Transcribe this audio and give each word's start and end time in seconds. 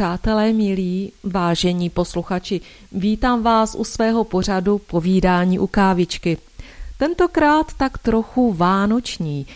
Přátelé 0.00 0.52
milí, 0.52 1.12
vážení 1.24 1.90
posluchači, 1.90 2.60
vítám 2.92 3.42
vás 3.42 3.74
u 3.74 3.84
svého 3.84 4.24
pořadu 4.24 4.78
Povídání 4.78 5.58
u 5.58 5.66
kávičky. 5.66 6.38
Tentokrát 6.98 7.66
tak 7.76 7.98
trochu 7.98 8.52
vánoční. 8.52 9.46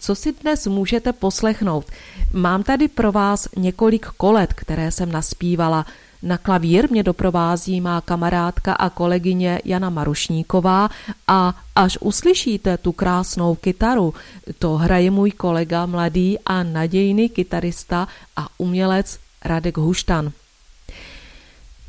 Co 0.00 0.14
si 0.14 0.32
dnes 0.32 0.66
můžete 0.66 1.12
poslechnout? 1.12 1.84
Mám 2.32 2.62
tady 2.62 2.88
pro 2.88 3.12
vás 3.12 3.48
několik 3.56 4.06
kolet, 4.06 4.52
které 4.52 4.90
jsem 4.90 5.12
naspívala. 5.12 5.86
Na 6.22 6.38
klavír 6.38 6.90
mě 6.90 7.02
doprovází 7.02 7.80
má 7.80 8.00
kamarádka 8.00 8.72
a 8.72 8.90
kolegyně 8.90 9.60
Jana 9.64 9.90
Marušníková 9.90 10.88
a 11.28 11.54
až 11.76 11.98
uslyšíte 12.00 12.76
tu 12.76 12.92
krásnou 12.92 13.54
kytaru, 13.54 14.14
to 14.58 14.76
hraje 14.76 15.10
můj 15.10 15.30
kolega 15.30 15.86
mladý 15.86 16.38
a 16.46 16.62
nadějný 16.62 17.28
kytarista 17.28 18.08
a 18.36 18.46
umělec 18.58 19.18
Radek 19.44 19.76
Huštan. 19.76 20.32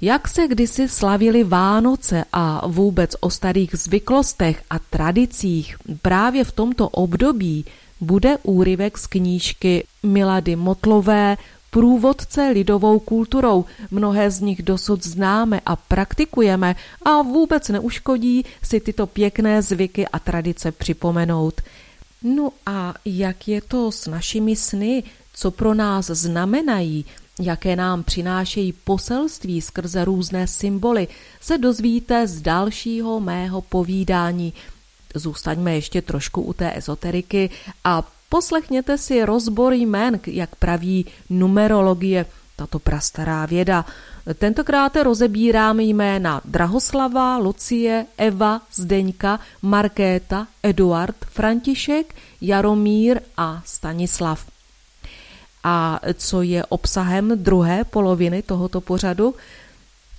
Jak 0.02 0.28
se 0.28 0.48
kdysi 0.48 0.88
slavili 0.88 1.44
Vánoce 1.44 2.26
a 2.34 2.68
vůbec 2.68 3.16
o 3.20 3.30
starých 3.30 3.76
zvyklostech 3.76 4.64
a 4.70 4.80
tradicích 4.80 5.76
právě 6.02 6.44
v 6.44 6.52
tomto 6.52 6.90
období 6.90 7.66
bude 8.02 8.38
úryvek 8.44 8.98
z 8.98 9.08
knížky 9.08 9.84
Milady 10.04 10.56
Motlové 10.56 11.38
průvodce 11.70 12.50
lidovou 12.54 13.00
kulturou. 13.00 13.66
Mnohé 13.92 14.32
z 14.32 14.42
nich 14.42 14.62
dosud 14.64 15.06
známe 15.06 15.62
a 15.66 15.76
praktikujeme 15.76 16.76
a 17.06 17.22
vůbec 17.22 17.70
neuškodí 17.70 18.46
si 18.64 18.80
tyto 18.80 19.08
pěkné 19.08 19.62
zvyky 19.62 20.08
a 20.08 20.20
tradice 20.20 20.72
připomenout. 20.72 21.62
No 22.24 22.50
a 22.66 22.94
jak 23.06 23.48
je 23.48 23.62
to 23.62 23.92
s 23.92 24.08
našimi 24.08 24.56
sny, 24.56 25.04
co 25.34 25.52
pro 25.52 25.74
nás 25.74 26.06
znamenají, 26.06 27.06
jaké 27.40 27.76
nám 27.76 28.04
přinášejí 28.04 28.74
poselství 28.74 29.62
skrze 29.62 30.06
různé 30.06 30.48
symboly, 30.48 31.08
se 31.42 31.58
dozvíte 31.58 32.28
z 32.28 32.42
dalšího 32.42 33.20
mého 33.20 33.62
povídání. 33.62 34.54
Zůstaňme 35.16 35.76
ještě 35.76 36.02
trošku 36.02 36.42
u 36.42 36.54
té 36.54 36.78
ezoteriky 36.78 37.50
a 37.84 38.04
poslechněte 38.30 38.98
si 38.98 39.26
rozbor 39.26 39.74
jmén, 39.74 40.20
jak 40.28 40.56
praví 40.56 41.06
numerologie, 41.30 42.26
tato 42.56 42.80
prastará 42.80 43.46
věda. 43.46 43.86
Tentokrát 44.36 44.96
rozebírám 44.96 45.80
jména 45.80 46.42
Drahoslava, 46.46 47.38
Lucie, 47.38 48.06
Eva, 48.18 48.62
Zdeňka, 48.74 49.40
Markéta, 49.62 50.48
Eduard, 50.64 51.16
František, 51.26 52.16
Jaromír 52.42 53.22
a 53.38 53.62
Stanislav. 53.66 54.53
A 55.64 56.00
co 56.14 56.42
je 56.42 56.66
obsahem 56.66 57.32
druhé 57.36 57.84
poloviny 57.84 58.42
tohoto 58.42 58.82
pořadu? 58.82 59.36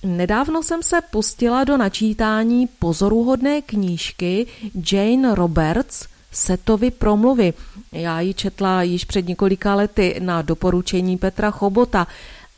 Nedávno 0.04 0.62
jsem 0.62 0.82
se 0.82 1.00
pustila 1.10 1.64
do 1.64 1.76
načítání 1.76 2.66
pozoruhodné 2.66 3.62
knížky 3.62 4.46
Jane 4.92 5.34
Roberts 5.34 6.06
Setovy 6.32 6.90
promluvy. 6.90 7.54
Já 7.92 8.20
ji 8.20 8.34
četla 8.34 8.82
již 8.82 9.04
před 9.04 9.28
několika 9.28 9.74
lety 9.74 10.16
na 10.18 10.42
doporučení 10.42 11.18
Petra 11.18 11.50
Chobota 11.50 12.06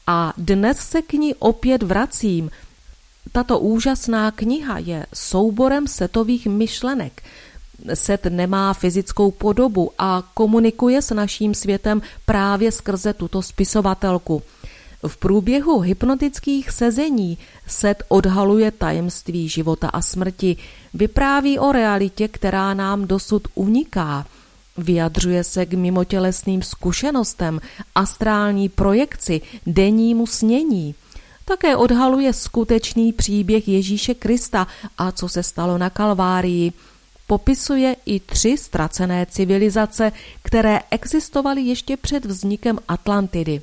a 0.07 0.33
dnes 0.37 0.79
se 0.79 1.03
k 1.03 1.13
ní 1.13 1.35
opět 1.35 1.83
vracím. 1.83 2.51
Tato 3.33 3.59
úžasná 3.59 4.31
kniha 4.31 4.79
je 4.79 5.07
souborem 5.15 5.87
setových 5.87 6.47
myšlenek– 6.47 7.23
set 7.95 8.25
nemá 8.25 8.75
fyzickou 8.75 9.31
podobu 9.31 9.91
a 9.99 10.23
komunikuje 10.35 11.03
s 11.03 11.15
naším 11.15 11.55
světem 11.55 12.03
právě 12.27 12.73
skrze 12.73 13.13
tuto 13.13 13.43
spisovatelku. 13.43 14.43
V 15.07 15.17
průběhu 15.17 15.81
hypnotických 15.81 16.71
sezení 16.71 17.39
set 17.67 18.03
odhaluje 18.09 18.71
tajemství 18.71 19.49
života 19.49 19.89
a 19.89 20.03
smrti, 20.03 20.57
vypráví 20.95 21.59
o 21.59 21.73
realitě, 21.73 22.29
která 22.29 22.75
nám 22.75 23.07
dosud 23.07 23.49
uniká. 23.55 24.27
Vyjadřuje 24.79 25.45
se 25.45 25.67
k 25.67 25.75
mimotělesným 25.75 26.63
zkušenostem, 26.63 27.61
astrální 27.95 28.69
projekci, 28.69 29.41
dennímu 29.67 30.27
snění. 30.27 30.95
Také 31.45 31.77
odhaluje 31.77 32.33
skutečný 32.33 33.13
příběh 33.13 33.69
Ježíše 33.69 34.15
Krista 34.15 34.67
a 34.99 35.13
co 35.13 35.29
se 35.29 35.43
stalo 35.43 35.79
na 35.79 35.91
Kalvárii– 35.91 36.73
popisuje 37.27 37.97
i 38.07 38.21
tři 38.21 38.57
ztracené 38.59 39.27
civilizace, 39.27 40.13
které 40.43 40.81
existovaly 40.91 41.63
ještě 41.63 41.97
před 41.97 42.25
vznikem 42.25 42.79
Atlantidy. 42.89 43.63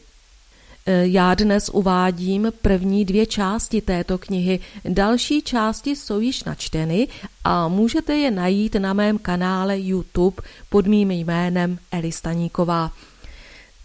E, 0.85 1.07
já 1.07 1.35
dnes 1.35 1.69
uvádím 1.69 2.51
první 2.61 3.05
dvě 3.05 3.25
části 3.25 3.81
této 3.81 4.17
knihy, 4.17 4.59
další 4.89 5.41
části 5.41 5.95
jsou 5.95 6.19
již 6.19 6.43
načteny 6.43 7.07
a 7.43 7.67
můžete 7.67 8.15
je 8.15 8.31
najít 8.31 8.75
na 8.75 8.93
mém 8.93 9.17
kanále 9.17 9.79
YouTube 9.79 10.43
pod 10.69 10.87
mým 10.87 11.11
jménem 11.11 11.79
Eli 11.91 12.11
Staníková. 12.11 12.91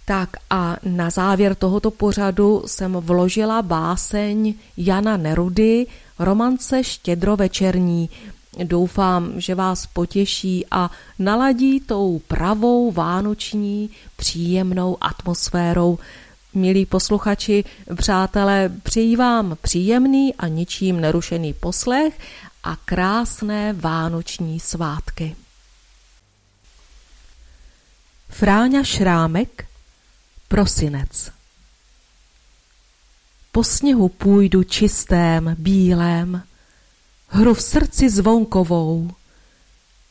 Tak 0.05 0.28
a 0.50 0.77
na 0.84 1.10
závěr 1.10 1.55
tohoto 1.55 1.91
pořadu 1.91 2.62
jsem 2.66 2.93
vložila 2.93 3.62
báseň 3.62 4.55
Jana 4.77 5.16
Nerudy, 5.16 5.87
romance 6.19 6.84
Štědrovečerní, 6.84 8.10
Doufám, 8.56 9.41
že 9.41 9.54
vás 9.54 9.86
potěší 9.86 10.66
a 10.71 10.91
naladí 11.18 11.80
tou 11.80 12.18
pravou 12.18 12.92
vánoční 12.92 13.91
příjemnou 14.16 14.97
atmosférou. 15.00 15.98
Milí 16.54 16.86
posluchači, 16.86 17.65
přátelé, 17.97 18.72
přeji 18.83 19.16
vám 19.16 19.56
příjemný 19.62 20.34
a 20.34 20.48
ničím 20.48 21.00
nerušený 21.00 21.54
poslech 21.54 22.18
a 22.65 22.77
krásné 22.77 23.72
vánoční 23.72 24.60
svátky. 24.60 25.36
Fráňa 28.28 28.84
Šrámek 28.84 29.65
Prosinec 30.48 31.30
Po 33.53 33.65
sněhu 33.65 34.09
půjdu 34.09 34.62
čistém, 34.62 35.56
bílém, 35.59 36.42
hru 37.28 37.54
v 37.54 37.63
srdci 37.63 38.10
zvonkovou. 38.10 39.10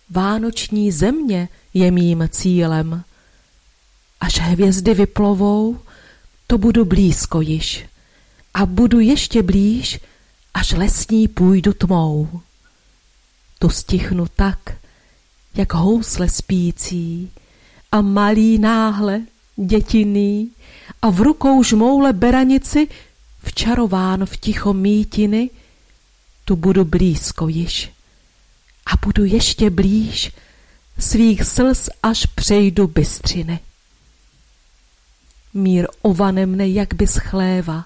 Vánoční 0.09 0.91
země 0.91 1.49
je 1.73 1.91
mým 1.91 2.29
cílem. 2.31 3.03
Až 4.19 4.39
hvězdy 4.39 4.93
vyplovou, 4.93 5.79
to 6.47 6.57
budu 6.57 6.85
blízko 6.85 7.41
již. 7.41 7.85
A 8.53 8.65
budu 8.65 8.99
ještě 8.99 9.43
blíž, 9.43 9.99
až 10.53 10.71
lesní 10.71 11.27
půjdu 11.27 11.73
tmou. 11.73 12.41
Tu 13.59 13.69
stichnu 13.69 14.27
tak, 14.35 14.59
jak 15.55 15.73
housle 15.73 16.29
spící, 16.29 17.31
a 17.91 18.01
malý 18.01 18.57
náhle, 18.57 19.21
dětiný, 19.55 20.51
a 21.01 21.09
v 21.09 21.21
rukou 21.21 21.63
žmoule 21.63 22.13
beranici, 22.13 22.87
včarován 23.43 24.25
v 24.25 24.37
ticho 24.37 24.73
mítiny, 24.73 25.49
tu 26.47 26.55
budu 26.55 26.85
blízko 26.85 27.47
již. 27.47 27.91
A 28.85 29.05
budu 29.05 29.25
ještě 29.25 29.69
blíž 29.69 30.31
svých 30.99 31.43
slz, 31.43 31.89
až 32.03 32.25
přejdu 32.25 32.87
bystřiny. 32.87 33.59
Mír 35.53 35.87
ovane 36.01 36.45
mne 36.45 36.67
jak 36.67 36.93
by 36.93 37.07
schléva, 37.07 37.85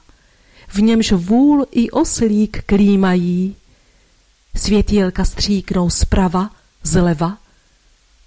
v 0.67 0.81
němž 0.81 1.11
vůl 1.11 1.65
i 1.71 1.91
oslík 1.91 2.63
klímají, 2.65 3.55
světílka 4.55 5.25
stříknou 5.25 5.89
zprava, 5.89 6.49
zleva, 6.83 7.37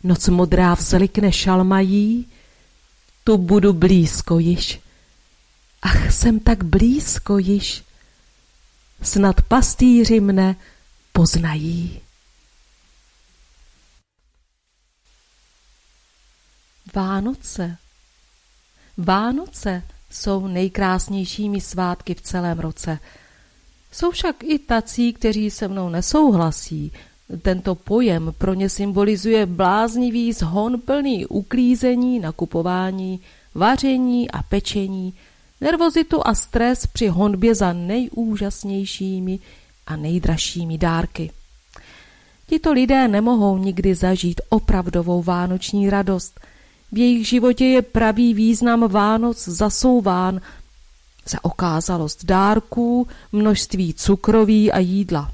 noc 0.02 0.28
modrá 0.28 0.74
vzlikne 0.74 1.32
šalmají, 1.32 2.26
tu 3.24 3.38
budu 3.38 3.72
blízko 3.72 4.38
již. 4.38 4.80
Ach, 5.82 6.12
jsem 6.12 6.40
tak 6.40 6.64
blízko 6.64 7.38
již, 7.38 7.84
snad 9.04 9.40
pastýři 9.40 10.20
mne 10.20 10.56
poznají. 11.12 12.00
Vánoce. 16.94 17.76
Vánoce 18.96 19.82
jsou 20.10 20.46
nejkrásnějšími 20.46 21.60
svátky 21.60 22.14
v 22.14 22.20
celém 22.20 22.58
roce. 22.58 22.98
Jsou 23.92 24.10
však 24.10 24.44
i 24.44 24.58
tací, 24.58 25.12
kteří 25.12 25.50
se 25.50 25.68
mnou 25.68 25.88
nesouhlasí. 25.88 26.92
Tento 27.42 27.74
pojem 27.74 28.34
pro 28.38 28.54
ně 28.54 28.68
symbolizuje 28.68 29.46
bláznivý 29.46 30.32
zhon 30.32 30.80
plný 30.80 31.26
uklízení, 31.26 32.20
nakupování, 32.20 33.20
vaření 33.54 34.30
a 34.30 34.42
pečení, 34.42 35.14
nervozitu 35.64 36.26
a 36.26 36.34
stres 36.34 36.86
při 36.86 37.08
honbě 37.08 37.54
za 37.54 37.72
nejúžasnějšími 37.72 39.38
a 39.86 39.96
nejdražšími 39.96 40.78
dárky. 40.78 41.30
Tito 42.46 42.72
lidé 42.72 43.08
nemohou 43.08 43.58
nikdy 43.58 43.94
zažít 43.94 44.40
opravdovou 44.48 45.22
vánoční 45.22 45.90
radost. 45.90 46.40
V 46.92 46.98
jejich 46.98 47.28
životě 47.28 47.64
je 47.64 47.82
pravý 47.82 48.34
význam 48.34 48.88
Vánoc 48.88 49.48
zasouván 49.48 50.40
za 51.28 51.44
okázalost 51.44 52.24
dárků, 52.24 53.08
množství 53.32 53.94
cukroví 53.94 54.72
a 54.72 54.78
jídla. 54.78 55.32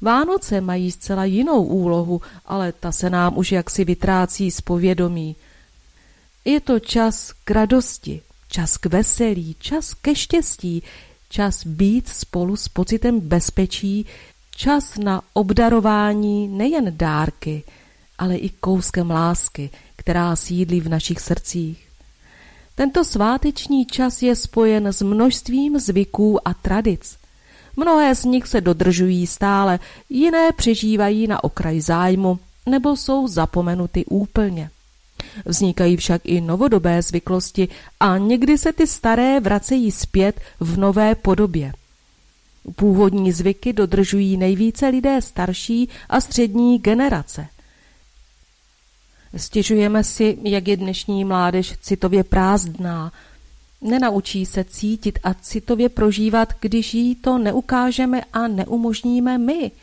Vánoce 0.00 0.60
mají 0.60 0.92
zcela 0.92 1.24
jinou 1.24 1.62
úlohu, 1.62 2.20
ale 2.46 2.72
ta 2.72 2.92
se 2.92 3.10
nám 3.10 3.38
už 3.38 3.52
jaksi 3.52 3.84
vytrácí 3.84 4.50
z 4.50 4.60
povědomí. 4.60 5.36
Je 6.44 6.60
to 6.60 6.80
čas 6.80 7.32
k 7.44 7.50
radosti, 7.50 8.22
čas 8.48 8.76
k 8.76 8.86
veselí, 8.86 9.56
čas 9.58 9.94
ke 9.94 10.14
štěstí, 10.14 10.82
čas 11.28 11.66
být 11.66 12.08
spolu 12.08 12.56
s 12.56 12.68
pocitem 12.68 13.20
bezpečí, 13.20 14.06
čas 14.56 14.98
na 14.98 15.22
obdarování 15.32 16.48
nejen 16.48 16.92
dárky, 16.96 17.62
ale 18.18 18.36
i 18.36 18.48
kouskem 18.48 19.10
lásky, 19.10 19.70
která 19.96 20.36
sídlí 20.36 20.80
v 20.80 20.88
našich 20.88 21.20
srdcích. 21.20 21.88
Tento 22.74 23.04
sváteční 23.04 23.86
čas 23.86 24.22
je 24.22 24.36
spojen 24.36 24.86
s 24.86 25.02
množstvím 25.02 25.78
zvyků 25.78 26.48
a 26.48 26.54
tradic. 26.54 27.16
Mnohé 27.76 28.14
z 28.14 28.24
nich 28.24 28.46
se 28.46 28.60
dodržují 28.60 29.26
stále, 29.26 29.78
jiné 30.08 30.52
přežívají 30.52 31.26
na 31.26 31.44
okraj 31.44 31.80
zájmu 31.80 32.38
nebo 32.66 32.96
jsou 32.96 33.28
zapomenuty 33.28 34.04
úplně. 34.04 34.70
Vznikají 35.44 35.96
však 35.96 36.22
i 36.24 36.40
novodobé 36.40 37.02
zvyklosti 37.02 37.68
a 38.00 38.18
někdy 38.18 38.58
se 38.58 38.72
ty 38.72 38.86
staré 38.86 39.40
vracejí 39.40 39.90
zpět 39.90 40.40
v 40.60 40.78
nové 40.78 41.14
podobě. 41.14 41.72
Původní 42.76 43.32
zvyky 43.32 43.72
dodržují 43.72 44.36
nejvíce 44.36 44.88
lidé 44.88 45.22
starší 45.22 45.88
a 46.08 46.20
střední 46.20 46.78
generace. 46.78 47.46
Stěžujeme 49.36 50.04
si, 50.04 50.38
jak 50.42 50.68
je 50.68 50.76
dnešní 50.76 51.24
mládež 51.24 51.74
citově 51.80 52.24
prázdná. 52.24 53.12
Nenaučí 53.82 54.46
se 54.46 54.64
cítit 54.64 55.18
a 55.24 55.34
citově 55.34 55.88
prožívat, 55.88 56.52
když 56.60 56.94
jí 56.94 57.14
to 57.14 57.38
neukážeme 57.38 58.24
a 58.32 58.48
neumožníme 58.48 59.38
my– 59.38 59.70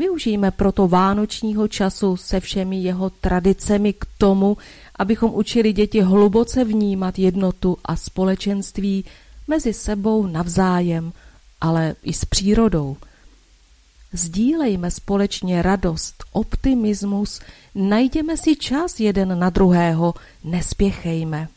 Využijeme 0.00 0.50
proto 0.50 0.88
vánočního 0.88 1.68
času 1.68 2.16
se 2.16 2.40
všemi 2.40 2.76
jeho 2.76 3.10
tradicemi 3.10 3.92
k 3.92 4.06
tomu, 4.18 4.56
abychom 4.98 5.34
učili 5.34 5.72
děti 5.72 6.00
hluboce 6.00 6.64
vnímat 6.64 7.18
jednotu 7.18 7.76
a 7.84 7.96
společenství 7.96 9.04
mezi 9.48 9.72
sebou 9.72 10.26
navzájem, 10.26 11.12
ale 11.60 11.94
i 12.02 12.12
s 12.12 12.24
přírodou. 12.24 12.96
Sdílejme 14.12 14.90
společně 14.90 15.62
radost, 15.62 16.24
optimismus, 16.32 17.40
najděme 17.74 18.36
si 18.36 18.56
čas 18.56 19.00
jeden 19.00 19.38
na 19.38 19.50
druhého, 19.50 20.14
nespěchejme. 20.44 21.48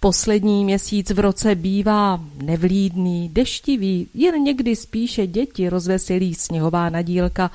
Poslední 0.00 0.64
měsíc 0.64 1.10
v 1.10 1.18
roce 1.18 1.54
bývá 1.54 2.20
nevlídný, 2.42 3.28
deštivý, 3.28 4.08
jen 4.14 4.42
někdy 4.42 4.76
spíše 4.76 5.26
děti 5.26 5.68
rozveselí 5.68 6.34
sněhová 6.34 6.90
nadílka 6.90 7.50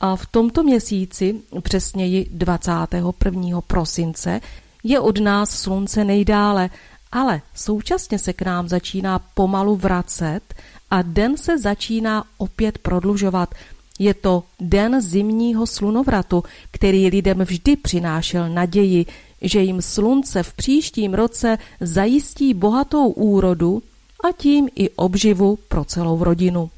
a 0.00 0.16
v 0.16 0.26
tomto 0.26 0.62
měsíci, 0.62 1.34
přesněji 1.62 2.28
21. 2.30 3.60
prosince, 3.60 4.40
je 4.84 5.00
od 5.00 5.18
nás 5.18 5.50
slunce 5.50 6.04
nejdále, 6.04 6.70
ale 7.12 7.42
současně 7.54 8.18
se 8.18 8.32
k 8.32 8.42
nám 8.42 8.68
začíná 8.68 9.18
pomalu 9.18 9.76
vracet 9.76 10.54
a 10.90 11.02
den 11.02 11.36
se 11.36 11.58
začíná 11.58 12.24
opět 12.38 12.78
prodlužovat. 12.78 13.54
Je 13.98 14.14
to 14.14 14.44
den 14.60 15.00
zimního 15.00 15.66
slunovratu, 15.66 16.42
který 16.70 17.08
lidem 17.08 17.38
vždy 17.38 17.76
přinášel 17.76 18.48
naději, 18.48 19.06
že 19.42 19.60
jim 19.60 19.82
slunce 19.82 20.42
v 20.42 20.52
příštím 20.52 21.14
roce 21.14 21.58
zajistí 21.80 22.54
bohatou 22.54 23.08
úrodu 23.08 23.82
a 24.24 24.32
tím 24.32 24.68
i 24.74 24.90
obživu 24.90 25.58
pro 25.68 25.84
celou 25.84 26.24
rodinu. 26.24 26.70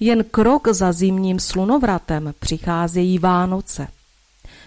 Jen 0.00 0.24
krok 0.24 0.68
za 0.68 0.92
zimním 0.92 1.40
slunovratem 1.40 2.34
přicházejí 2.38 3.18
Vánoce. 3.18 3.88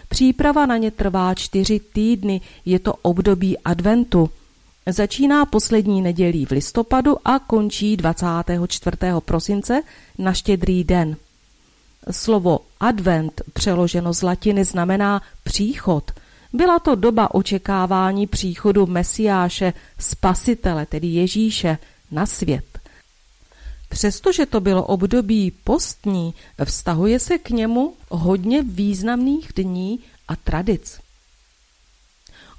Příprava 0.10 0.66
na 0.66 0.78
ně 0.78 0.92
trvá 0.92 1.34
čtyři 1.34 1.80
týdny, 1.80 2.42
je 2.66 2.80
to 2.80 2.94
období 2.94 3.58
adventu. 3.58 4.30
Začíná 4.88 5.46
poslední 5.46 6.02
nedělí 6.02 6.46
v 6.46 6.52
listopadu 6.52 7.28
a 7.28 7.40
končí 7.40 7.98
24. 7.98 8.98
prosince 9.26 9.82
na 10.18 10.34
štědrý 10.34 10.84
den. 10.84 11.16
Slovo 12.12 12.60
advent 12.80 13.42
přeloženo 13.54 14.14
z 14.14 14.22
latiny 14.22 14.66
znamená 14.66 15.22
příchod. 15.44 16.12
Byla 16.54 16.80
to 16.80 16.96
doba 16.96 17.36
očekávání 17.36 18.28
příchodu 18.28 18.86
Mesiáše, 18.86 19.74
spasitele, 20.00 20.86
tedy 20.86 21.08
Ježíše, 21.08 21.78
na 22.12 22.26
svět. 22.26 22.80
Přestože 23.90 24.46
to 24.46 24.60
bylo 24.60 24.86
období 24.86 25.52
postní, 25.52 26.34
vztahuje 26.64 27.20
se 27.20 27.38
k 27.38 27.50
němu 27.50 27.94
hodně 28.10 28.64
významných 28.64 29.52
dní 29.56 30.00
a 30.28 30.36
tradic. 30.36 31.00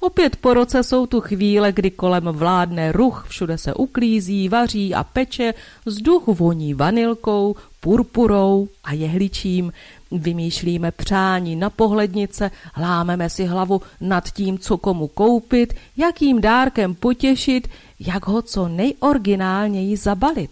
Opět 0.00 0.36
po 0.36 0.54
roce 0.54 0.82
jsou 0.82 1.06
tu 1.06 1.20
chvíle, 1.20 1.72
kdy 1.72 1.90
kolem 1.90 2.24
vládne 2.24 2.92
ruch, 2.92 3.26
všude 3.28 3.58
se 3.58 3.74
uklízí, 3.74 4.48
vaří 4.48 4.94
a 4.94 5.04
peče, 5.04 5.54
vzduch 5.86 6.26
voní 6.26 6.74
vanilkou, 6.74 7.56
purpurou 7.80 8.68
a 8.84 8.92
jehličím. 8.92 9.72
Vymýšlíme 10.10 10.90
přání 10.90 11.56
na 11.56 11.70
pohlednice, 11.70 12.50
lámeme 12.76 13.30
si 13.30 13.44
hlavu 13.44 13.82
nad 14.00 14.30
tím, 14.30 14.58
co 14.58 14.78
komu 14.78 15.08
koupit, 15.08 15.74
jakým 15.96 16.40
dárkem 16.40 16.94
potěšit, 16.94 17.68
jak 18.00 18.26
ho 18.26 18.42
co 18.42 18.68
nejoriginálněji 18.68 19.96
zabalit. 19.96 20.50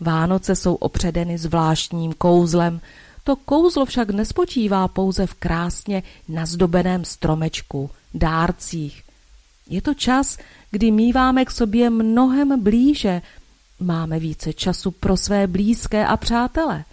Vánoce 0.00 0.56
jsou 0.56 0.74
opředeny 0.74 1.38
zvláštním 1.38 2.12
kouzlem, 2.12 2.80
to 3.24 3.36
kouzlo 3.36 3.84
však 3.84 4.10
nespočívá 4.10 4.88
pouze 4.88 5.26
v 5.26 5.34
krásně 5.34 6.02
nazdobeném 6.28 7.04
stromečku, 7.04 7.90
dárcích. 8.14 9.02
Je 9.68 9.82
to 9.82 9.94
čas, 9.94 10.38
kdy 10.70 10.90
míváme 10.90 11.44
k 11.44 11.50
sobě 11.50 11.90
mnohem 11.90 12.62
blíže, 12.62 13.22
máme 13.80 14.18
více 14.18 14.52
času 14.52 14.90
pro 14.90 15.16
své 15.16 15.46
blízké 15.46 16.06
a 16.06 16.16
přátele. 16.16 16.84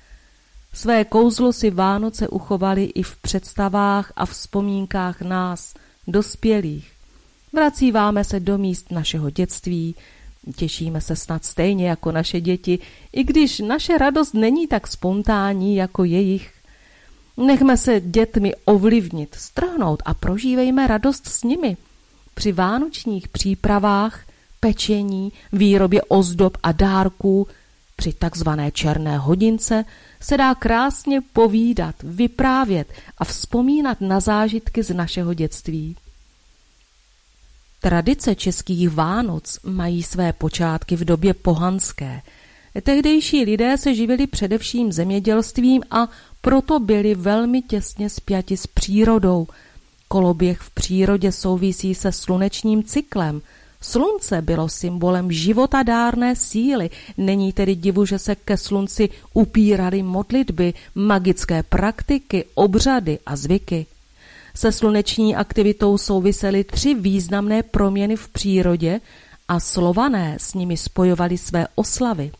Své 0.73 1.05
kouzlo 1.05 1.53
si 1.53 1.69
Vánoce 1.69 2.27
uchovali 2.27 2.83
i 2.83 3.03
v 3.03 3.17
představách 3.17 4.13
a 4.15 4.25
vzpomínkách 4.25 5.21
nás, 5.21 5.73
dospělých. 6.07 6.91
Vracíváme 7.53 8.23
se 8.23 8.39
do 8.39 8.57
míst 8.57 8.91
našeho 8.91 9.29
dětství, 9.29 9.95
Těšíme 10.55 11.01
se 11.01 11.15
snad 11.15 11.45
stejně 11.45 11.89
jako 11.89 12.11
naše 12.11 12.41
děti, 12.41 12.79
i 13.13 13.23
když 13.23 13.59
naše 13.59 13.97
radost 13.97 14.33
není 14.33 14.67
tak 14.67 14.87
spontánní 14.87 15.75
jako 15.75 16.03
jejich. 16.03 16.53
Nechme 17.39 17.77
se 17.77 17.99
dětmi 17.99 18.55
ovlivnit, 18.65 19.35
strhnout 19.35 20.03
a 20.05 20.13
prožívejme 20.13 20.87
radost 20.87 21.27
s 21.27 21.43
nimi. 21.43 21.77
Při 22.33 22.51
vánočních 22.51 23.27
přípravách, 23.27 24.21
pečení, 24.59 25.31
výrobě 25.53 26.01
ozdob 26.01 26.57
a 26.63 26.71
dárků, 26.71 27.47
při 27.95 28.13
takzvané 28.13 28.71
černé 28.71 29.17
hodince 29.17 29.85
se 30.19 30.37
dá 30.37 30.55
krásně 30.55 31.21
povídat, 31.33 31.95
vyprávět 32.03 32.87
a 33.17 33.25
vzpomínat 33.25 34.01
na 34.01 34.19
zážitky 34.19 34.83
z 34.83 34.93
našeho 34.93 35.33
dětství. 35.33 35.95
Tradice 37.81 38.35
českých 38.35 38.89
Vánoc 38.89 39.59
mají 39.63 40.03
své 40.03 40.33
počátky 40.33 40.95
v 40.95 41.05
době 41.05 41.33
pohanské. 41.33 42.21
Tehdejší 42.83 43.45
lidé 43.45 43.77
se 43.77 43.95
živili 43.95 44.27
především 44.27 44.91
zemědělstvím 44.91 45.83
a 45.91 46.07
proto 46.41 46.79
byli 46.79 47.15
velmi 47.15 47.61
těsně 47.61 48.09
spjati 48.09 48.57
s 48.57 48.67
přírodou. 48.67 49.47
Koloběh 50.07 50.59
v 50.59 50.69
přírodě 50.69 51.31
souvisí 51.31 51.95
se 51.95 52.11
slunečním 52.11 52.83
cyklem. 52.83 53.41
Slunce 53.81 54.41
bylo 54.41 54.69
symbolem 54.69 55.31
životadárné 55.31 56.35
síly, 56.35 56.89
není 57.17 57.53
tedy 57.53 57.75
divu, 57.75 58.05
že 58.05 58.19
se 58.19 58.35
ke 58.35 58.57
slunci 58.57 59.09
upíraly 59.33 60.03
modlitby, 60.03 60.73
magické 60.95 61.63
praktiky, 61.63 62.45
obřady 62.55 63.19
a 63.25 63.35
zvyky. 63.35 63.85
Se 64.55 64.71
sluneční 64.71 65.35
aktivitou 65.35 65.97
souvisely 65.97 66.63
tři 66.63 66.93
významné 66.93 67.63
proměny 67.63 68.15
v 68.15 68.27
přírodě 68.27 69.01
a 69.47 69.59
slované 69.59 70.37
s 70.39 70.53
nimi 70.53 70.77
spojovali 70.77 71.37
své 71.37 71.67
oslavy. 71.75 72.31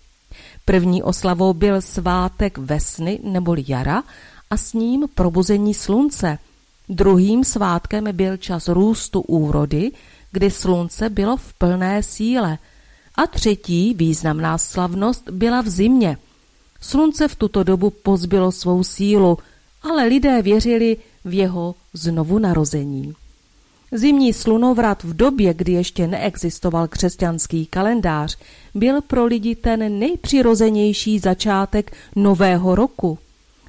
První 0.70 1.04
oslavou 1.04 1.54
byl 1.54 1.82
svátek 1.82 2.58
vesny 2.58 3.20
neboli 3.24 3.64
jara 3.68 4.04
a 4.50 4.58
s 4.58 4.74
ním 4.74 5.06
probuzení 5.16 5.74
slunce. 5.74 6.38
Druhým 6.90 7.44
svátkem 7.44 8.04
byl 8.12 8.38
čas 8.38 8.68
růstu 8.68 9.22
úrody, 9.22 9.92
kdy 10.32 10.52
slunce 10.52 11.10
bylo 11.10 11.38
v 11.38 11.54
plné 11.54 12.04
síle. 12.04 12.58
A 13.16 13.28
třetí 13.28 13.94
významná 13.94 14.58
slavnost 14.58 15.30
byla 15.30 15.62
v 15.62 15.70
zimě. 15.70 16.18
Slunce 16.82 17.28
v 17.28 17.36
tuto 17.36 17.64
dobu 17.64 17.90
pozbylo 17.90 18.52
svou 18.52 18.84
sílu, 18.84 19.38
ale 19.82 20.06
lidé 20.06 20.42
věřili 20.42 20.98
v 21.26 21.34
jeho 21.34 21.76
znovu 21.94 22.40
narození. 22.40 23.14
Zimní 23.92 24.34
slunovrat 24.34 25.04
v 25.04 25.14
době, 25.16 25.54
kdy 25.54 25.72
ještě 25.72 26.08
neexistoval 26.08 26.88
křesťanský 26.88 27.66
kalendář, 27.66 28.38
byl 28.76 29.02
pro 29.02 29.26
lidi 29.26 29.56
ten 29.56 30.00
nejpřirozenější 30.00 31.20
začátek 31.20 31.92
nového 32.16 32.76
roku. 32.76 33.20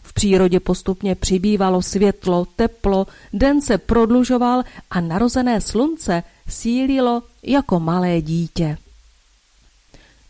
V 0.03 0.13
přírodě 0.13 0.61
postupně 0.61 1.15
přibývalo 1.15 1.83
světlo, 1.83 2.47
teplo, 2.57 3.07
den 3.33 3.61
se 3.61 3.79
prodlužoval 3.79 4.63
a 4.91 5.01
narozené 5.01 5.61
slunce 5.61 6.23
sílilo 6.49 7.23
jako 7.43 7.81
malé 7.81 8.21
dítě. 8.21 8.77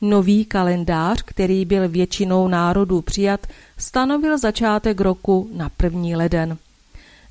Nový 0.01 0.45
kalendář, 0.45 1.23
který 1.23 1.65
byl 1.65 1.89
většinou 1.89 2.49
národů 2.49 3.03
přijat, 3.03 3.47
stanovil 3.79 4.39
začátek 4.39 5.01
roku 5.01 5.51
na 5.53 5.69
první 5.69 6.17
leden. 6.17 6.59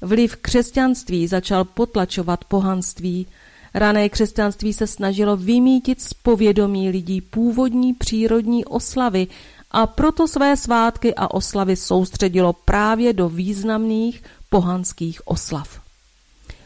Vliv 0.02 0.36
křesťanství 0.36 1.28
začal 1.28 1.66
potlačovat 1.66 2.46
pohanství. 2.46 3.28
Rané 3.74 4.10
křesťanství 4.10 4.74
se 4.74 4.88
snažilo 4.88 5.38
vymítit 5.38 6.02
z 6.02 6.14
povědomí 6.14 6.90
lidí 6.90 7.22
původní 7.22 7.94
přírodní 7.94 8.66
oslavy 8.66 9.28
a 9.72 9.88
proto 9.88 10.28
své 10.28 10.58
svátky 10.58 11.16
a 11.16 11.34
oslavy 11.34 11.76
soustředilo 11.76 12.54
právě 12.54 13.14
do 13.14 13.30
významných 13.30 14.24
pohanských 14.50 15.28
oslav. 15.28 15.82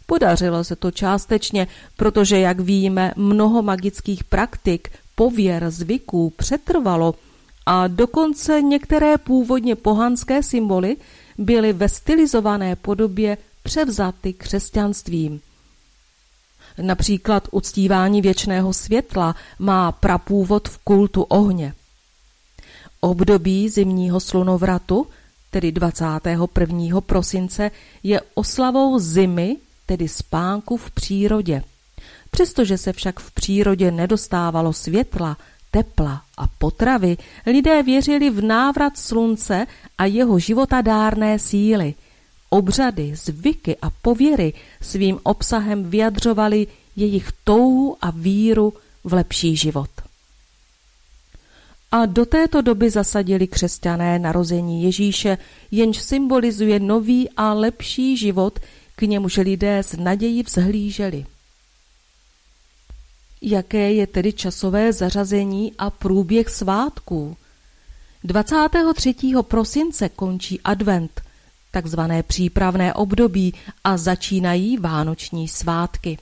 Podařilo 0.05 0.63
se 0.63 0.75
to 0.75 0.91
částečně, 0.91 1.67
protože, 1.97 2.39
jak 2.39 2.59
víme, 2.59 3.13
mnoho 3.15 3.61
magických 3.61 4.23
praktik, 4.23 4.89
pověr, 5.15 5.71
zvyků 5.71 6.29
přetrvalo 6.29 7.15
a 7.65 7.87
dokonce 7.87 8.61
některé 8.61 9.17
původně 9.17 9.75
pohanské 9.75 10.43
symboly 10.43 10.97
byly 11.37 11.73
ve 11.73 11.89
stylizované 11.89 12.75
podobě 12.75 13.37
převzaty 13.63 14.33
křesťanstvím. 14.33 15.41
Například 16.81 17.47
uctívání 17.51 18.21
věčného 18.21 18.73
světla 18.73 19.35
má 19.59 19.91
prapůvod 19.91 20.69
v 20.69 20.77
kultu 20.77 21.23
ohně. 21.23 21.73
Období 22.99 23.69
zimního 23.69 24.19
slunovratu, 24.19 25.07
tedy 25.51 25.71
21. 25.71 27.01
prosince, 27.01 27.71
je 28.03 28.21
oslavou 28.33 28.99
zimy, 28.99 29.57
tedy 29.85 30.07
spánku 30.07 30.77
v 30.77 30.91
přírodě. 30.91 31.63
Přestože 32.31 32.77
se 32.77 32.93
však 32.93 33.19
v 33.19 33.31
přírodě 33.31 33.91
nedostávalo 33.91 34.73
světla, 34.73 35.37
tepla 35.71 36.22
a 36.37 36.47
potravy, 36.47 37.17
lidé 37.45 37.83
věřili 37.83 38.29
v 38.29 38.41
návrat 38.41 38.97
slunce 38.97 39.67
a 39.97 40.05
jeho 40.05 40.39
životadárné 40.39 41.39
síly. 41.39 41.93
Obřady, 42.49 43.15
zvyky 43.15 43.77
a 43.81 43.89
pověry 43.89 44.53
svým 44.81 45.19
obsahem 45.23 45.83
vyjadřovali 45.83 46.67
jejich 46.95 47.29
touhu 47.43 47.97
a 48.01 48.11
víru 48.11 48.73
v 49.03 49.13
lepší 49.13 49.55
život. 49.55 49.89
A 51.91 52.05
do 52.05 52.25
této 52.25 52.61
doby 52.61 52.89
zasadili 52.89 53.47
křesťané 53.47 54.19
narození 54.19 54.83
Ježíše, 54.83 55.37
jenž 55.71 55.97
symbolizuje 55.97 56.79
nový 56.79 57.29
a 57.37 57.53
lepší 57.53 58.17
život, 58.17 58.59
k 58.95 59.01
němuž 59.01 59.37
lidé 59.37 59.77
s 59.77 59.97
nadějí 59.97 60.43
vzhlíželi. 60.43 61.25
Jaké 63.45 63.91
je 63.91 64.07
tedy 64.07 64.33
časové 64.33 64.93
zařazení 64.93 65.73
a 65.77 65.89
průběh 65.89 66.49
svátků? 66.49 67.37
23. 68.23 69.15
prosince 69.41 70.09
končí 70.09 70.61
advent, 70.61 71.21
takzvané 71.71 72.23
přípravné 72.23 72.93
období 72.93 73.53
a 73.83 73.97
začínají 73.97 74.77
vánoční 74.77 75.47
svátky. 75.47 76.17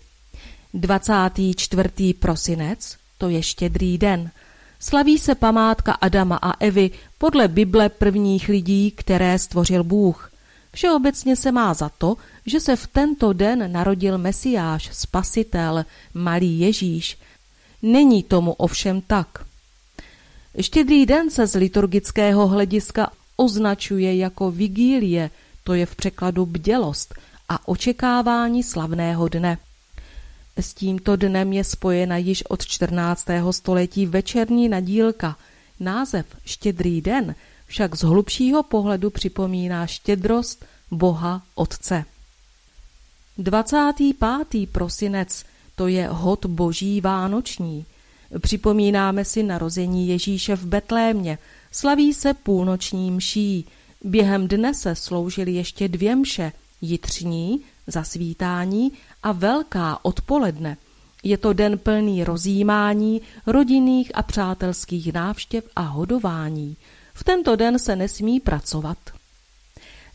24. 0.74 2.14
prosinec, 2.20 2.98
to 3.18 3.30
je 3.30 3.44
štědrý 3.44 3.98
den, 3.98 4.32
slaví 4.80 5.18
se 5.18 5.36
památka 5.36 5.92
Adama 5.92 6.40
a 6.42 6.52
Evy 6.60 6.92
podle 7.18 7.48
Bible 7.48 7.90
prvních 7.90 8.50
lidí, 8.50 8.92
které 8.92 9.40
stvořil 9.40 9.84
Bůh. 9.84 10.31
Všeobecně 10.74 11.36
se 11.36 11.52
má 11.52 11.74
za 11.74 11.90
to, 11.90 12.18
že 12.46 12.60
se 12.60 12.76
v 12.76 12.88
tento 12.88 13.34
den 13.34 13.72
narodil 13.72 14.18
Mesiáš, 14.18 14.90
spasitel, 14.94 15.86
malý 16.14 16.60
Ježíš. 16.60 17.18
Není 17.82 18.24
tomu 18.24 18.54
ovšem 18.54 19.02
tak. 19.02 19.46
Štědrý 20.62 21.06
den 21.06 21.30
se 21.30 21.48
z 21.48 21.56
liturgického 21.56 22.48
hlediska 22.48 23.12
označuje 23.36 24.16
jako 24.16 24.52
vigílie, 24.52 25.30
to 25.64 25.74
je 25.74 25.86
v 25.86 25.96
překladu 25.96 26.46
bdělost 26.46 27.16
a 27.50 27.68
očekávání 27.68 28.64
slavného 28.64 29.28
dne. 29.28 29.58
S 30.58 30.74
tímto 30.74 31.16
dnem 31.16 31.54
je 31.54 31.64
spojena 31.64 32.18
již 32.18 32.44
od 32.46 32.66
14. 32.66 33.28
století 33.52 34.06
večerní 34.06 34.70
nadílka. 34.70 35.38
Název 35.80 36.26
Štědrý 36.46 37.02
den 37.02 37.36
však 37.72 37.96
z 37.96 38.04
hlubšího 38.04 38.64
pohledu 38.64 39.10
připomíná 39.10 39.88
štědrost 39.88 40.66
Boha 40.92 41.42
Otce. 41.56 42.06
25. 43.38 44.70
prosinec 44.72 45.46
to 45.76 45.88
je 45.88 46.08
hod 46.08 46.46
boží 46.46 47.02
vánoční. 47.02 47.86
Připomínáme 48.40 49.26
si 49.26 49.44
narození 49.44 50.08
Ježíše 50.08 50.56
v 50.56 50.66
Betlémě, 50.66 51.38
slaví 51.72 52.14
se 52.14 52.34
půlnoční 52.34 53.12
mší. 53.12 53.66
Během 54.04 54.48
dne 54.48 54.74
se 54.74 54.96
sloužily 54.96 55.52
ještě 55.52 55.88
dvě 55.88 56.16
mše, 56.16 56.52
jitřní, 56.82 57.62
zasvítání 57.88 58.92
a 59.24 59.32
velká 59.32 60.06
odpoledne. 60.06 60.78
Je 61.24 61.38
to 61.38 61.54
den 61.54 61.78
plný 61.78 62.24
rozjímání, 62.24 63.22
rodinných 63.46 64.12
a 64.16 64.24
přátelských 64.24 65.14
návštěv 65.14 65.64
a 65.76 65.82
hodování. 65.82 66.78
V 67.22 67.24
tento 67.24 67.56
den 67.56 67.80
se 67.80 67.96
nesmí 67.96 68.40
pracovat. 68.40 68.98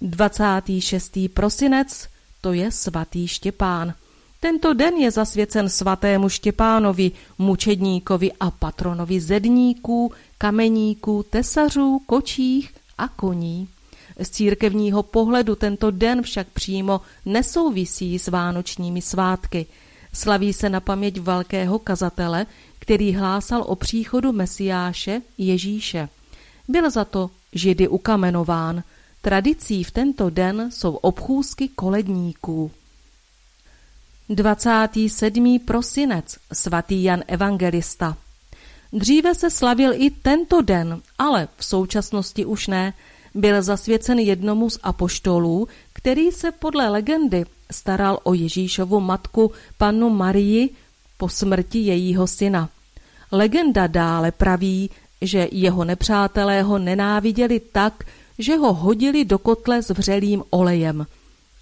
26. 0.00 1.18
prosinec 1.34 2.08
to 2.40 2.52
je 2.52 2.70
svatý 2.70 3.28
Štěpán. 3.28 3.94
Tento 4.40 4.74
den 4.74 4.94
je 4.94 5.10
zasvěcen 5.10 5.68
svatému 5.68 6.28
Štěpánovi, 6.28 7.12
mučedníkovi 7.38 8.32
a 8.32 8.50
patronovi 8.50 9.20
zedníků, 9.20 10.12
kameníků, 10.38 11.24
tesařů, 11.30 12.02
kočích 12.06 12.74
a 12.98 13.08
koní. 13.08 13.68
Z 14.20 14.30
církevního 14.30 15.02
pohledu 15.02 15.56
tento 15.56 15.90
den 15.90 16.22
však 16.22 16.46
přímo 16.48 17.00
nesouvisí 17.24 18.18
s 18.18 18.28
vánočními 18.28 19.02
svátky. 19.02 19.66
Slaví 20.12 20.52
se 20.52 20.70
na 20.70 20.80
paměť 20.80 21.20
velkého 21.20 21.78
kazatele, 21.78 22.46
který 22.78 23.12
hlásal 23.12 23.64
o 23.66 23.76
příchodu 23.76 24.32
Mesiáše 24.32 25.22
Ježíše. 25.38 26.08
Byl 26.68 26.90
za 26.90 27.04
to 27.04 27.30
židy 27.52 27.88
ukamenován– 27.88 28.82
Tradicí 29.26 29.84
v 29.84 29.90
tento 29.90 30.30
den 30.30 30.70
jsou 30.70 30.94
obchůzky 30.94 31.68
koledníků. 31.68 32.70
27. 34.28 35.58
prosinec 35.58 36.36
svatý 36.52 37.02
Jan 37.02 37.22
Evangelista 37.26 38.16
Dříve 38.92 39.34
se 39.34 39.50
slavil 39.50 39.92
i 39.94 40.10
tento 40.10 40.60
den, 40.60 41.02
ale 41.18 41.48
v 41.56 41.64
současnosti 41.64 42.44
už 42.44 42.66
ne. 42.66 42.94
Byl 43.34 43.62
zasvěcen 43.62 44.18
jednomu 44.18 44.70
z 44.70 44.78
apoštolů, 44.82 45.68
který 45.92 46.30
se 46.30 46.52
podle 46.52 46.88
legendy 46.88 47.44
staral 47.70 48.18
o 48.22 48.34
Ježíšovu 48.34 49.00
matku, 49.00 49.52
pannu 49.78 50.10
Marii, 50.10 50.70
po 51.16 51.28
smrti 51.28 51.78
jejího 51.78 52.26
syna. 52.26 52.68
Legenda 53.32 53.86
dále 53.86 54.32
praví, 54.32 54.90
že 55.20 55.48
jeho 55.52 55.84
nepřátelé 55.84 56.62
ho 56.62 56.78
nenáviděli 56.78 57.60
tak, 57.60 58.04
že 58.38 58.56
ho 58.56 58.72
hodili 58.72 59.24
do 59.24 59.38
kotle 59.38 59.82
s 59.82 59.90
vřelým 59.90 60.42
olejem. 60.50 61.06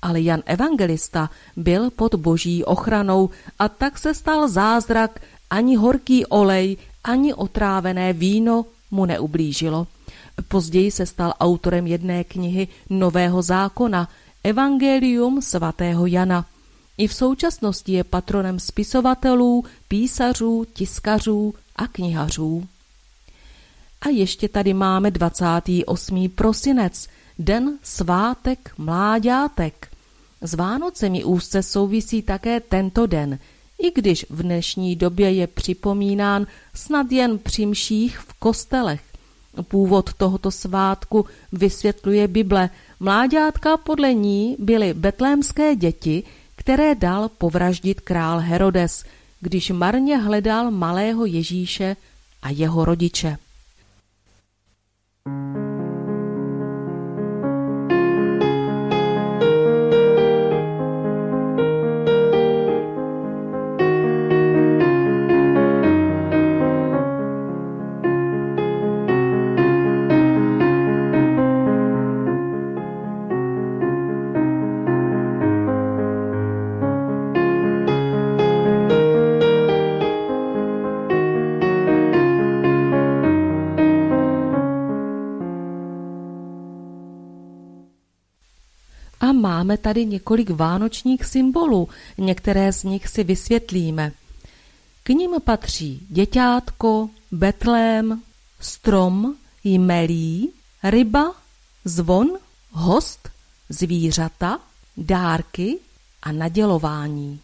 Ale 0.02 0.20
Jan 0.20 0.42
Evangelista 0.46 1.30
byl 1.56 1.90
pod 1.90 2.14
boží 2.14 2.64
ochranou 2.64 3.30
a 3.58 3.68
tak 3.68 3.99
se 3.99 4.14
stal 4.14 4.49
zázrak, 4.49 5.20
ani 5.50 5.76
horký 5.76 6.26
olej, 6.26 6.76
ani 7.04 7.34
otrávené 7.34 8.12
víno 8.12 8.64
mu 8.90 9.06
neublížilo. 9.06 9.87
Později 10.49 10.90
se 10.90 11.06
stal 11.06 11.34
autorem 11.40 11.87
jedné 11.87 12.25
knihy 12.25 12.68
Nového 12.90 13.42
zákona, 13.42 14.08
Evangelium 14.44 15.42
svatého 15.42 16.06
Jana. 16.06 16.46
I 16.99 17.08
v 17.08 17.14
současnosti 17.14 17.92
je 17.92 18.04
patronem 18.04 18.61
spisovatelů, 18.61 19.64
písařů, 19.88 20.64
tiskařů 20.73 21.54
a 21.76 21.87
knihařů. 21.87 22.66
A 24.04 24.08
ještě 24.08 24.49
tady 24.49 24.75
máme 24.75 25.11
28. 25.11 26.28
prosinec, 26.28 27.08
den 27.38 27.78
svátek 27.82 28.73
mláďátek. 28.78 29.88
S 30.40 30.54
Vánocemi 30.54 31.25
úzce 31.25 31.62
souvisí 31.62 32.23
také 32.23 32.61
tento 32.61 33.06
den, 33.06 33.38
i 33.78 33.90
když 34.00 34.26
v 34.30 34.42
dnešní 34.42 34.96
době 34.96 35.32
je 35.32 35.46
připomínán 35.46 36.46
snad 36.75 37.12
jen 37.12 37.38
při 37.38 37.66
mších 37.66 38.18
v 38.18 38.32
kostelech. 38.32 39.02
Původ 39.62 40.14
tohoto 40.14 40.50
svátku 40.50 41.26
vysvětluje 41.52 42.28
Bible. 42.28 42.70
Mláďátka 43.00 43.76
podle 43.76 44.14
ní 44.14 44.56
byly 44.58 44.94
betlémské 44.94 45.76
děti, 45.76 46.23
které 46.56 46.94
dal 46.94 47.28
povraždit 47.28 48.00
král 48.00 48.38
Herodes, 48.38 49.04
když 49.40 49.70
marně 49.70 50.16
hledal 50.16 50.70
malého 50.70 51.26
Ježíše 51.26 51.96
a 52.42 52.50
jeho 52.50 52.84
rodiče. 52.84 53.37
A 55.26 55.74
máme 89.44 89.78
tady 89.78 90.06
několik 90.06 90.50
vánočních 90.50 91.25
symbolů, 91.25 91.88
některé 92.19 92.73
z 92.73 92.82
nich 92.84 93.08
si 93.08 93.25
vysvětlíme. 93.25 94.12
K 95.02 95.08
ním 95.08 95.30
patří 95.45 96.06
děťátko, 96.08 97.08
betlém, 97.32 98.23
strom, 98.60 99.34
jmelí, 99.64 100.50
ryba, 100.82 101.34
zvon, 101.84 102.28
host, 102.71 103.28
zvířata, 103.69 104.60
dárky 104.97 105.78
a 106.23 106.32
nadělování. 106.32 107.40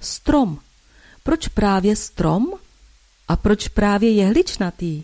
Strom. 0.00 0.58
Proč 1.22 1.48
právě 1.48 1.96
strom? 1.96 2.52
A 3.28 3.36
proč 3.36 3.68
právě 3.68 4.10
jehličnatý? 4.10 5.02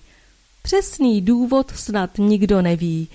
Přesný 0.63 1.21
důvod 1.21 1.71
snad 1.77 2.19
nikdo 2.19 2.63
neví, 2.63 3.09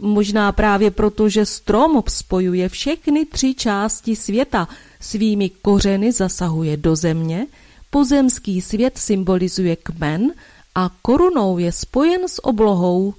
Možná 0.00 0.52
právě 0.52 0.90
proto, 0.90 1.28
že 1.28 1.46
strom 1.46 2.02
spojuje 2.08 2.68
všechny 2.68 3.26
tři 3.26 3.54
části 3.54 4.16
světa, 4.16 4.68
svými 5.00 5.50
kořeny 5.50 6.12
zasahuje 6.12 6.76
do 6.76 6.96
země, 6.96 7.46
pozemský 7.90 8.60
svět 8.60 8.98
symbolizuje 8.98 9.76
kmen 9.76 10.32
a 10.74 10.90
korunou 11.02 11.58
je 11.58 11.72
spojen 11.72 12.28
s 12.28 12.44
oblohou. 12.44 13.14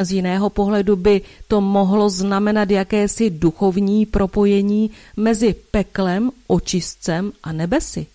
Z 0.00 0.12
jiného 0.12 0.50
pohledu 0.50 0.96
by 0.96 1.20
to 1.48 1.60
mohlo 1.60 2.10
znamenat 2.10 2.70
jakési 2.70 3.30
duchovní 3.30 4.06
propojení 4.06 4.90
mezi 5.16 5.54
peklem, 5.70 6.30
očistcem 6.46 7.32
a 7.42 7.52
nebesy. 7.52 8.06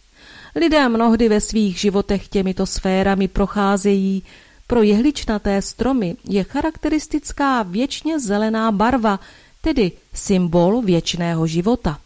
Lidé 0.55 0.89
mnohdy 0.89 1.29
ve 1.29 1.41
svých 1.41 1.77
životech 1.77 2.27
těmito 2.27 2.65
sférami 2.65 3.27
procházejí, 3.27 4.23
pro 4.71 4.83
jehličnaté 4.83 5.61
stromy 5.61 6.15
je 6.23 6.43
charakteristická 6.43 7.63
věčně 7.63 8.19
zelená 8.19 8.71
barva, 8.71 9.19
tedy 9.61 9.91
symbol 10.13 10.81
věčného 10.81 11.47
života. 11.47 11.99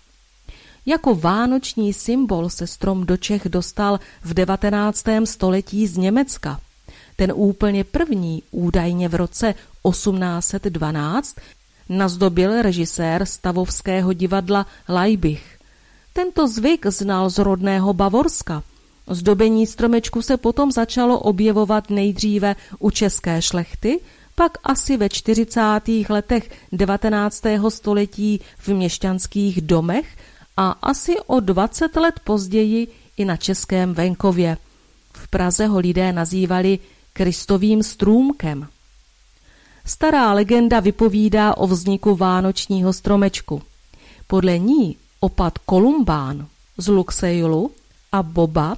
Jako 0.86 1.16
vánoční 1.16 1.94
symbol 1.94 2.50
se 2.50 2.68
strom 2.68 3.06
do 3.06 3.18
Čech 3.18 3.50
dostal 3.50 4.00
v 4.24 4.34
19. 4.34 5.06
století 5.24 5.88
z 5.88 5.98
Německa. 5.98 6.60
Ten 7.16 7.34
úplně 7.36 7.84
první, 7.84 8.44
údajně 8.52 9.10
v 9.10 9.16
roce 9.16 9.54
1812, 9.92 11.36
nazdobil 11.90 12.62
režisér 12.62 13.26
stavovského 13.26 14.14
divadla 14.14 14.66
Leibich. 14.88 15.60
Tento 16.14 16.48
zvyk 16.48 16.86
znal 16.86 17.30
z 17.30 17.38
rodného 17.38 17.94
Bavorska– 17.94 18.64
Zdobení 19.10 19.68
stromečku 19.68 20.22
se 20.22 20.38
potom 20.38 20.72
začalo 20.72 21.20
objevovat 21.20 21.90
nejdříve 21.90 22.56
u 22.80 22.92
české 22.92 23.42
šlechty, 23.42 24.00
pak 24.36 24.58
asi 24.64 24.98
ve 24.98 25.10
40. 25.10 25.62
letech 26.10 26.50
19. 26.72 27.44
století 27.70 28.40
v 28.58 28.68
měšťanských 28.68 29.62
domech 29.62 30.18
a 30.58 30.70
asi 30.72 31.16
o 31.28 31.40
20 31.40 31.96
let 31.96 32.20
později 32.24 32.88
i 33.18 33.26
na 33.26 33.38
českém 33.38 33.94
venkově. 33.94 34.58
V 35.14 35.28
Praze 35.28 35.66
ho 35.66 35.80
lidé 35.80 36.14
nazývali 36.14 36.80
Kristovým 37.14 37.84
strůmkem. 37.84 38.68
Stará 39.86 40.34
legenda 40.34 40.80
vypovídá 40.80 41.58
o 41.58 41.68
vzniku 41.68 42.16
vánočního 42.16 42.94
stromečku. 42.94 43.62
Podle 44.28 44.60
ní 44.60 44.98
opad 45.20 45.58
Kolumbán 45.58 46.48
z 46.78 46.88
Luxejlu 46.88 47.72
a 48.12 48.24
Boba 48.24 48.78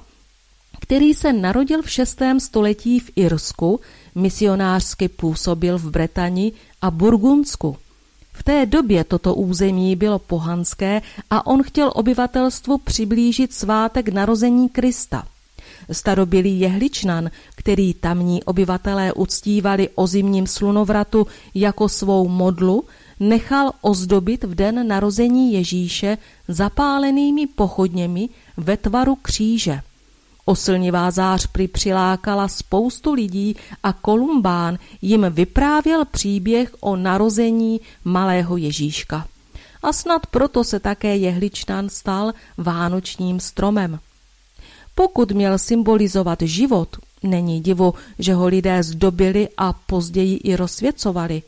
který 0.80 1.14
se 1.14 1.32
narodil 1.32 1.82
v 1.82 1.90
6. 1.90 2.22
století 2.38 3.00
v 3.00 3.10
Irsku, 3.16 3.80
misionářsky 4.14 5.08
působil 5.08 5.78
v 5.78 5.90
Bretani 5.90 6.52
a 6.82 6.90
Burgundsku. 6.90 7.76
V 8.32 8.42
té 8.42 8.66
době 8.66 9.04
toto 9.04 9.34
území 9.34 9.96
bylo 9.96 10.18
pohanské 10.18 11.02
a 11.30 11.46
on 11.46 11.62
chtěl 11.62 11.92
obyvatelstvu 11.94 12.78
přiblížit 12.78 13.52
svátek 13.52 14.08
narození 14.08 14.68
Krista. 14.68 15.26
Starobilý 15.92 16.60
jehličnan, 16.60 17.30
který 17.56 17.94
tamní 17.94 18.44
obyvatelé 18.44 19.12
uctívali 19.12 19.88
o 19.94 20.06
zimním 20.06 20.46
slunovratu 20.46 21.26
jako 21.54 21.88
svou 21.88 22.28
modlu, 22.28 22.84
nechal 23.20 23.72
ozdobit 23.80 24.44
v 24.44 24.54
den 24.54 24.88
narození 24.88 25.52
Ježíše 25.52 26.18
zapálenými 26.48 27.46
pochodněmi 27.46 28.28
ve 28.56 28.76
tvaru 28.76 29.14
kříže. 29.14 29.80
Oslnivá 30.48 31.10
zář 31.10 31.46
prý 31.46 31.68
přilákala 31.68 32.48
spoustu 32.48 33.12
lidí 33.12 33.56
a 33.82 33.92
Kolumbán 33.92 34.78
jim 35.02 35.26
vyprávěl 35.30 36.04
příběh 36.04 36.74
o 36.80 36.96
narození 36.96 37.80
malého 38.04 38.56
Ježíška. 38.56 39.26
A 39.82 39.92
snad 39.92 40.26
proto 40.26 40.64
se 40.64 40.80
také 40.80 41.16
jehličnan 41.16 41.88
stal 41.88 42.32
vánočním 42.56 43.40
stromem. 43.40 43.98
Pokud 44.94 45.32
měl 45.32 45.58
symbolizovat 45.58 46.38
život, 46.42 46.96
není 47.22 47.60
divu, 47.60 47.94
že 48.18 48.34
ho 48.34 48.46
lidé 48.46 48.82
zdobili 48.82 49.48
a 49.56 49.72
později 49.72 50.36
i 50.36 50.56
rozsvěcovali. 50.56 51.42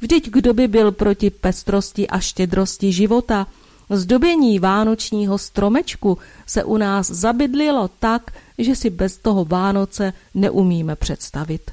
Vždyť 0.00 0.30
kdo 0.30 0.54
by 0.54 0.68
byl 0.68 0.92
proti 0.92 1.30
pestrosti 1.30 2.08
a 2.08 2.20
štědrosti 2.20 2.92
života– 2.92 3.46
Zdobění 3.92 4.58
vánočního 4.58 5.38
stromečku 5.38 6.18
se 6.46 6.64
u 6.64 6.76
nás 6.76 7.10
zabydlilo 7.10 7.90
tak, 7.98 8.30
že 8.58 8.76
si 8.76 8.90
bez 8.90 9.16
toho 9.16 9.44
Vánoce 9.44 10.12
neumíme 10.34 10.96
představit. 10.96 11.70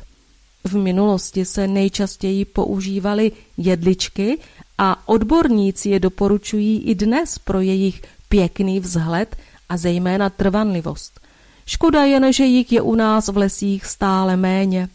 V 0.64 0.78
minulosti 0.78 1.46
se 1.46 1.68
nejčastěji 1.68 2.46
používaly 2.46 3.32
jedličky 3.58 4.38
a 4.78 5.10
odborníci 5.10 5.90
je 5.90 6.00
doporučují 6.00 6.82
i 6.84 6.96
dnes 6.96 7.40
pro 7.40 7.62
jejich 7.62 8.02
pěkný 8.30 8.80
vzhled 8.80 9.36
a 9.70 9.78
zejména 9.78 10.30
trvanlivost. 10.30 11.20
Škoda 11.66 12.04
jen, 12.04 12.34
že 12.34 12.44
jich 12.44 12.72
je 12.72 12.82
u 12.82 12.96
nás 12.96 13.28
v 13.28 13.38
lesích 13.38 13.86
stále 13.86 14.38
méně. 14.38 14.90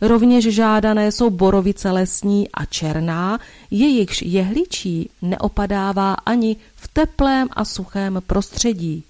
Rovněž 0.00 0.44
žádané 0.44 1.12
jsou 1.12 1.30
borovice 1.30 1.90
lesní 1.90 2.48
a 2.54 2.64
černá, 2.64 3.38
jejichž 3.70 4.22
jehličí 4.22 5.10
neopadává 5.22 6.14
ani 6.14 6.56
v 6.76 6.88
teplém 6.88 7.48
a 7.52 7.64
suchém 7.64 8.22
prostředí. 8.26 9.04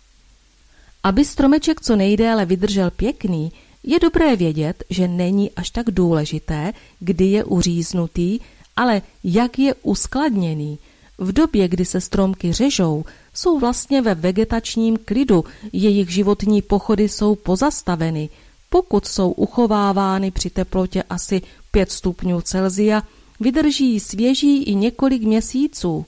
Aby 1.03 1.25
stromeček 1.25 1.81
co 1.81 1.97
nejdéle 1.97 2.45
vydržel 2.45 2.91
pěkný, 2.91 3.53
je 3.83 3.99
dobré 4.01 4.37
vědět, 4.37 4.85
že 4.91 5.09
není 5.09 5.51
až 5.51 5.71
tak 5.71 5.91
důležité, 5.91 6.73
kdy 7.01 7.25
je 7.25 7.45
uříznutý, 7.45 8.39
ale 8.77 9.03
jak 9.25 9.59
je 9.59 9.75
uskladněný. 9.83 10.79
V 11.19 11.33
době, 11.33 11.69
kdy 11.69 11.85
se 11.85 12.01
stromky 12.01 12.53
řežou, 12.53 13.05
jsou 13.35 13.59
vlastně 13.59 14.03
ve 14.03 14.15
vegetačním 14.15 14.97
klidu, 15.05 15.45
jejich 15.73 16.11
životní 16.11 16.63
pochody 16.63 17.09
jsou 17.09 17.35
pozastaveny– 17.35 18.29
pokud 18.71 19.07
jsou 19.07 19.31
uchovávány 19.31 20.31
při 20.31 20.51
teplotě 20.51 21.03
asi 21.03 21.43
5 21.71 21.93
stupňů 21.93 22.41
Celzia, 22.41 23.03
vydrží 23.41 24.01
svěží 24.01 24.63
i 24.63 24.75
několik 24.75 25.23
měsíců. 25.23 26.07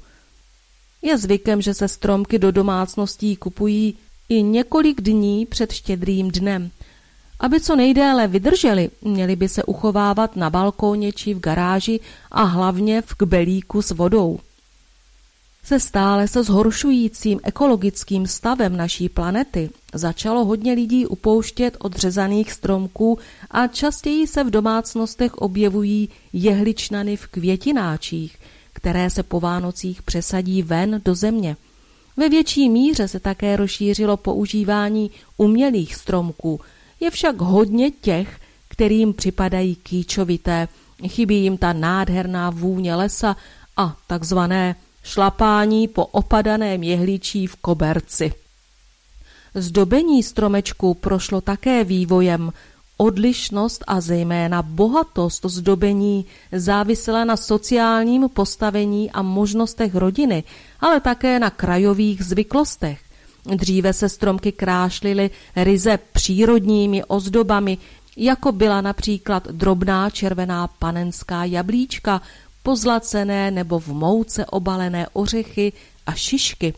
Je 1.02 1.18
zvykem, 1.18 1.62
že 1.62 1.74
se 1.74 1.88
stromky 1.88 2.38
do 2.38 2.52
domácností 2.52 3.36
kupují 3.36 3.94
i 4.28 4.42
několik 4.42 5.00
dní 5.00 5.46
před 5.46 5.72
štědrým 5.72 6.30
dnem. 6.30 6.70
Aby 7.40 7.60
co 7.60 7.76
nejdéle 7.76 8.28
vydrželi, 8.28 8.90
měli 9.02 9.36
by 9.36 9.48
se 9.48 9.64
uchovávat 9.64 10.36
na 10.36 10.50
balkóně 10.50 11.12
či 11.12 11.34
v 11.34 11.40
garáži 11.40 12.00
a 12.30 12.42
hlavně 12.42 13.02
v 13.02 13.14
kbelíku 13.14 13.82
s 13.82 13.90
vodou. 13.90 14.40
Se 15.62 15.80
stále 15.80 16.28
se 16.28 16.42
zhoršujícím 16.42 17.40
ekologickým 17.42 18.26
stavem 18.26 18.76
naší 18.76 19.08
planety 19.08 19.70
začalo 19.94 20.44
hodně 20.44 20.72
lidí 20.72 21.06
upouštět 21.06 21.76
od 21.78 21.96
řezaných 21.96 22.52
stromků 22.52 23.18
a 23.50 23.66
častěji 23.66 24.26
se 24.26 24.44
v 24.44 24.50
domácnostech 24.50 25.34
objevují 25.34 26.08
jehličnany 26.32 27.16
v 27.16 27.26
květináčích, 27.26 28.38
které 28.72 29.10
se 29.10 29.22
po 29.22 29.40
Vánocích 29.40 30.02
přesadí 30.02 30.62
ven 30.62 31.00
do 31.04 31.14
země. 31.14 31.56
Ve 32.16 32.28
větší 32.28 32.68
míře 32.68 33.08
se 33.08 33.20
také 33.20 33.56
rozšířilo 33.56 34.16
používání 34.16 35.10
umělých 35.36 35.94
stromků. 35.94 36.60
Je 37.00 37.10
však 37.10 37.40
hodně 37.40 37.90
těch, 37.90 38.40
kterým 38.68 39.12
připadají 39.12 39.76
kýčovité. 39.76 40.68
Chybí 41.08 41.42
jim 41.42 41.58
ta 41.58 41.72
nádherná 41.72 42.50
vůně 42.50 42.94
lesa 42.94 43.36
a 43.76 43.96
takzvané 44.06 44.76
šlapání 45.02 45.88
po 45.88 46.06
opadaném 46.06 46.82
jehličí 46.82 47.46
v 47.46 47.56
koberci. 47.56 48.32
Zdobení 49.54 50.22
stromečku 50.22 50.94
prošlo 50.94 51.40
také 51.40 51.84
vývojem. 51.84 52.52
Odlišnost 52.96 53.84
a 53.86 54.00
zejména 54.00 54.62
bohatost 54.62 55.44
zdobení 55.44 56.26
závisela 56.52 57.24
na 57.24 57.36
sociálním 57.36 58.28
postavení 58.28 59.10
a 59.10 59.22
možnostech 59.22 59.94
rodiny, 59.94 60.44
ale 60.80 61.00
také 61.00 61.38
na 61.38 61.50
krajových 61.50 62.24
zvyklostech. 62.24 63.00
Dříve 63.54 63.92
se 63.92 64.08
stromky 64.08 64.52
krášlily 64.52 65.30
ryze 65.56 65.98
přírodními 66.12 67.04
ozdobami, 67.04 67.78
jako 68.16 68.52
byla 68.52 68.80
například 68.80 69.48
drobná 69.48 70.10
červená 70.10 70.68
panenská 70.68 71.44
jablíčka, 71.44 72.22
pozlacené 72.62 73.50
nebo 73.50 73.78
v 73.78 73.88
mouce 73.88 74.46
obalené 74.46 75.06
ořechy 75.12 75.72
a 76.06 76.12
šišky. 76.12 76.74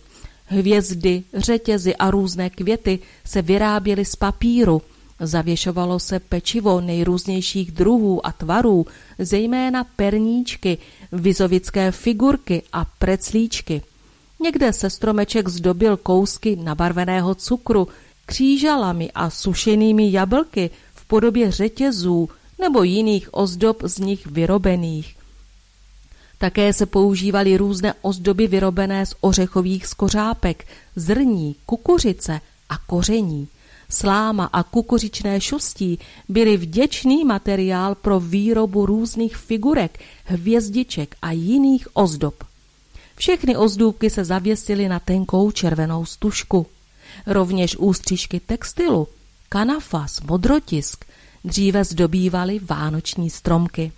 Hvězdy, 0.47 1.23
řetězy 1.35 1.97
a 1.97 2.11
různé 2.11 2.51
květy 2.51 2.99
se 3.25 3.43
vyráběly 3.43 4.05
z 4.05 4.17
papíru. 4.17 4.83
Zavěšovalo 5.21 6.01
se 6.01 6.21
pečivo 6.21 6.81
nejrůznějších 6.81 7.73
druhů 7.73 8.27
a 8.27 8.33
tvarů, 8.33 8.87
zejména 9.19 9.85
perníčky, 9.85 10.79
vizovické 11.13 11.93
figurky 11.93 12.63
a 12.73 12.85
preclíčky. 12.99 13.83
Někde 14.41 14.73
se 14.73 14.91
stromeček 14.91 15.49
zdobil 15.49 15.97
kousky 15.97 16.57
nabarveného 16.57 17.35
cukru, 17.35 17.89
křížalami 18.27 19.11
a 19.15 19.31
sušenými 19.31 20.13
jablky 20.13 20.71
v 20.95 21.05
podobě 21.05 21.51
řetězů 21.51 22.29
nebo 22.61 22.83
jiných 22.83 23.29
ozdob 23.33 23.83
z 23.85 23.99
nich 23.99 24.27
vyrobených. 24.27 25.17
Také 26.43 26.73
se 26.73 26.87
používaly 26.87 27.57
různé 27.57 27.95
ozdoby 28.03 28.47
vyrobené 28.47 29.07
z 29.07 29.15
ořechových 29.21 29.87
skořápek, 29.87 30.67
zrní, 30.97 31.57
kukuřice 31.67 32.41
a 32.69 32.79
koření. 32.79 33.49
Sláma 33.91 34.45
a 34.53 34.63
kukuřičné 34.63 35.41
šustí 35.41 35.99
byly 36.29 36.57
vděčný 36.57 37.25
materiál 37.25 37.95
pro 37.95 38.21
výrobu 38.21 38.87
různých 38.87 39.37
figurek, 39.37 40.01
hvězdiček 40.25 41.17
a 41.23 41.33
jiných 41.33 41.89
ozdob. 41.93 42.45
Všechny 43.17 43.57
ozdůbky 43.57 44.11
se 44.11 44.25
zavěsily 44.25 44.89
na 44.89 44.99
tenkou 44.99 45.51
červenou 45.51 46.05
stužku. 46.07 46.67
Rovněž 47.27 47.77
ústřižky 47.77 48.41
textilu, 48.41 49.09
kanafas, 49.49 50.21
modrotisk 50.21 51.05
dříve 51.45 51.85
zdobývaly 51.85 52.59
vánoční 52.59 53.31
stromky. 53.31 53.93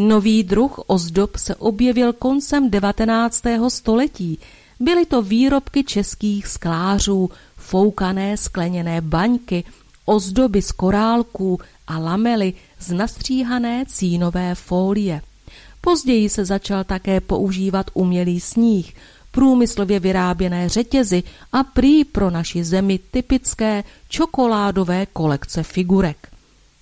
Nový 0.00 0.44
druh 0.44 0.80
ozdob 0.86 1.36
se 1.36 1.54
objevil 1.54 2.12
koncem 2.12 2.70
19. 2.70 3.42
století. 3.68 4.38
Byly 4.80 5.06
to 5.06 5.22
výrobky 5.22 5.84
českých 5.84 6.46
sklářů, 6.46 7.30
foukané 7.56 8.36
skleněné 8.36 9.00
baňky, 9.00 9.64
ozdoby 10.04 10.62
z 10.62 10.72
korálků 10.72 11.60
a 11.86 11.98
lamely 11.98 12.52
z 12.78 12.92
nastříhané 12.92 13.84
cínové 13.86 14.54
fólie. 14.54 15.20
Později 15.80 16.28
se 16.28 16.44
začal 16.44 16.84
také 16.84 17.20
používat 17.20 17.90
umělý 17.94 18.40
sníh, 18.40 18.94
průmyslově 19.30 20.00
vyráběné 20.00 20.68
řetězy 20.68 21.22
a 21.52 21.64
prý 21.64 22.04
pro 22.04 22.30
naši 22.30 22.64
zemi 22.64 23.00
typické 23.10 23.84
čokoládové 24.08 25.06
kolekce 25.06 25.62
figurek. 25.62 26.27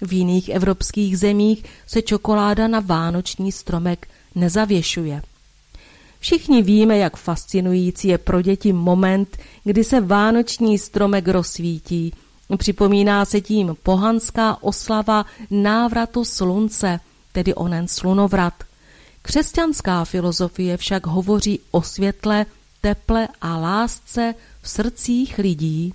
V 0.00 0.12
jiných 0.12 0.48
evropských 0.48 1.18
zemích 1.18 1.64
se 1.86 2.02
čokoláda 2.02 2.68
na 2.68 2.80
vánoční 2.80 3.52
stromek 3.52 4.08
nezavěšuje. 4.34 5.22
Všichni 6.20 6.62
víme, 6.62 6.98
jak 6.98 7.16
fascinující 7.16 8.08
je 8.08 8.18
pro 8.18 8.42
děti 8.42 8.72
moment, 8.72 9.36
kdy 9.64 9.84
se 9.84 10.00
vánoční 10.00 10.78
stromek 10.78 11.28
rozsvítí. 11.28 12.12
Připomíná 12.56 13.24
se 13.24 13.40
tím 13.40 13.76
pohanská 13.82 14.62
oslava 14.62 15.26
návratu 15.50 16.24
slunce, 16.24 17.00
tedy 17.32 17.54
onen 17.54 17.88
slunovrat. 17.88 18.54
Křesťanská 19.22 20.04
filozofie 20.04 20.76
však 20.76 21.06
hovoří 21.06 21.60
o 21.70 21.82
světle, 21.82 22.46
teple 22.80 23.28
a 23.40 23.56
lásce 23.56 24.34
v 24.62 24.68
srdcích 24.68 25.38
lidí. 25.38 25.94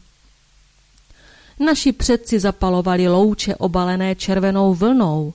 Naši 1.66 1.92
předci 1.92 2.40
zapalovali 2.40 3.08
louče 3.08 3.56
obalené 3.56 4.16
červenou 4.16 4.74
vlnou. 4.74 5.34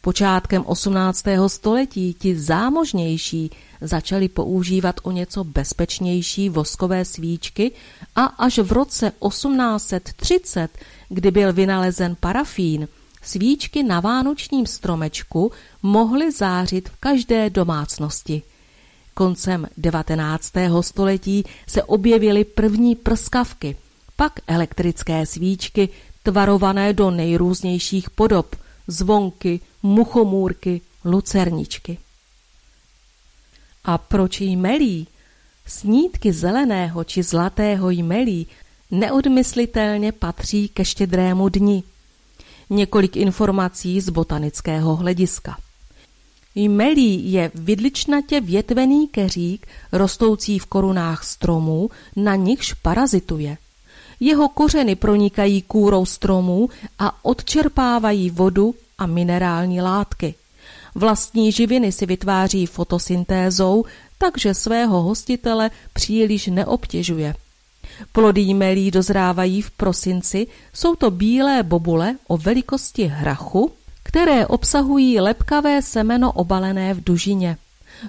Počátkem 0.00 0.62
18. 0.66 1.24
století 1.46 2.14
ti 2.14 2.38
zámožnější 2.38 3.50
začali 3.80 4.28
používat 4.28 5.00
o 5.02 5.10
něco 5.10 5.44
bezpečnější 5.44 6.48
voskové 6.48 7.04
svíčky 7.04 7.72
a 8.14 8.24
až 8.24 8.58
v 8.58 8.72
roce 8.72 9.12
1830, 9.28 10.78
kdy 11.08 11.30
byl 11.30 11.52
vynalezen 11.52 12.16
parafín, 12.20 12.88
svíčky 13.22 13.82
na 13.82 14.00
vánočním 14.00 14.66
stromečku 14.66 15.52
mohly 15.82 16.32
zářit 16.32 16.88
v 16.88 16.96
každé 17.00 17.50
domácnosti. 17.50 18.42
Koncem 19.14 19.66
19. 19.76 20.52
století 20.80 21.44
se 21.66 21.82
objevily 21.82 22.44
první 22.44 22.94
prskavky– 22.94 23.76
pak 24.16 24.32
elektrické 24.46 25.26
svíčky 25.26 25.88
tvarované 26.22 26.92
do 26.92 27.10
nejrůznějších 27.10 28.10
podob, 28.10 28.56
zvonky, 28.86 29.60
muchomůrky, 29.82 30.80
lucerničky. 31.04 31.98
A 33.84 33.98
proč 33.98 34.40
jmelí? 34.40 35.06
Snídky 35.66 36.32
zeleného 36.32 37.04
či 37.04 37.22
zlatého 37.22 37.90
jmelí 37.90 38.46
neodmyslitelně 38.90 40.12
patří 40.12 40.68
ke 40.68 40.84
štědrému 40.84 41.48
dni. 41.48 41.82
Několik 42.70 43.16
informací 43.16 44.00
z 44.00 44.08
botanického 44.08 44.96
hlediska. 44.96 45.56
Jmelí 46.54 47.32
je 47.32 47.50
vidličnatě 47.54 48.40
větvený 48.40 49.08
keřík, 49.08 49.66
rostoucí 49.92 50.58
v 50.58 50.66
korunách 50.66 51.24
stromů, 51.24 51.90
na 52.16 52.34
nichž 52.34 52.72
parazituje– 52.72 53.58
jeho 54.20 54.48
kořeny 54.48 54.96
pronikají 54.96 55.62
kůrou 55.62 56.06
stromů 56.06 56.68
a 56.98 57.24
odčerpávají 57.24 58.30
vodu 58.30 58.74
a 58.98 59.06
minerální 59.06 59.80
látky. 59.80 60.34
Vlastní 60.94 61.52
živiny 61.52 61.92
si 61.92 62.06
vytváří 62.06 62.66
fotosyntézou, 62.66 63.84
takže 64.18 64.54
svého 64.54 65.02
hostitele 65.02 65.70
příliš 65.92 66.46
neobtěžuje. 66.46 67.34
Plody 68.12 68.40
jmelí 68.40 68.90
dozrávají 68.90 69.62
v 69.62 69.70
prosinci, 69.70 70.46
jsou 70.72 70.94
to 70.94 71.10
bílé 71.10 71.62
bobule 71.62 72.16
o 72.28 72.36
velikosti 72.36 73.04
hrachu, 73.04 73.72
které 74.02 74.46
obsahují 74.46 75.20
lepkavé 75.20 75.82
semeno 75.82 76.32
obalené 76.32 76.94
v 76.94 77.04
dužině. 77.04 77.56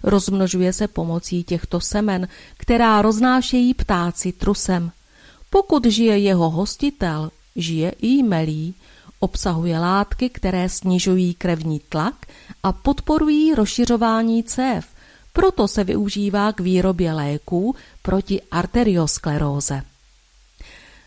Rozmnožuje 0.04 0.74
se 0.74 0.88
pomocí 0.88 1.44
těchto 1.44 1.80
semen, 1.80 2.28
která 2.58 3.02
roznášejí 3.02 3.74
ptáci 3.74 4.32
trusem. 4.32 4.92
Pokud 5.50 5.86
žije 5.86 6.18
jeho 6.18 6.50
hostitel, 6.50 7.32
žije 7.56 7.90
i 7.90 8.24
melí, 8.24 8.76
obsahuje 9.20 9.80
látky, 9.80 10.30
které 10.30 10.70
snižují 10.70 11.34
krevní 11.34 11.80
tlak 11.80 12.26
a 12.64 12.72
podporují 12.72 13.56
rozšiřování 13.56 14.44
cév, 14.44 14.88
proto 15.34 15.68
se 15.68 15.84
využívá 15.84 16.52
k 16.52 16.60
výrobě 16.60 17.14
léků 17.14 17.76
proti 18.02 18.42
arterioskleróze. 18.52 19.82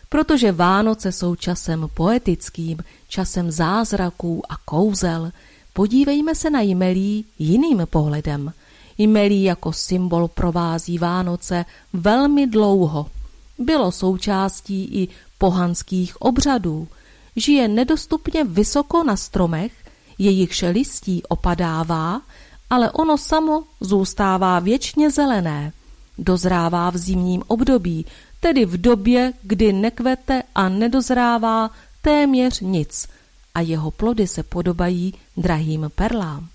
Protože 0.09 0.51
Vánoce 0.51 1.11
jsou 1.11 1.35
časem 1.35 1.89
poetickým, 1.93 2.77
časem 3.07 3.51
zázraků 3.51 4.41
a 4.49 4.57
kouzel, 4.65 5.31
podívejme 5.73 6.35
se 6.35 6.49
na 6.49 6.61
jmelí 6.61 7.25
jiným 7.39 7.87
pohledem. 7.89 8.53
Jmelí 8.97 9.43
jako 9.43 9.73
symbol 9.73 10.27
provází 10.27 10.97
Vánoce 10.97 11.65
velmi 11.93 12.47
dlouho– 12.47 13.07
bylo 13.61 13.91
součástí 13.91 14.83
i 15.01 15.07
pohanských 15.37 16.21
obřadů. 16.21 16.87
Žije 17.35 17.67
nedostupně 17.67 18.43
vysoko 18.43 19.03
na 19.03 19.15
stromech, 19.15 19.71
jejichž 20.17 20.61
listí 20.71 21.23
opadává, 21.23 22.21
ale 22.69 22.91
ono 22.91 23.17
samo 23.17 23.63
zůstává 23.81 24.59
věčně 24.59 25.11
zelené. 25.11 25.73
Dozrává 26.17 26.89
v 26.89 26.97
zimním 26.97 27.43
období, 27.47 28.05
tedy 28.39 28.65
v 28.65 28.81
době, 28.81 29.33
kdy 29.43 29.73
nekvete 29.73 30.43
a 30.55 30.69
nedozrává 30.69 31.71
téměř 32.01 32.59
nic 32.59 33.07
a 33.55 33.61
jeho 33.61 33.91
plody 33.91 34.27
se 34.27 34.43
podobají 34.43 35.13
drahým 35.37 35.91
perlám. 35.95 36.47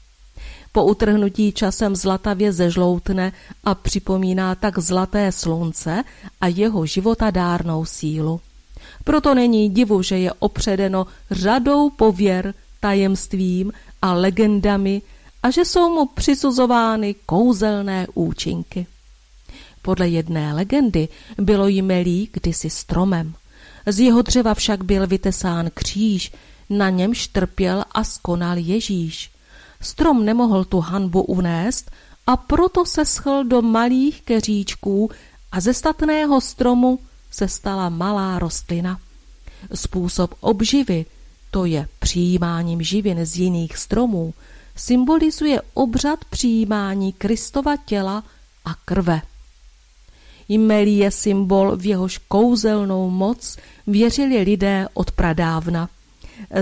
Po 0.77 0.85
utrhnutí 0.85 1.53
časem 1.53 1.97
zlatavě 1.97 2.53
zežloutne 2.53 3.33
a 3.65 3.75
připomíná 3.75 4.55
tak 4.55 4.79
zlaté 4.79 5.33
slunce 5.33 6.05
a 6.41 6.47
jeho 6.47 6.87
životadárnou 6.87 7.85
sílu. 7.85 8.41
Proto 9.05 9.35
není 9.35 9.71
divu, 9.71 10.03
že 10.03 10.19
je 10.19 10.33
opředeno 10.33 11.07
řadou 11.31 11.91
pověr, 11.91 12.55
tajemstvím 12.81 13.73
a 14.03 14.13
legendami 14.13 15.03
a 15.43 15.51
že 15.51 15.65
jsou 15.65 15.95
mu 15.95 16.07
přisuzovány 16.07 17.15
kouzelné 17.27 18.07
účinky. 18.15 18.87
Podle 19.83 20.09
jedné 20.09 20.55
legendy 20.55 21.09
bylo 21.39 21.69
jmelí 21.69 22.29
kdysi 22.33 22.71
stromem. 22.71 23.35
Z 23.87 24.01
jeho 24.01 24.23
dřeva 24.23 24.55
však 24.55 24.85
byl 24.85 25.07
vytesán 25.07 25.71
kříž, 25.75 26.33
na 26.71 26.91
němž 26.91 27.29
trpěl 27.29 27.85
a 27.93 28.05
skonal 28.05 28.57
Ježíš. 28.59 29.36
Strom 29.87 30.25
nemohl 30.25 30.65
tu 30.65 30.81
hanbu 30.81 31.23
unést 31.23 31.91
a 32.27 32.37
proto 32.37 32.87
se 32.87 33.05
schl 33.05 33.45
do 33.45 33.63
malých 33.63 34.23
keříčků 34.23 35.11
a 35.53 35.61
ze 35.61 35.75
statného 35.75 36.41
stromu 36.41 36.99
se 37.31 37.49
stala 37.49 37.89
malá 37.89 38.39
rostlina. 38.39 38.99
Způsob 39.75 40.35
obživy, 40.41 41.07
to 41.51 41.65
je 41.65 41.89
přijímáním 41.99 42.83
živin 42.83 43.27
z 43.27 43.37
jiných 43.37 43.77
stromů, 43.77 44.35
symbolizuje 44.77 45.63
obřad 45.75 46.25
přijímání 46.25 47.13
Kristova 47.13 47.77
těla 47.77 48.25
a 48.65 48.75
krve. 48.85 49.23
Jmelí 50.49 50.99
je 50.99 51.11
symbol, 51.11 51.77
v 51.77 51.87
jehož 51.87 52.19
kouzelnou 52.19 53.11
moc 53.11 53.57
věřili 53.87 54.43
lidé 54.43 54.87
od 54.95 55.11
pradávna. 55.11 55.89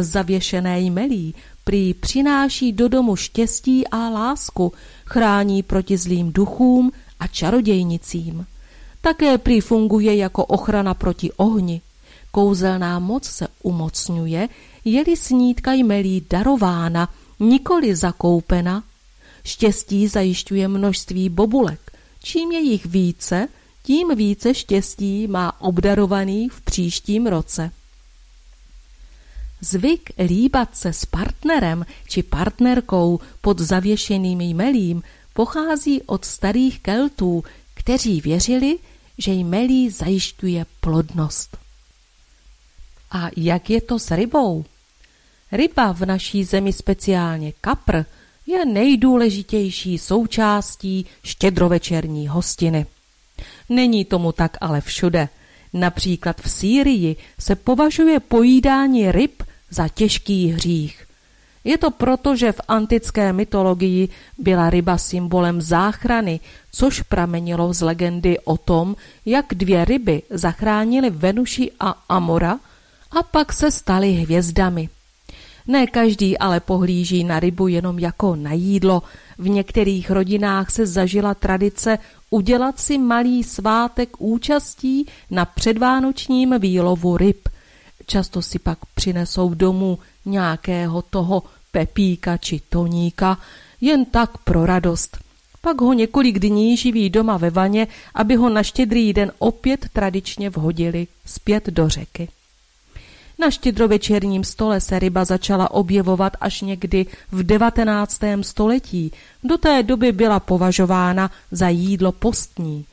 Zavěšené 0.01 0.81
jmelí 0.81 1.35
prý 1.65 1.95
přináší 1.95 2.73
do 2.73 2.89
domu 2.89 3.17
štěstí 3.17 3.89
a 3.89 4.09
lásku, 4.09 4.73
chrání 5.05 5.63
proti 5.63 5.97
zlým 5.97 6.33
duchům 6.33 6.93
a 7.21 7.27
čarodějnicím. 7.27 8.47
Také 9.01 9.39
prý 9.39 9.61
funguje 9.61 10.17
jako 10.17 10.45
ochrana 10.45 10.95
proti 10.95 11.33
ohni. 11.33 11.81
Kouzelná 12.31 12.99
moc 12.99 13.25
se 13.25 13.49
umocňuje, 13.63 14.49
je-li 14.85 15.17
snídka 15.17 15.73
jmelí 15.73 16.27
darována, 16.31 17.09
nikoli 17.41 17.97
zakoupena. 17.97 18.83
Štěstí 19.45 20.09
zajišťuje 20.09 20.69
množství 20.69 21.29
bobulek. 21.29 21.91
Čím 22.23 22.53
je 22.53 22.61
jich 22.61 22.87
více, 22.87 23.49
tím 23.83 24.15
více 24.15 24.55
štěstí 24.55 25.27
má 25.27 25.61
obdarovaný 25.61 26.49
v 26.49 26.61
příštím 26.61 27.27
roce. 27.27 27.71
Zvyk 29.65 30.11
líbat 30.19 30.77
se 30.77 30.93
s 30.93 31.05
partnerem 31.05 31.87
či 32.09 32.23
partnerkou 32.23 33.21
pod 33.41 33.59
zavěšeným 33.59 34.41
jmelím 34.41 35.03
pochází 35.33 36.03
od 36.03 36.25
starých 36.25 36.81
Keltů, 36.81 37.45
kteří 37.75 38.21
věřili, 38.21 38.79
že 39.19 39.33
jmelí 39.33 39.91
zajišťuje 39.91 40.67
plodnost. 40.81 41.57
A 43.11 43.31
jak 43.37 43.71
je 43.71 43.81
to 43.81 43.99
s 43.99 44.11
rybou? 44.11 44.65
Ryba 45.53 45.93
v 45.93 46.07
naší 46.07 46.45
zemi 46.45 46.73
speciálně 46.73 47.53
kapr 47.61 48.05
je 48.47 48.65
nejdůležitější 48.65 49.99
součástí 49.99 51.07
štědrovečerní 51.25 52.29
hostiny. 52.29 52.87
Není 53.69 54.05
tomu 54.05 54.33
tak 54.33 54.57
ale 54.61 54.81
všude. 54.81 55.29
Například 55.73 56.41
v 56.41 56.51
Sýrii 56.51 57.17
se 57.39 57.57
považuje 57.57 58.21
pojídání 58.21 59.13
ryb 59.13 59.43
za 59.75 59.89
těžký 59.89 60.49
hřích. 60.49 61.07
Je 61.65 61.79
to 61.79 61.91
proto, 61.91 62.37
že 62.37 62.53
v 62.53 62.61
antické 62.69 63.33
mytologii 63.33 64.09
byla 64.39 64.71
ryba 64.71 64.99
symbolem 64.99 65.63
záchrany, 65.63 66.41
což 66.73 67.01
pramenilo 67.01 67.75
z 67.75 67.81
legendy 67.81 68.39
o 68.45 68.57
tom, 68.57 68.97
jak 69.27 69.47
dvě 69.55 69.85
ryby 69.85 70.23
zachránily 70.31 71.11
Venuši 71.11 71.71
a 71.81 72.05
Amora 72.09 72.59
a 73.11 73.23
pak 73.23 73.53
se 73.53 73.71
staly 73.71 74.13
hvězdami. 74.13 74.89
Ne 75.67 75.87
každý 75.87 76.39
ale 76.39 76.61
pohlíží 76.61 77.25
na 77.25 77.41
rybu 77.41 77.69
jenom 77.69 77.99
jako 77.99 78.37
na 78.37 78.53
jídlo. 78.53 79.03
V 79.39 79.49
některých 79.49 80.11
rodinách 80.11 80.71
se 80.71 80.87
zažila 80.87 81.35
tradice 81.35 81.99
udělat 82.31 82.81
si 82.81 82.99
malý 82.99 83.45
svátek 83.45 84.21
účastí 84.21 85.07
na 85.31 85.45
předvánočním 85.45 86.55
výlovu 86.59 87.17
ryb. 87.17 87.49
Často 88.07 88.43
si 88.43 88.59
pak 88.59 88.79
přinesou 88.95 89.55
domů 89.55 89.99
nějakého 90.25 91.03
toho 91.03 91.43
pepíka 91.73 92.37
či 92.37 92.61
toníka, 92.69 93.39
jen 93.81 94.05
tak 94.05 94.39
pro 94.39 94.67
radost. 94.67 95.19
Pak 95.61 95.81
ho 95.81 95.93
několik 95.93 96.39
dní 96.39 96.77
živí 96.77 97.11
doma 97.11 97.37
ve 97.37 97.51
vaně, 97.51 97.87
aby 98.15 98.37
ho 98.37 98.49
na 98.49 98.63
štědrý 98.63 99.13
den 99.13 99.33
opět 99.39 99.89
tradičně 99.93 100.51
vhodili 100.51 101.07
zpět 101.27 101.67
do 101.67 101.89
řeky. 101.89 102.29
Na 103.39 103.51
štědrovečerním 103.51 104.45
stole 104.45 104.81
se 104.81 104.99
ryba 104.99 105.25
začala 105.25 105.71
objevovat 105.71 106.33
až 106.41 106.61
někdy 106.61 107.07
v 107.33 107.43
19. 107.43 108.21
století. 108.43 109.13
Do 109.45 109.59
té 109.59 109.83
doby 109.83 110.13
byla 110.13 110.41
považována 110.41 111.31
za 111.51 111.69
jídlo 111.69 112.13
postní. 112.13 112.87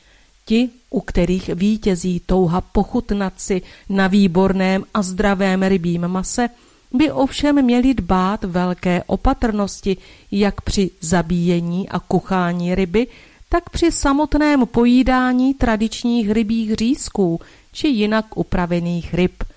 Ti, 0.46 0.70
u 0.94 1.02
kterých 1.02 1.48
vítězí 1.48 2.22
touha 2.26 2.62
pochutnat 2.62 3.34
si 3.38 3.62
na 3.90 4.08
výborném 4.08 4.84
a 4.94 5.02
zdravém 5.02 5.64
rybím 5.64 6.08
mase, 6.08 6.50
by 6.94 7.12
ovšem 7.12 7.62
měli 7.66 7.94
dbát 7.94 8.44
velké 8.44 9.04
opatrnosti 9.08 9.98
jak 10.32 10.62
při 10.62 10.92
zabíjení 11.02 11.90
a 11.90 12.00
kuchání 12.00 12.76
ryby, 12.76 13.08
tak 13.50 13.70
při 13.70 13.92
samotném 13.92 14.68
pojídání 14.68 15.54
tradičních 15.54 16.32
rybích 16.32 16.76
řízků 16.76 17.40
či 17.72 17.88
jinak 17.88 18.38
upravených 18.38 19.14
ryb– 19.14 19.44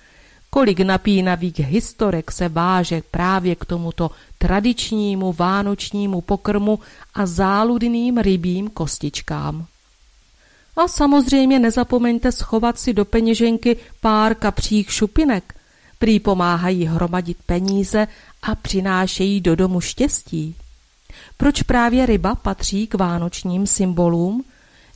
kolik 0.55 0.79
napínavých 0.79 1.59
historek 1.59 2.31
se 2.31 2.49
váže 2.49 3.01
právě 3.11 3.55
k 3.55 3.65
tomuto 3.65 4.11
tradičnímu 4.37 5.33
vánočnímu 5.33 6.21
pokrmu 6.21 6.79
a 7.13 7.25
záludným 7.25 8.17
rybím 8.17 8.69
kostičkám. 8.69 9.65
A 10.75 10.87
samozřejmě 10.87 11.59
nezapomeňte 11.59 12.31
schovat 12.31 12.79
si 12.79 12.93
do 12.93 13.05
peněženky 13.05 13.77
pár 14.01 14.35
kapřích 14.35 14.91
šupinek. 14.91 15.55
Prý 15.99 16.19
pomáhají 16.19 16.85
hromadit 16.85 17.37
peníze 17.45 18.07
a 18.43 18.55
přinášejí 18.55 19.41
do 19.41 19.55
domu 19.55 19.81
štěstí. 19.81 20.55
Proč 21.37 21.61
právě 21.61 22.05
ryba 22.05 22.35
patří 22.35 22.87
k 22.87 22.93
vánočním 22.93 23.67
symbolům? 23.67 24.43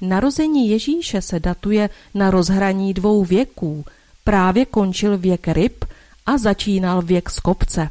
Narození 0.01 0.69
Ježíše 0.69 1.21
se 1.21 1.39
datuje 1.39 1.89
na 2.13 2.31
rozhraní 2.31 2.93
dvou 2.93 3.23
věků– 3.23 3.85
právě 4.29 4.65
končil 4.65 5.17
věk 5.17 5.47
ryb 5.47 5.85
a 6.25 6.37
začínal 6.37 7.01
věk 7.01 7.29
skopce. 7.29 7.89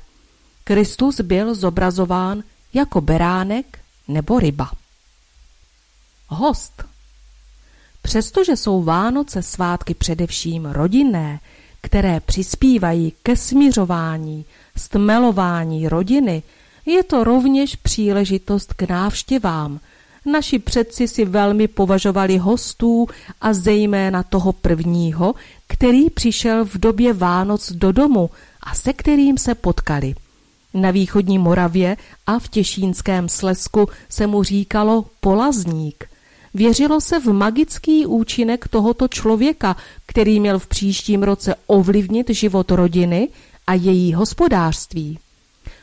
Kristus 0.65 1.21
byl 1.21 1.55
zobrazován 1.55 2.43
jako 2.75 3.01
beránek 3.01 3.79
nebo 4.09 4.39
ryba. 4.39 4.71
Host 6.29 6.85
Přestože 8.09 8.57
jsou 8.57 8.83
Vánoce 8.83 9.43
svátky 9.43 9.95
především 9.95 10.67
rodinné, 10.67 11.41
které 11.81 12.21
přispívají 12.21 13.13
ke 13.23 13.37
směřování, 13.37 14.45
stmelování 14.77 15.89
rodiny, 15.89 16.43
je 16.87 17.03
to 17.03 17.25
rovněž 17.25 17.77
příležitost 17.77 18.75
k 18.75 18.83
návštěvám. 18.83 19.81
Naši 20.27 20.59
předci 20.59 21.09
si 21.09 21.25
velmi 21.25 21.69
považovali 21.69 22.39
hostů 22.39 23.07
a 23.41 23.53
zejména 23.53 24.23
toho 24.23 24.53
prvního, 24.53 25.35
který 25.67 26.11
přišel 26.11 26.65
v 26.65 26.79
době 26.79 27.13
Vánoc 27.13 27.73
do 27.73 27.93
domu 27.93 28.31
a 28.61 28.75
se 28.75 28.93
kterým 28.93 29.39
se 29.39 29.55
potkali. 29.55 30.15
Na 30.75 30.91
východní 30.91 31.39
Moravě 31.39 31.97
a 32.27 32.39
v 32.39 32.49
Těšínském 32.49 33.29
Slesku 33.29 33.89
se 34.09 34.27
mu 34.27 34.43
říkalo 34.43 35.05
polazník. 35.21 36.09
Věřilo 36.59 37.01
se 37.01 37.21
v 37.21 37.33
magický 37.33 38.07
účinek 38.07 38.69
tohoto 38.69 39.09
člověka, 39.09 39.77
který 40.07 40.41
měl 40.41 40.59
v 40.59 40.67
příštím 40.67 41.23
roce 41.23 41.55
ovlivnit 41.67 42.31
život 42.31 42.71
rodiny 42.71 43.29
a 43.67 43.75
její 43.75 44.15
hospodářství. 44.15 45.19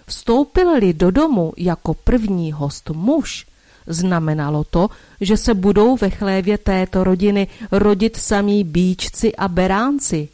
Vstoupil-li 0.07 0.93
do 0.93 1.11
domu 1.11 1.53
jako 1.57 1.93
první 1.93 2.51
host 2.51 2.89
muž, 2.89 3.45
Znamenalo 3.88 4.63
to, 4.63 4.89
že 5.21 5.38
se 5.38 5.53
budou 5.53 5.97
ve 5.97 6.09
chlévě 6.09 6.57
této 6.57 7.03
rodiny 7.03 7.47
rodit 7.71 8.17
samí 8.17 8.63
bíčci 8.63 9.35
a 9.35 9.47
beránci. 9.47 10.29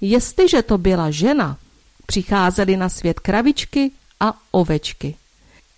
Jestliže 0.00 0.62
to 0.62 0.78
byla 0.78 1.10
žena, 1.10 1.58
přicházely 2.06 2.76
na 2.76 2.88
svět 2.88 3.20
kravičky 3.20 3.90
a 4.20 4.34
ovečky. 4.50 5.14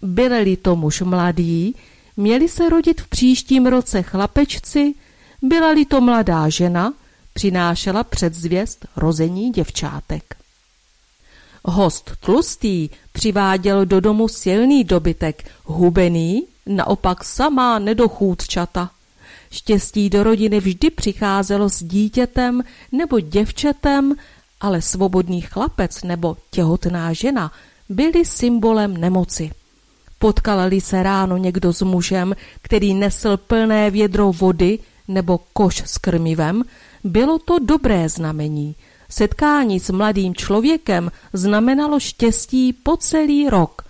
Byli 0.02 0.56
to 0.56 0.76
muž 0.76 1.00
mladý, 1.00 1.74
měli 2.16 2.48
se 2.48 2.68
rodit 2.68 3.00
v 3.00 3.08
příštím 3.08 3.66
roce 3.66 4.02
chlapečci, 4.02 4.94
byla-li 5.42 5.84
to 5.84 6.00
mladá 6.00 6.48
žena, 6.48 6.92
přinášela 7.34 8.04
předzvěst 8.04 8.86
rození 8.96 9.50
děvčátek. 9.50 10.36
Host 11.64 12.10
tlustý 12.20 12.88
přiváděl 13.12 13.86
do 13.86 14.00
domu 14.00 14.28
silný 14.28 14.84
dobytek, 14.84 15.50
hubený, 15.64 16.46
naopak 16.66 17.24
samá 17.24 17.78
nedochůdčata. 17.78 18.90
Štěstí 19.50 20.10
do 20.10 20.22
rodiny 20.24 20.60
vždy 20.60 20.90
přicházelo 20.90 21.68
s 21.68 21.82
dítětem 21.82 22.62
nebo 22.92 23.20
děvčetem, 23.20 24.14
ale 24.60 24.82
svobodný 24.82 25.40
chlapec 25.40 26.02
nebo 26.02 26.36
těhotná 26.50 27.12
žena 27.12 27.52
byli 27.88 28.24
symbolem 28.24 28.96
nemoci. 28.96 29.50
Potkal-li 30.24 30.80
se 30.80 31.02
ráno 31.02 31.36
někdo 31.36 31.72
s 31.72 31.82
mužem, 31.82 32.34
který 32.62 32.94
nesl 32.94 33.36
plné 33.36 33.90
vědro 33.90 34.32
vody 34.32 34.78
nebo 35.08 35.40
koš 35.52 35.82
s 35.86 35.98
krmivem, 35.98 36.62
bylo 37.04 37.38
to 37.38 37.58
dobré 37.58 38.08
znamení. 38.08 38.74
Setkání 39.08 39.80
s 39.80 39.90
mladým 39.90 40.34
člověkem 40.34 41.10
znamenalo 41.32 42.00
štěstí 42.00 42.72
po 42.72 42.96
celý 42.96 43.48
rok. 43.48 43.82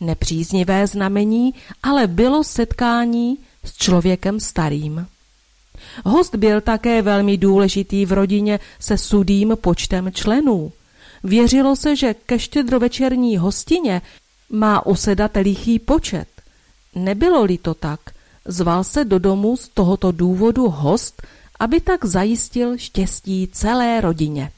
Nepříznivé 0.00 0.86
znamení 0.86 1.54
ale 1.82 2.06
bylo 2.06 2.44
setkání 2.44 3.38
s 3.64 3.76
člověkem 3.76 4.40
starým. 4.40 5.06
Host 6.04 6.34
byl 6.34 6.60
také 6.60 7.02
velmi 7.02 7.36
důležitý 7.36 8.06
v 8.06 8.12
rodině 8.12 8.60
se 8.80 8.98
sudým 8.98 9.56
počtem 9.60 10.12
členů. 10.12 10.72
Věřilo 11.24 11.76
se, 11.76 11.96
že 11.96 12.14
ke 12.14 12.38
štědrovečerní 12.38 13.36
hostině 13.36 14.02
má 14.54 14.86
usedat 14.86 15.30
lichý 15.36 15.78
počet. 15.78 16.28
Nebylo-li 16.94 17.58
to 17.58 17.74
tak, 17.74 18.00
zval 18.44 18.84
se 18.84 19.04
do 19.04 19.18
domu 19.18 19.56
z 19.56 19.68
tohoto 19.68 20.12
důvodu 20.12 20.68
host, 20.68 21.22
aby 21.60 21.80
tak 21.80 22.04
zajistil 22.04 22.78
štěstí 22.78 23.48
celé 23.52 24.00
rodině. 24.00 24.50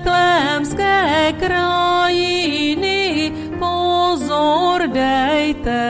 Betlémské 0.00 1.32
krajiny 1.36 3.32
pozor 3.60 4.88
dejte. 4.88 5.84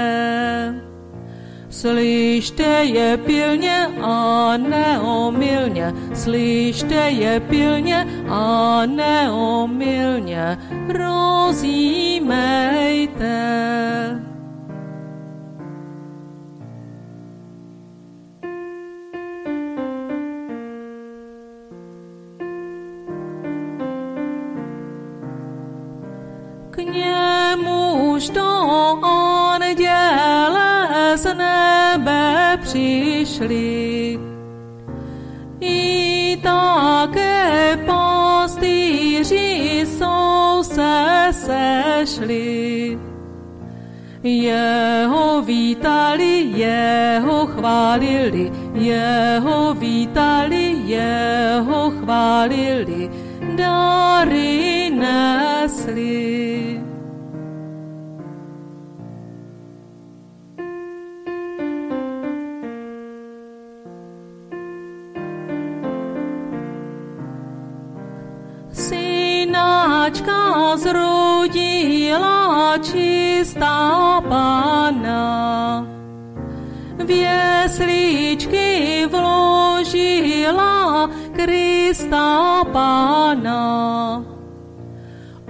Slyšte 1.70 2.84
je 2.84 3.16
pilně 3.16 3.88
a 4.02 4.56
neomylně, 4.56 5.94
slyšte 6.14 7.10
je 7.10 7.40
pilně 7.40 8.06
a 8.28 8.82
neomylně, 8.86 10.58
rozjímejte. 10.88 11.90
Přišli. 32.70 34.18
I 35.60 36.36
také 36.42 37.78
pastýři 37.86 39.82
jsou 39.86 40.62
se 40.62 41.28
sešli. 41.30 42.98
Jeho 44.22 45.42
vítali, 45.42 46.52
jeho 46.54 47.46
chválili, 47.46 48.52
jeho 48.74 49.74
vítali, 49.74 50.76
jeho 50.84 51.90
chválili, 51.90 53.10
dary 53.56 54.90
nesli. 54.94 56.49
Čistá 72.78 74.20
pána. 74.28 75.86
Věsličky 77.04 79.06
vložila 79.10 81.10
Krista 81.32 82.64
pána. 82.72 84.24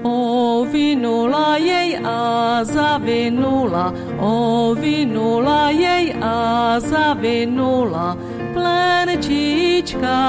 Ovinula 0.03 1.57
jej 1.57 2.01
a 2.05 2.65
zavinula, 2.65 3.93
ovinula 4.17 5.71
jej 5.71 6.15
a 6.23 6.81
zavinula, 6.81 8.17
plenčička 8.57 10.21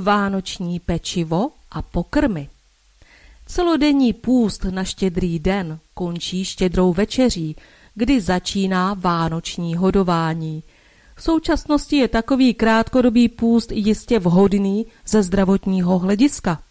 vánoční 0.00 0.80
pečivo 0.80 1.50
a 1.70 1.82
pokrmy. 1.82 2.48
Celodenní 3.46 4.12
půst 4.12 4.64
na 4.64 4.84
štědrý 4.84 5.38
den 5.38 5.78
končí 5.94 6.44
štědrou 6.44 6.92
večeří, 6.92 7.56
kdy 7.94 8.20
začíná 8.20 8.94
vánoční 8.94 9.76
hodování. 9.76 10.62
V 11.16 11.22
současnosti 11.22 11.96
je 11.96 12.08
takový 12.08 12.54
krátkodobý 12.54 13.28
půst 13.28 13.72
jistě 13.72 14.18
vhodný 14.18 14.86
ze 15.06 15.22
zdravotního 15.22 15.98
hlediska. 15.98 16.62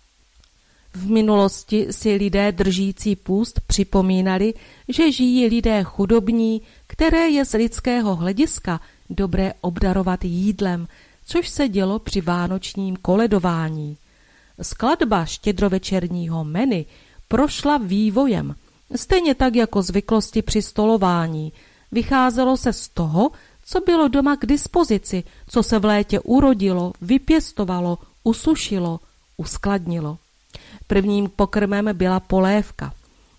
V 0.93 1.09
minulosti 1.09 1.87
si 1.91 2.15
lidé 2.15 2.51
držící 2.51 3.15
půst 3.15 3.61
připomínali, 3.67 4.53
že 4.87 5.11
žijí 5.11 5.47
lidé 5.47 5.83
chudobní, 5.83 6.61
které 6.87 7.29
je 7.29 7.45
z 7.45 7.53
lidského 7.53 8.15
hlediska 8.15 8.81
dobré 9.09 9.53
obdarovat 9.61 10.25
jídlem, 10.25 10.87
což 11.29 11.49
se 11.49 11.67
dělo 11.67 11.99
při 11.99 12.21
vánočním 12.21 12.95
koledování. 12.95 13.97
Skladba 14.61 15.25
štědrovečerního 15.25 16.43
meny 16.43 16.85
prošla 17.27 17.77
vývojem, 17.77 18.55
stejně 18.95 19.35
tak 19.35 19.55
jako 19.55 19.81
zvyklosti 19.81 20.41
při 20.41 20.61
stolování. 20.61 21.53
Vycházelo 21.91 22.57
se 22.57 22.73
z 22.73 22.87
toho, 22.89 23.31
co 23.65 23.79
bylo 23.79 24.07
doma 24.07 24.35
k 24.35 24.45
dispozici, 24.45 25.23
co 25.47 25.63
se 25.63 25.79
v 25.79 25.85
létě 25.85 26.19
urodilo, 26.19 26.93
vypěstovalo, 27.01 27.97
usušilo, 28.23 28.99
uskladnilo. 29.37 30.17
Prvním 30.87 31.29
pokrmem 31.35 31.89
byla 31.93 32.19
polévka. 32.19 32.93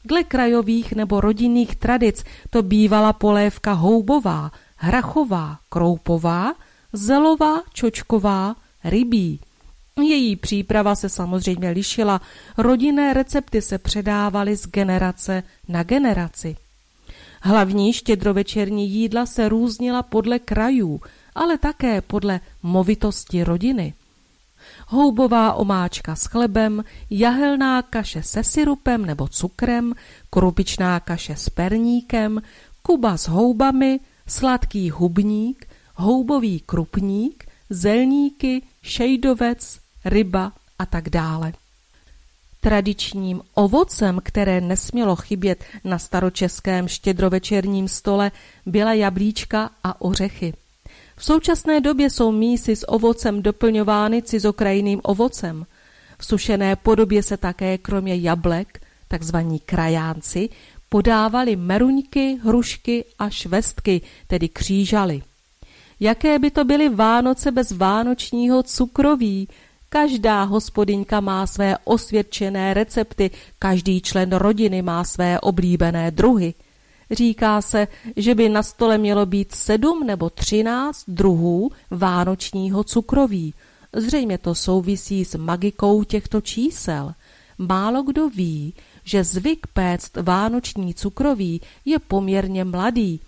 Dle 0.05 0.25
krajových 0.25 0.93
nebo 0.93 1.21
rodinných 1.21 1.77
tradic 1.77 2.25
to 2.51 2.63
bývala 2.63 3.13
polévka 3.13 3.73
houbová, 3.73 4.53
hrachová, 4.77 5.59
kroupová, 5.69 6.55
zelová, 6.93 7.63
čočková, 7.73 8.57
rybí. 8.85 9.41
Její 10.03 10.37
příprava 10.37 10.95
se 10.95 11.09
samozřejmě 11.09 11.71
lišila, 11.71 12.21
rodinné 12.59 13.15
recepty 13.15 13.63
se 13.63 13.79
předávaly 13.79 14.57
z 14.57 14.67
generace 14.67 15.43
na 15.69 15.83
generaci. 15.83 16.57
Hlavní 17.43 17.93
štědrovečerní 17.93 18.91
jídla 18.91 19.27
se 19.27 19.49
různila 19.49 20.03
podle 20.03 20.39
krajů, 20.39 21.01
ale 21.35 21.59
také 21.59 22.01
podle 22.01 22.41
movitosti 22.63 23.45
rodiny. 23.45 23.95
Houbová 24.89 25.53
omáčka 25.53 26.17
s 26.17 26.27
chlebem, 26.27 26.85
jahelná 27.11 27.83
kaše 27.83 28.23
se 28.23 28.45
syrupem 28.45 29.07
nebo 29.07 29.29
cukrem, 29.29 29.95
krupičná 30.31 31.01
kaše 31.01 31.37
s 31.37 31.51
perníkem, 31.51 32.43
kuba 32.83 33.17
s 33.17 33.29
houbami, 33.29 34.01
sladký 34.27 34.91
hubník, 34.91 35.67
houbový 36.01 36.61
krupník, 36.61 37.45
zelníky, 37.71 38.63
šejdovec, 38.83 39.79
ryba 40.05 40.53
a 40.79 40.87
tak 40.87 41.09
dále. 41.09 41.53
Tradičním 42.61 43.41
ovocem, 43.55 44.21
které 44.25 44.61
nesmělo 44.61 45.17
chybět 45.17 45.65
na 45.85 45.99
staročeském 45.99 46.89
štědrovečerním 46.89 47.89
stole, 47.89 48.31
byla 48.67 48.93
jablíčka 48.93 49.71
a 49.85 50.01
ořechy. 50.01 50.55
V 51.17 51.25
současné 51.25 51.81
době 51.81 52.11
jsou 52.11 52.33
mísy 52.33 52.77
s 52.77 52.91
ovocem 52.91 53.43
doplňovány 53.43 54.23
cizokrajným 54.23 55.01
ovocem. 55.03 55.67
V 56.19 56.25
sušené 56.25 56.77
podobě 56.77 57.23
se 57.23 57.37
také 57.37 57.79
kromě 57.79 58.17
jablek, 58.17 58.81
takzvaní 59.09 59.59
krajánci, 59.59 60.49
podávali 60.89 61.57
meruňky, 61.57 62.39
hrušky 62.43 63.05
a 63.19 63.31
švestky, 63.31 64.01
tedy 64.27 64.49
křížaly. 64.49 65.23
Jaké 66.01 66.39
by 66.39 66.51
to 66.51 66.65
byly 66.65 66.89
Vánoce 66.89 67.51
bez 67.51 67.73
vánočního 67.73 68.63
cukroví? 68.63 69.49
Každá 69.89 70.43
hospodyňka 70.43 71.21
má 71.21 71.47
své 71.47 71.79
osvědčené 71.85 72.75
recepty, 72.75 73.31
každý 73.59 74.01
člen 74.01 74.33
rodiny 74.33 74.83
má 74.83 75.05
své 75.05 75.41
oblíbené 75.41 76.11
druhy. 76.11 76.55
Říká 77.11 77.63
se, 77.63 77.89
že 78.17 78.35
by 78.35 78.49
na 78.49 78.63
stole 78.63 78.99
mělo 78.99 79.27
být 79.27 79.53
sedm 79.55 80.07
nebo 80.07 80.31
třináct 80.31 81.05
druhů 81.09 81.71
vánočního 81.91 82.85
cukroví. 82.85 83.55
Zřejmě 83.97 84.39
to 84.39 84.55
souvisí 84.55 85.25
s 85.25 85.35
magikou 85.35 86.05
těchto 86.05 86.41
čísel. 86.41 87.15
Málo 87.59 88.03
kdo 88.03 88.29
ví, 88.29 88.75
že 89.05 89.25
zvyk 89.25 89.67
péct 89.67 90.17
vánoční 90.17 90.95
cukroví 90.95 91.61
je 91.85 91.99
poměrně 91.99 92.65
mladý, 92.65 93.21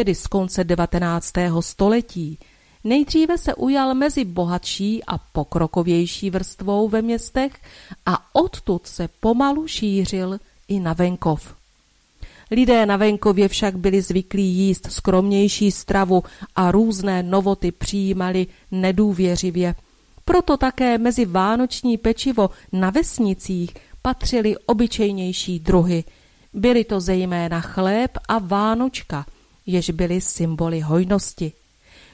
tedy 0.00 0.14
z 0.14 0.26
konce 0.26 0.64
19. 0.64 1.32
století. 1.60 2.38
Nejdříve 2.84 3.38
se 3.38 3.54
ujal 3.54 3.94
mezi 3.94 4.24
bohatší 4.24 5.04
a 5.04 5.18
pokrokovější 5.18 6.30
vrstvou 6.30 6.88
ve 6.88 7.02
městech 7.02 7.52
a 8.06 8.34
odtud 8.34 8.86
se 8.86 9.08
pomalu 9.20 9.66
šířil 9.66 10.38
i 10.68 10.80
na 10.80 10.92
venkov. 10.92 11.54
Lidé 12.50 12.86
na 12.86 12.96
venkově 12.96 13.48
však 13.48 13.76
byli 13.76 14.02
zvyklí 14.02 14.42
jíst 14.42 14.92
skromnější 14.92 15.70
stravu 15.70 16.22
a 16.56 16.70
různé 16.70 17.22
novoty 17.22 17.72
přijímali 17.72 18.46
nedůvěřivě. 18.70 19.74
Proto 20.24 20.56
také 20.56 20.98
mezi 20.98 21.24
vánoční 21.24 21.96
pečivo 21.96 22.50
na 22.72 22.90
vesnicích 22.90 23.74
patřily 24.02 24.56
obyčejnější 24.66 25.58
druhy. 25.58 26.04
Byly 26.52 26.84
to 26.84 27.00
zejména 27.00 27.60
chléb 27.60 28.10
a 28.28 28.38
vánočka, 28.38 29.26
jež 29.72 29.90
byly 29.90 30.20
symboly 30.20 30.80
hojnosti. 30.80 31.52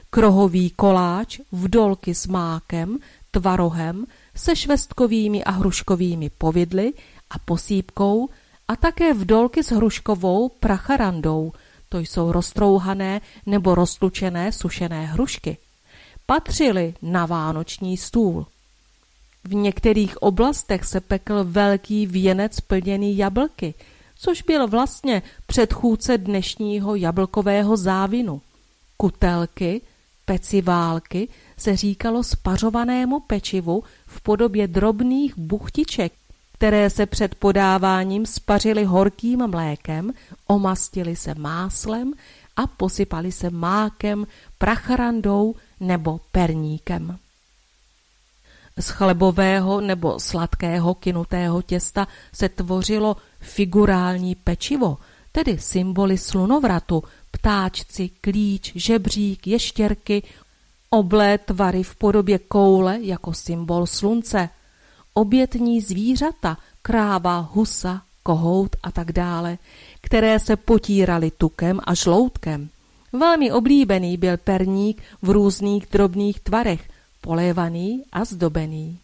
Krohový 0.09 0.69
koláč, 0.69 1.39
vdolky 1.51 2.15
s 2.15 2.27
mákem, 2.27 2.97
tvarohem, 3.31 4.05
se 4.35 4.55
švestkovými 4.55 5.43
a 5.43 5.51
hruškovými 5.51 6.29
povidly 6.29 6.93
a 7.29 7.39
posípkou 7.39 8.29
a 8.67 8.75
také 8.75 9.13
vdolky 9.13 9.63
s 9.63 9.71
hruškovou 9.71 10.49
pracharandou, 10.49 11.51
to 11.89 11.99
jsou 11.99 12.31
roztrouhané 12.31 13.21
nebo 13.45 13.75
roztlučené 13.75 14.51
sušené 14.51 15.05
hrušky, 15.05 15.57
patřily 16.25 16.93
na 17.01 17.25
vánoční 17.25 17.97
stůl. 17.97 18.45
V 19.43 19.55
některých 19.55 20.21
oblastech 20.21 20.85
se 20.85 21.01
pekl 21.01 21.43
velký 21.43 22.07
věnec 22.07 22.59
plněný 22.59 23.17
jablky, 23.17 23.73
což 24.19 24.41
byl 24.41 24.67
vlastně 24.67 25.21
předchůdce 25.47 26.17
dnešního 26.17 26.95
jablkového 26.95 27.77
závinu. 27.77 28.41
Kutelky, 28.97 29.81
peciválky 30.25 31.27
se 31.57 31.75
říkalo 31.75 32.23
spařovanému 32.23 33.19
pečivu 33.19 33.83
v 34.07 34.21
podobě 34.21 34.67
drobných 34.67 35.37
buchtiček, 35.37 36.13
které 36.53 36.89
se 36.89 37.05
před 37.05 37.35
podáváním 37.35 38.25
spařily 38.25 38.83
horkým 38.83 39.47
mlékem, 39.47 40.13
omastily 40.47 41.15
se 41.15 41.35
máslem 41.35 42.13
a 42.55 42.67
posypali 42.67 43.31
se 43.31 43.49
mákem, 43.49 44.27
prachrandou 44.57 45.55
nebo 45.79 46.19
perníkem. 46.31 47.17
Z 48.79 48.89
chlebového 48.89 49.81
nebo 49.81 50.19
sladkého 50.19 50.95
kinutého 50.95 51.61
těsta 51.61 52.07
se 52.33 52.49
tvořilo 52.49 53.17
figurální 53.39 54.35
pečivo, 54.35 54.97
tedy 55.31 55.57
symboly 55.57 56.17
slunovratu, 56.17 57.03
ptáčci, 57.31 58.09
klíč, 58.21 58.71
žebřík, 58.75 59.47
ještěrky, 59.47 60.23
oblé 60.89 61.37
tvary 61.37 61.83
v 61.83 61.95
podobě 61.95 62.39
koule 62.39 62.97
jako 63.01 63.33
symbol 63.33 63.85
slunce, 63.85 64.49
obětní 65.13 65.81
zvířata, 65.81 66.57
kráva, 66.81 67.49
husa, 67.53 68.01
kohout 68.23 68.75
a 68.83 68.91
tak 68.91 69.11
dále, 69.11 69.57
které 70.01 70.39
se 70.39 70.55
potíraly 70.55 71.31
tukem 71.31 71.79
a 71.83 71.93
žloutkem. 71.93 72.69
Velmi 73.13 73.51
oblíbený 73.51 74.17
byl 74.17 74.37
perník 74.37 75.01
v 75.21 75.29
různých 75.29 75.87
drobných 75.91 76.39
tvarech, 76.39 76.89
polévaný 77.27 78.03
a 78.11 78.25
zdobený. 78.25 78.99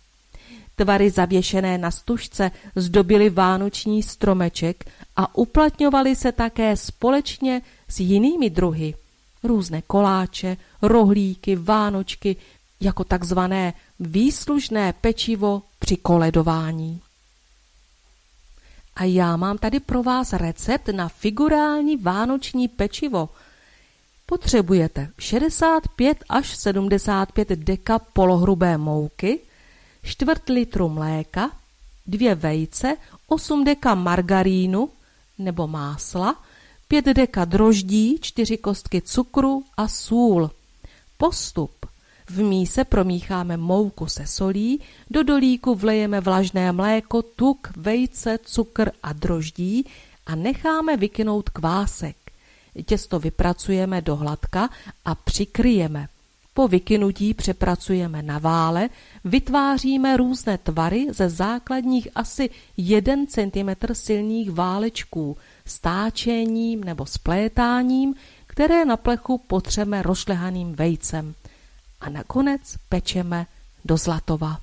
Tvary 0.76 1.10
zavěšené 1.10 1.78
na 1.78 1.92
stužce 1.92 2.52
zdobily 2.76 3.30
vánoční 3.30 4.04
stromeček 4.04 4.88
a 5.16 5.36
uplatňovaly 5.36 6.16
se 6.16 6.32
také 6.32 6.78
společně 6.78 7.62
s 7.88 8.00
jinými 8.00 8.50
druhy. 8.50 8.96
Různé 9.44 9.82
koláče, 9.82 10.58
rohlíky, 10.82 11.56
vánočky, 11.56 12.36
jako 12.80 13.04
takzvané 13.04 13.74
výslužné 14.00 14.94
pečivo 14.94 15.62
při 15.80 15.98
koledování. 15.98 17.02
A 18.96 19.04
já 19.04 19.38
mám 19.38 19.58
tady 19.58 19.80
pro 19.80 20.04
vás 20.04 20.34
recept 20.34 20.88
na 20.88 21.10
figurální 21.10 21.98
vánoční 21.98 22.68
pečivo. 22.68 23.30
Potřebujete 24.26 25.10
65 25.20 26.18
až 26.30 26.58
75 26.58 27.50
deka 27.50 28.00
polohrubé 28.00 28.78
mouky, 28.78 29.40
čtvrt 30.04 30.50
litru 30.50 30.90
mléka, 30.90 31.52
dvě 32.08 32.36
vejce, 32.36 32.98
8 33.28 33.64
deka 33.64 33.96
margarínu 33.96 34.90
nebo 35.38 35.68
másla, 35.68 36.44
5 36.88 37.06
deka 37.06 37.46
droždí, 37.46 38.20
4 38.22 38.58
kostky 38.58 39.02
cukru 39.02 39.64
a 39.78 39.88
sůl. 39.88 40.52
Postup. 41.18 41.72
V 42.30 42.44
míse 42.44 42.84
promícháme 42.84 43.58
mouku 43.58 44.08
se 44.08 44.28
solí, 44.28 44.82
do 45.10 45.24
dolíku 45.24 45.76
vlejeme 45.76 46.22
vlažné 46.22 46.72
mléko, 46.72 47.22
tuk, 47.22 47.72
vejce, 47.78 48.40
cukr 48.44 48.92
a 49.04 49.14
droždí 49.14 49.86
a 50.26 50.36
necháme 50.36 50.98
vykynout 50.98 51.50
kvásek. 51.50 52.23
Těsto 52.86 53.20
vypracujeme 53.20 54.02
do 54.02 54.16
hladka 54.16 54.70
a 55.06 55.16
přikryjeme. 55.16 56.08
Po 56.54 56.68
vykynutí 56.68 57.34
přepracujeme 57.34 58.22
na 58.22 58.40
vále, 58.40 58.90
vytváříme 59.24 60.18
různé 60.18 60.58
tvary 60.58 61.08
ze 61.10 61.30
základních 61.30 62.08
asi 62.16 62.50
1 62.78 63.16
cm 63.28 63.94
silných 63.94 64.52
válečků, 64.52 65.38
stáčením 65.66 66.84
nebo 66.84 67.06
splétáním, 67.06 68.16
které 68.48 68.86
na 68.86 68.98
plechu 68.98 69.38
potřeme 69.38 70.02
rozšlehaným 70.02 70.74
vejcem 70.74 71.36
a 72.02 72.10
nakonec 72.10 72.62
pečeme 72.90 73.46
do 73.86 73.98
zlatova. 73.98 74.63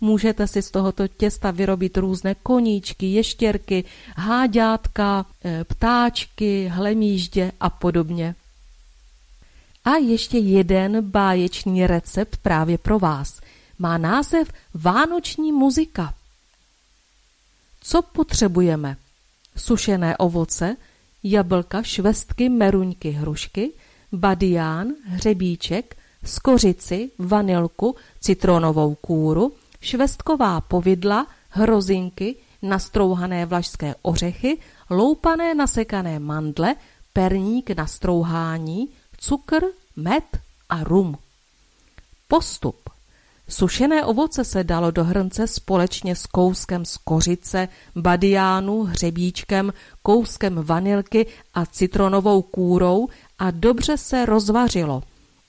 Můžete 0.00 0.46
si 0.46 0.62
z 0.62 0.70
tohoto 0.70 1.08
těsta 1.08 1.50
vyrobit 1.50 1.96
různé 1.96 2.34
koníčky, 2.34 3.06
ještěrky, 3.06 3.84
háďátka, 4.16 5.26
e, 5.44 5.64
ptáčky, 5.64 6.68
hlemíždě 6.68 7.52
a 7.60 7.70
podobně. 7.70 8.34
A 9.84 9.96
ještě 9.96 10.38
jeden 10.38 11.10
báječný 11.10 11.86
recept 11.86 12.36
právě 12.36 12.78
pro 12.78 12.98
vás. 12.98 13.40
Má 13.78 13.98
název 13.98 14.52
Vánoční 14.74 15.52
muzika. 15.52 16.14
Co 17.80 18.02
potřebujeme? 18.02 18.96
Sušené 19.56 20.16
ovoce, 20.16 20.76
jablka, 21.22 21.82
švestky, 21.82 22.48
meruňky, 22.48 23.10
hrušky– 23.10 23.72
badián, 24.12 24.88
hřebíček, 25.04 25.96
skořici, 26.24 27.10
vanilku, 27.18 27.96
citronovou 28.20 28.94
kůru, 28.94 29.52
švestková 29.80 30.60
povidla, 30.60 31.26
hrozinky, 31.50 32.36
nastrouhané 32.62 33.46
vlašské 33.46 33.94
ořechy, 34.02 34.58
loupané 34.90 35.54
nasekané 35.54 36.18
mandle, 36.18 36.74
perník 37.12 37.70
na 37.70 37.86
strouhání, 37.86 38.88
cukr, 39.18 39.64
med 39.96 40.24
a 40.68 40.84
rum. 40.84 41.18
Postup. 42.28 42.76
Sušené 43.48 44.04
ovoce 44.04 44.44
se 44.44 44.64
dalo 44.64 44.90
do 44.90 45.04
hrnce 45.04 45.46
společně 45.46 46.16
s 46.16 46.26
kouskem 46.26 46.84
z 46.84 46.96
kořice, 46.96 47.68
badiánu, 47.96 48.82
hřebíčkem, 48.82 49.72
kouskem 50.02 50.62
vanilky 50.62 51.26
a 51.54 51.66
citronovou 51.66 52.42
kůrou 52.42 53.08
a 53.38 53.50
dobře 53.50 53.96
se 53.96 54.26
rozvařilo. 54.26 55.02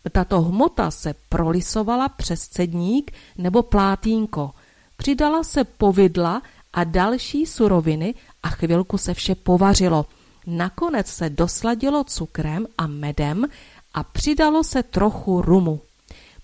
Tato 0.09 0.41
hmota 0.41 0.91
se 0.91 1.15
prolisovala 1.29 2.09
přes 2.09 2.47
cedník 2.47 3.11
nebo 3.37 3.63
plátínko. 3.63 4.51
Přidala 4.97 5.43
se 5.43 5.63
povidla 5.63 6.41
a 6.73 6.83
další 6.83 7.45
suroviny 7.45 8.15
a 8.43 8.49
chvilku 8.49 8.97
se 8.97 9.13
vše 9.13 9.35
povařilo. 9.35 10.05
Nakonec 10.47 11.07
se 11.07 11.29
dosladilo 11.29 12.03
cukrem 12.03 12.67
a 12.77 12.87
medem 12.87 13.45
a 13.93 14.03
přidalo 14.03 14.63
se 14.63 14.83
trochu 14.83 15.41
rumu. 15.41 15.81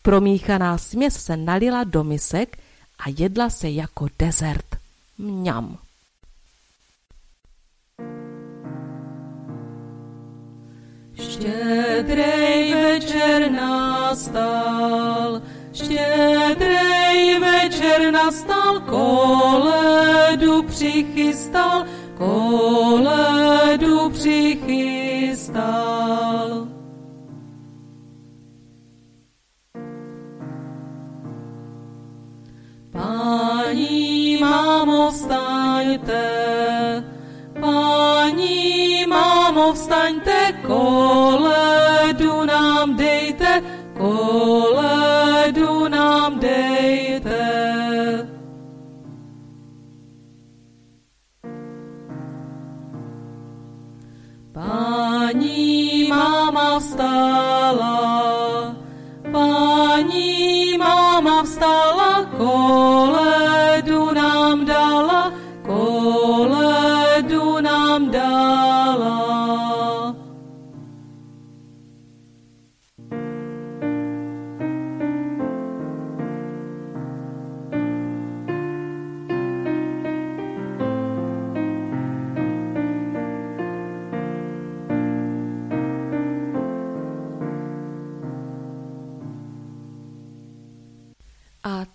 Promíchaná 0.01 0.77
směs 0.77 1.23
se 1.25 1.37
nalila 1.37 1.83
do 1.83 2.03
misek 2.03 2.57
a 2.99 3.03
jedla 3.17 3.49
se 3.49 3.69
jako 3.69 4.07
dezert. 4.19 4.65
Mňam. 5.17 5.77
Štědrej 11.29 12.73
večer 12.73 13.51
nastal, 13.51 15.41
štědrej 15.73 17.39
večer 17.39 18.11
nastal, 18.11 18.79
koledu 18.79 20.63
přichystal, 20.63 21.85
koledu 22.17 24.09
přichystal. 24.09 25.63
Páni, 32.91 34.37
mámo, 34.41 35.11
vstaňte, 35.11 36.23
páni, 37.61 38.62
mámo, 39.53 39.73
vstaňte, 39.73 40.65
koledu 40.65 42.45
nám 42.45 42.97
dejte, 42.97 43.61
koledu 43.97 45.87
nám 45.87 46.39
dejte. 46.39 47.43
Páni, 54.53 56.05
máma 56.09 56.79
vstala, 56.79 57.97
páni, 59.31 60.77
máma 60.77 61.43
vstala, 61.45 62.25
koledu 62.37 63.22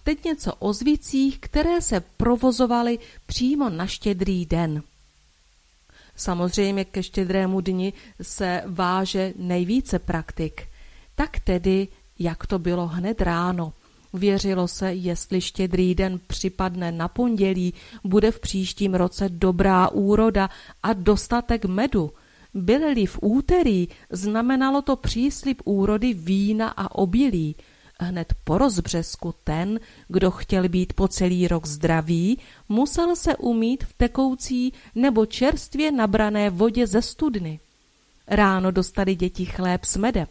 teď 0.08 0.24
něco 0.24 0.52
o 0.58 0.72
zvicích, 0.72 1.38
které 1.38 1.80
se 1.80 2.00
provozovaly 2.00 2.98
přímo 3.26 3.70
na 3.70 3.86
štědrý 3.86 4.46
den. 4.46 4.82
Samozřejmě 6.16 6.84
ke 6.84 7.02
štědrému 7.02 7.60
dni 7.60 7.92
se 8.22 8.62
váže 8.66 9.34
nejvíce 9.36 9.98
praktik. 9.98 10.62
Tak 11.14 11.40
tedy, 11.40 11.88
jak 12.18 12.46
to 12.46 12.58
bylo 12.58 12.86
hned 12.86 13.20
ráno. 13.20 13.72
Věřilo 14.12 14.68
se, 14.68 14.94
jestli 14.94 15.40
štědrý 15.40 15.94
den 15.94 16.20
připadne 16.26 16.92
na 16.92 17.08
pondělí, 17.08 17.74
bude 18.04 18.30
v 18.30 18.40
příštím 18.40 18.94
roce 18.94 19.28
dobrá 19.28 19.88
úroda 19.88 20.50
a 20.82 20.92
dostatek 20.92 21.64
medu. 21.64 22.12
Byli 22.54 23.06
v 23.06 23.18
úterý, 23.22 23.88
znamenalo 24.10 24.82
to 24.82 24.96
příslip 24.96 25.62
úrody 25.64 26.14
vína 26.14 26.68
a 26.68 26.94
obilí. 26.94 27.56
Hned 28.00 28.34
po 28.44 28.58
rozbřesku 28.58 29.34
ten, 29.44 29.80
kdo 30.08 30.30
chtěl 30.30 30.68
být 30.68 30.92
po 30.92 31.08
celý 31.08 31.48
rok 31.48 31.66
zdravý, 31.66 32.38
musel 32.68 33.16
se 33.16 33.36
umít 33.36 33.84
v 33.84 33.92
tekoucí 33.92 34.72
nebo 34.94 35.26
čerstvě 35.26 35.92
nabrané 35.92 36.50
vodě 36.50 36.86
ze 36.86 37.02
studny. 37.02 37.60
Ráno 38.26 38.70
dostali 38.70 39.14
děti 39.14 39.44
chléb 39.44 39.84
s 39.84 39.96
medem. 39.96 40.26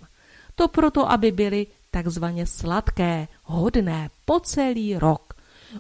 To 0.55 0.67
proto, 0.67 1.11
aby 1.11 1.31
byly 1.31 1.67
takzvaně 1.91 2.45
sladké, 2.45 3.27
hodné 3.43 4.09
po 4.25 4.39
celý 4.39 4.97
rok. 4.97 5.33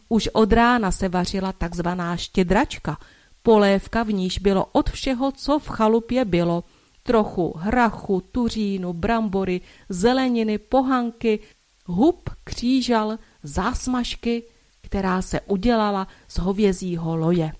Už 0.09 0.27
od 0.33 0.53
rána 0.53 0.91
se 0.91 1.09
vařila 1.09 1.51
takzvaná 1.51 2.17
štědračka, 2.17 2.97
polévka 3.43 4.03
v 4.03 4.13
níž 4.13 4.39
bylo 4.39 4.65
od 4.71 4.89
všeho, 4.89 5.31
co 5.31 5.59
v 5.59 5.67
chalupě 5.67 6.25
bylo, 6.25 6.63
trochu 7.03 7.53
hrachu, 7.57 8.23
tuřínu, 8.31 8.93
brambory, 8.93 9.61
zeleniny, 9.89 10.57
pohanky, 10.57 11.39
hub, 11.87 12.29
křížal, 12.43 13.17
zásmažky, 13.43 14.43
která 14.81 15.21
se 15.21 15.41
udělala 15.41 16.07
z 16.27 16.39
hovězího 16.39 17.15
loje. 17.15 17.51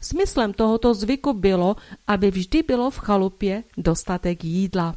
Smyslem 0.00 0.52
tohoto 0.52 0.94
zvyku 0.94 1.32
bylo, 1.32 1.76
aby 2.06 2.30
vždy 2.30 2.62
bylo 2.62 2.90
v 2.90 2.98
chalupě 2.98 3.64
dostatek 3.76 4.44
jídla. 4.44 4.96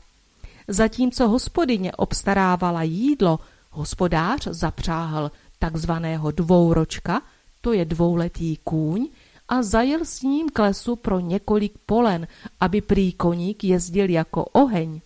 Zatímco 0.68 1.28
hospodyně 1.28 1.92
obstarávala 1.92 2.84
jídlo, 2.84 3.40
hospodář 3.72 4.48
zapřáhl 4.52 5.32
takzvaného 5.60 6.32
dvouročka, 6.32 7.22
to 7.62 7.74
je 7.74 7.86
dvouletý 7.86 8.58
kůň, 8.64 9.08
a 9.50 9.64
zajel 9.64 10.00
s 10.04 10.22
ním 10.22 10.50
k 10.50 10.60
lesu 10.60 10.96
pro 10.96 11.20
několik 11.20 11.74
polen, 11.86 12.28
aby 12.60 12.82
prý 12.82 13.12
koník 13.12 13.64
jezdil 13.64 14.10
jako 14.10 14.46
oheň. 14.46 15.02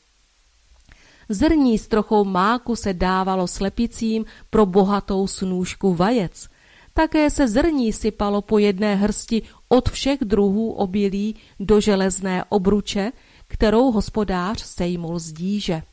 Zrní 1.32 1.78
s 1.78 1.88
trochou 1.88 2.26
máku 2.26 2.76
se 2.76 2.94
dávalo 2.94 3.48
slepicím 3.48 4.26
pro 4.50 4.66
bohatou 4.66 5.28
snůžku 5.28 5.96
vajec. 5.96 6.50
Také 6.94 7.30
se 7.30 7.48
zrní 7.48 7.94
sypalo 7.94 8.42
po 8.42 8.58
jedné 8.58 8.96
hrsti 8.96 9.42
od 9.70 9.90
všech 9.90 10.20
druhů 10.22 10.72
obilí 10.72 11.36
do 11.60 11.82
železné 11.82 12.44
obruče, 12.50 13.12
kterou 13.48 13.92
hospodář 13.92 14.62
sejmul 14.62 15.20
z 15.20 15.32
díže. 15.32 15.84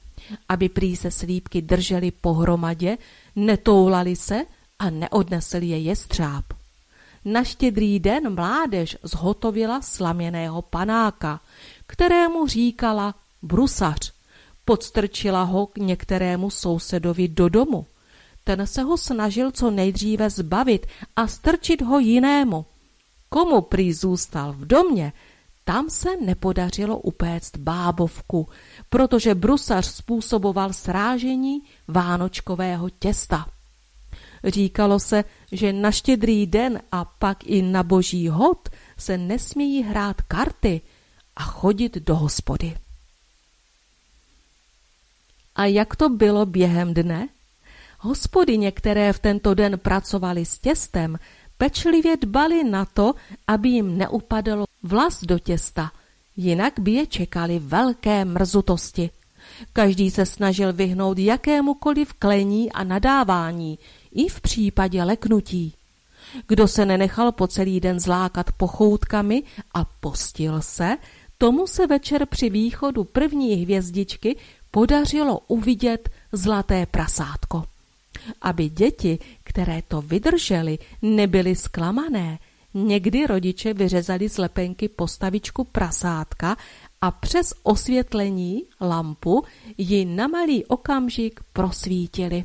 Aby 0.48 0.68
prý 0.68 0.96
se 0.96 1.10
slípky 1.10 1.62
držely 1.62 2.10
pohromadě, 2.10 2.98
netoulali 3.36 4.16
se 4.16 4.44
a 4.78 4.90
neodnesl 4.90 5.62
je 5.62 5.78
jestřáb. 5.78 6.44
Na 7.24 7.44
štědrý 7.44 8.00
den 8.00 8.34
mládež 8.34 8.96
zhotovila 9.02 9.82
slaměného 9.82 10.62
panáka, 10.62 11.40
kterému 11.86 12.46
říkala 12.46 13.14
brusař. 13.42 14.17
Podstrčila 14.68 15.42
ho 15.42 15.66
k 15.66 15.76
některému 15.76 16.50
sousedovi 16.50 17.28
do 17.28 17.48
domu. 17.48 17.86
Ten 18.44 18.66
se 18.66 18.82
ho 18.82 18.96
snažil 18.96 19.50
co 19.50 19.70
nejdříve 19.70 20.30
zbavit 20.30 20.86
a 21.16 21.26
strčit 21.26 21.82
ho 21.82 21.98
jinému. 21.98 22.66
Komu 23.28 23.60
prý 23.60 23.92
zůstal 23.92 24.52
v 24.52 24.66
domě, 24.66 25.12
tam 25.64 25.90
se 25.90 26.08
nepodařilo 26.16 26.98
upéct 26.98 27.56
bábovku, 27.56 28.48
protože 28.90 29.34
brusař 29.34 29.86
způsoboval 29.86 30.72
srážení 30.72 31.62
vánočkového 31.88 32.90
těsta. 32.90 33.46
Říkalo 34.44 35.00
se, 35.00 35.24
že 35.52 35.72
na 35.72 35.90
štědrý 35.90 36.46
den 36.46 36.80
a 36.92 37.04
pak 37.04 37.44
i 37.44 37.62
na 37.62 37.82
boží 37.82 38.28
hod 38.28 38.68
se 38.98 39.18
nesmějí 39.18 39.82
hrát 39.82 40.22
karty 40.22 40.80
a 41.36 41.42
chodit 41.42 41.94
do 41.94 42.16
hospody. 42.16 42.76
A 45.58 45.64
jak 45.64 45.96
to 45.96 46.08
bylo 46.08 46.46
během 46.46 46.94
dne? 46.94 47.28
Hospody, 47.98 48.72
které 48.72 49.12
v 49.12 49.18
tento 49.18 49.54
den 49.54 49.78
pracovali 49.78 50.44
s 50.44 50.58
těstem, 50.58 51.18
pečlivě 51.58 52.16
dbali 52.16 52.64
na 52.64 52.84
to, 52.84 53.14
aby 53.46 53.68
jim 53.68 53.98
neupadlo 53.98 54.64
vlas 54.82 55.24
do 55.24 55.38
těsta, 55.38 55.90
jinak 56.36 56.74
by 56.80 56.90
je 56.92 57.06
čekali 57.06 57.58
velké 57.58 58.24
mrzutosti. 58.24 59.10
Každý 59.72 60.10
se 60.10 60.26
snažil 60.26 60.72
vyhnout 60.72 61.18
jakémukoliv 61.18 62.12
klení 62.12 62.72
a 62.72 62.84
nadávání, 62.84 63.78
i 64.12 64.28
v 64.28 64.40
případě 64.40 65.04
leknutí. 65.04 65.72
Kdo 66.46 66.68
se 66.68 66.86
nenechal 66.86 67.32
po 67.32 67.46
celý 67.46 67.80
den 67.80 68.00
zlákat 68.00 68.52
pochoutkami 68.52 69.42
a 69.74 69.84
postil 69.84 70.62
se, 70.62 70.96
tomu 71.38 71.66
se 71.66 71.86
večer 71.86 72.26
při 72.26 72.50
východu 72.50 73.04
první 73.04 73.54
hvězdičky 73.54 74.36
podařilo 74.70 75.40
uvidět 75.48 76.08
zlaté 76.32 76.86
prasátko. 76.86 77.64
Aby 78.42 78.68
děti, 78.68 79.18
které 79.44 79.82
to 79.88 80.02
vydržely, 80.02 80.78
nebyly 81.02 81.56
zklamané, 81.56 82.38
někdy 82.74 83.26
rodiče 83.26 83.74
vyřezali 83.74 84.28
z 84.28 84.38
lepenky 84.38 84.88
postavičku 84.88 85.64
prasátka 85.64 86.56
a 87.00 87.10
přes 87.10 87.54
osvětlení 87.62 88.62
lampu 88.80 89.44
ji 89.78 90.04
na 90.04 90.26
malý 90.26 90.64
okamžik 90.64 91.40
prosvítili. 91.52 92.44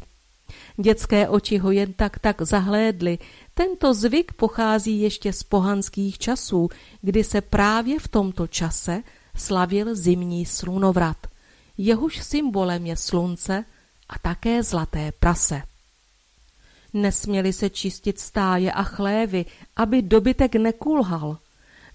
Dětské 0.78 1.30
oči 1.30 1.58
ho 1.58 1.72
jen 1.72 1.94
tak 1.94 2.20
tak 2.20 2.42
zahlédly. 2.42 3.20
Tento 3.54 3.94
zvyk 3.94 4.34
pochází 4.34 5.02
ještě 5.02 5.34
z 5.34 5.44
pohanských 5.44 6.18
časů, 6.18 6.70
kdy 7.02 7.24
se 7.24 7.42
právě 7.42 8.00
v 8.00 8.08
tomto 8.08 8.48
čase 8.48 9.04
slavil 9.36 9.96
zimní 9.96 10.46
slunovrat 10.46 11.18
jehož 11.78 12.24
symbolem 12.24 12.86
je 12.86 12.96
slunce 12.96 13.66
a 14.10 14.20
také 14.20 14.64
zlaté 14.64 15.12
prase. 15.20 15.62
Nesměli 16.94 17.54
se 17.54 17.70
čistit 17.70 18.20
stáje 18.20 18.72
a 18.72 18.84
chlévy, 18.84 19.46
aby 19.76 20.02
dobytek 20.02 20.56
nekulhal. 20.56 21.38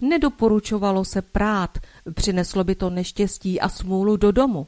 Nedoporučovalo 0.01 1.05
se 1.05 1.21
prát, 1.21 1.77
přineslo 2.13 2.63
by 2.63 2.75
to 2.75 2.89
neštěstí 2.89 3.61
a 3.61 3.69
smůlu 3.69 4.17
do 4.17 4.31
domu. 4.31 4.67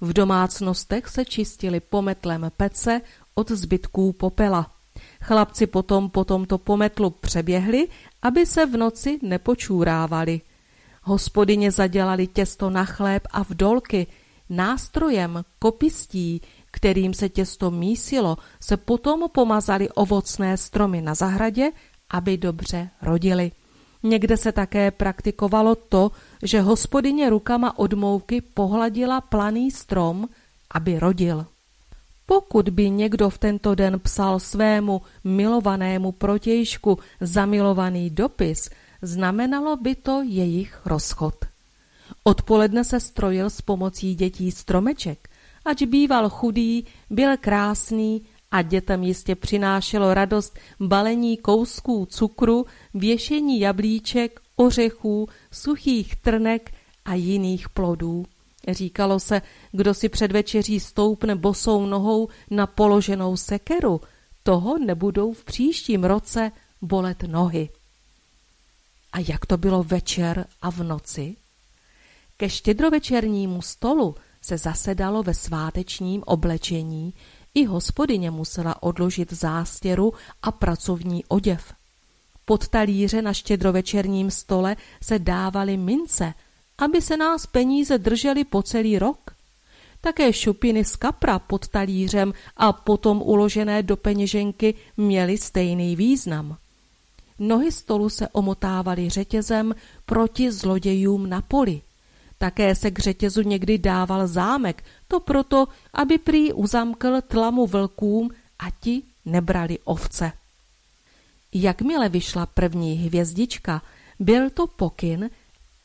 V 0.00 0.12
domácnostech 0.12 1.08
se 1.08 1.24
čistili 1.24 1.80
pometlem 1.80 2.50
pece 2.56 3.00
od 3.34 3.50
zbytků 3.50 4.12
popela. 4.12 4.70
Chlapci 5.22 5.66
potom 5.66 6.10
po 6.10 6.24
tomto 6.24 6.58
pometlu 6.58 7.10
přeběhli, 7.10 7.88
aby 8.22 8.46
se 8.46 8.66
v 8.66 8.76
noci 8.76 9.18
nepočúrávali. 9.22 10.40
Hospodyně 11.02 11.70
zadělali 11.70 12.26
těsto 12.26 12.70
na 12.70 12.84
chléb 12.84 13.22
a 13.30 13.44
v 13.44 13.50
dolky. 13.50 14.06
Nástrojem, 14.52 15.44
kopistí, 15.58 16.40
kterým 16.70 17.14
se 17.14 17.28
těsto 17.28 17.70
mísilo, 17.70 18.36
se 18.60 18.76
potom 18.76 19.24
pomazali 19.32 19.88
ovocné 19.88 20.56
stromy 20.56 21.02
na 21.02 21.14
zahradě, 21.14 21.72
aby 22.10 22.36
dobře 22.36 22.90
rodili. 23.02 23.52
Někde 24.02 24.36
se 24.36 24.52
také 24.52 24.90
praktikovalo 24.90 25.74
to, 25.74 26.10
že 26.42 26.60
hospodyně 26.60 27.30
rukama 27.30 27.78
od 27.78 27.92
mouky 27.92 28.40
pohladila 28.40 29.20
planý 29.20 29.70
strom, 29.70 30.28
aby 30.70 30.98
rodil. 30.98 31.46
Pokud 32.26 32.68
by 32.68 32.90
někdo 32.90 33.30
v 33.30 33.38
tento 33.38 33.74
den 33.74 34.00
psal 34.00 34.40
svému 34.40 35.02
milovanému 35.24 36.12
protějšku 36.12 36.98
zamilovaný 37.20 38.10
dopis, 38.10 38.70
znamenalo 39.02 39.76
by 39.76 39.94
to 39.94 40.22
jejich 40.22 40.80
rozchod. 40.84 41.51
Odpoledne 42.24 42.84
se 42.84 43.00
strojil 43.00 43.50
s 43.50 43.60
pomocí 43.60 44.14
dětí 44.14 44.50
stromeček, 44.50 45.28
ač 45.64 45.82
býval 45.82 46.28
chudý, 46.28 46.84
byl 47.10 47.36
krásný 47.36 48.22
a 48.50 48.62
dětem 48.62 49.02
jistě 49.02 49.34
přinášelo 49.34 50.14
radost 50.14 50.58
balení 50.80 51.36
kousků 51.36 52.06
cukru, 52.06 52.66
věšení 52.94 53.60
jablíček, 53.60 54.40
ořechů, 54.56 55.28
suchých 55.50 56.16
trnek 56.16 56.74
a 57.04 57.14
jiných 57.14 57.68
plodů. 57.68 58.26
Říkalo 58.68 59.20
se, 59.20 59.42
kdo 59.72 59.94
si 59.94 60.08
před 60.08 60.32
večeří 60.32 60.80
stoupne 60.80 61.36
bosou 61.36 61.86
nohou 61.86 62.28
na 62.50 62.66
položenou 62.66 63.36
sekeru, 63.36 64.00
toho 64.42 64.78
nebudou 64.78 65.32
v 65.32 65.44
příštím 65.44 66.04
roce 66.04 66.52
bolet 66.82 67.22
nohy. 67.22 67.68
A 69.12 69.18
jak 69.28 69.46
to 69.46 69.56
bylo 69.56 69.82
večer 69.82 70.46
a 70.62 70.70
v 70.70 70.82
noci? 70.82 71.36
Ke 72.36 72.48
štědrovečernímu 72.48 73.62
stolu 73.62 74.14
se 74.42 74.58
zasedalo 74.58 75.22
ve 75.22 75.34
svátečním 75.34 76.22
oblečení, 76.26 77.14
i 77.54 77.64
hospodyně 77.64 78.30
musela 78.30 78.82
odložit 78.82 79.32
zástěru 79.32 80.12
a 80.42 80.52
pracovní 80.52 81.24
oděv. 81.24 81.74
Pod 82.44 82.68
talíře 82.68 83.22
na 83.22 83.32
štědrovečerním 83.32 84.30
stole 84.30 84.76
se 85.02 85.18
dávaly 85.18 85.76
mince, 85.76 86.34
aby 86.78 87.02
se 87.02 87.16
nás 87.16 87.46
peníze 87.46 87.98
držely 87.98 88.44
po 88.44 88.62
celý 88.62 88.98
rok. 88.98 89.30
Také 90.00 90.32
šupiny 90.32 90.84
z 90.84 90.96
kapra 90.96 91.38
pod 91.38 91.68
talířem 91.68 92.32
a 92.56 92.72
potom 92.72 93.22
uložené 93.22 93.82
do 93.82 93.96
peněženky 93.96 94.74
měly 94.96 95.38
stejný 95.38 95.96
význam. 95.96 96.56
Nohy 97.38 97.72
stolu 97.72 98.08
se 98.08 98.28
omotávaly 98.28 99.10
řetězem 99.10 99.74
proti 100.06 100.52
zlodějům 100.52 101.28
na 101.28 101.42
poli. 101.42 101.82
Také 102.42 102.74
se 102.74 102.90
k 102.90 102.98
řetězu 102.98 103.42
někdy 103.42 103.78
dával 103.78 104.26
zámek, 104.26 104.84
to 105.08 105.20
proto, 105.20 105.66
aby 105.94 106.18
prý 106.18 106.52
uzamkl 106.52 107.20
tlamu 107.20 107.66
vlkům 107.66 108.30
a 108.58 108.70
ti 108.80 109.02
nebrali 109.24 109.78
ovce. 109.84 110.32
Jakmile 111.54 112.08
vyšla 112.08 112.46
první 112.46 112.94
hvězdička, 112.94 113.82
byl 114.18 114.50
to 114.50 114.66
pokyn, 114.66 115.30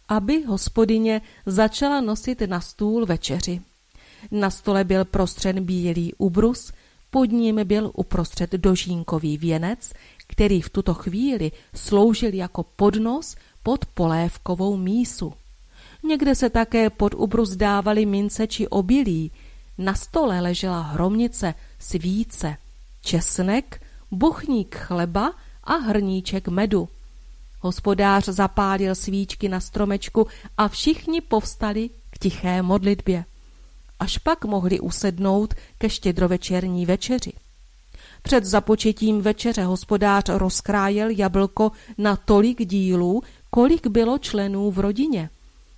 aby 0.07 0.43
hospodyně 0.43 1.21
začala 1.45 2.01
nosit 2.01 2.41
na 2.41 2.61
stůl 2.61 3.05
večeři. 3.05 3.61
Na 4.31 4.49
stole 4.49 4.83
byl 4.83 5.05
prostřen 5.05 5.65
bílý 5.65 6.13
ubrus, 6.13 6.71
pod 7.11 7.25
ním 7.31 7.59
byl 7.63 7.91
uprostřed 7.93 8.51
dožínkový 8.51 9.37
věnec, 9.37 9.93
který 10.27 10.61
v 10.61 10.69
tuto 10.69 10.93
chvíli 10.93 11.51
sloužil 11.75 12.33
jako 12.33 12.63
podnos 12.63 13.35
pod 13.63 13.85
polévkovou 13.85 14.77
mísu. 14.77 15.33
Někde 16.07 16.35
se 16.35 16.49
také 16.49 16.89
pod 16.89 17.13
ubrus 17.13 17.49
dávaly 17.49 18.05
mince 18.05 18.47
či 18.47 18.67
obilí. 18.67 19.31
Na 19.77 19.93
stole 19.93 20.41
ležela 20.41 20.81
hromnice, 20.81 21.53
svíce, 21.79 22.57
česnek, 23.01 23.81
buchník 24.11 24.75
chleba 24.75 25.33
a 25.63 25.73
hrníček 25.73 26.47
medu. 26.47 26.89
Hospodář 27.61 28.25
zapálil 28.25 28.95
svíčky 28.95 29.49
na 29.49 29.59
stromečku 29.59 30.27
a 30.57 30.67
všichni 30.67 31.21
povstali 31.21 31.89
k 32.09 32.17
tiché 32.17 32.61
modlitbě. 32.61 33.25
Až 33.99 34.17
pak 34.17 34.45
mohli 34.45 34.79
usednout 34.79 35.53
ke 35.77 35.89
štědrovečerní 35.89 36.85
večeři. 36.85 37.33
Před 38.21 38.45
započetím 38.45 39.21
večeře 39.21 39.63
hospodář 39.63 40.23
rozkrájel 40.29 41.09
jablko 41.09 41.71
na 41.97 42.15
tolik 42.15 42.65
dílů, 42.65 43.23
kolik 43.49 43.87
bylo 43.87 44.17
členů 44.17 44.71
v 44.71 44.79
rodině. 44.79 45.29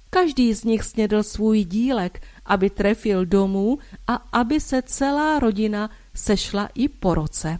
Každý 0.10 0.53
z 0.53 0.64
nich 0.64 0.84
snědl 0.84 1.24
svůj 1.24 1.64
dílek, 1.64 2.22
aby 2.45 2.70
trefil 2.70 3.26
domů 3.26 3.80
a 4.07 4.14
aby 4.14 4.60
se 4.60 4.82
celá 4.82 5.39
rodina 5.39 5.89
sešla 6.16 6.70
i 6.76 6.89
po 6.89 7.16
roce. 7.16 7.60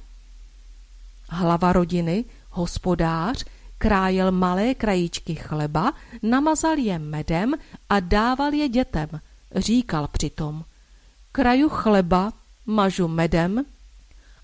Hlava 1.30 1.74
rodiny, 1.74 2.26
hospodář, 2.50 3.46
krájel 3.78 4.32
malé 4.32 4.74
krajíčky 4.74 5.36
chleba, 5.36 5.94
namazal 6.24 6.78
je 6.78 7.00
medem 7.00 7.54
a 7.90 8.00
dával 8.00 8.54
je 8.54 8.70
dětem. 8.70 9.10
Říkal 9.56 10.08
přitom, 10.08 10.64
kraju 11.32 11.70
chleba, 11.70 12.34
mažu 12.66 13.08
medem, 13.08 13.66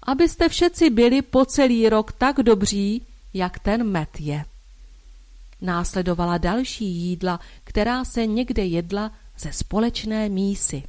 abyste 0.04 0.50
všetci 0.50 0.90
byli 0.90 1.22
po 1.22 1.46
celý 1.46 1.90
rok 1.90 2.12
tak 2.12 2.38
dobří, 2.38 3.02
jak 3.34 3.60
ten 3.60 3.84
med 3.84 4.10
je. 4.20 4.46
Následovala 5.62 6.38
další 6.38 6.86
jídla, 6.86 7.40
která 7.64 8.06
se 8.06 8.26
někde 8.26 8.66
jedla 8.66 9.12
ze 9.40 9.54
společné 9.54 10.30
mísy. 10.30 10.84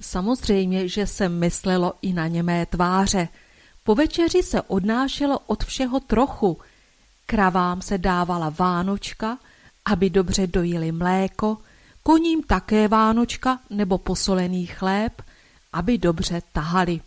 Samozřejmě, 0.00 0.88
že 0.88 1.06
se 1.06 1.28
myslelo 1.28 1.92
i 2.02 2.12
na 2.12 2.26
němé 2.26 2.66
tváře. 2.66 3.28
Po 3.84 3.94
večeři 3.94 4.42
se 4.42 4.62
odnášelo 4.62 5.38
od 5.38 5.64
všeho 5.64 6.00
trochu. 6.00 6.58
Kravám 7.26 7.82
se 7.82 7.98
dávala 7.98 8.54
vánočka, 8.58 9.38
aby 9.84 10.10
dobře 10.10 10.46
dojili 10.46 10.92
mléko, 10.92 11.58
koním 12.02 12.42
také 12.42 12.88
vánočka 12.88 13.58
nebo 13.70 13.98
posolený 13.98 14.66
chléb, 14.66 15.22
aby 15.72 15.98
dobře 15.98 16.42
tahali. 16.52 17.00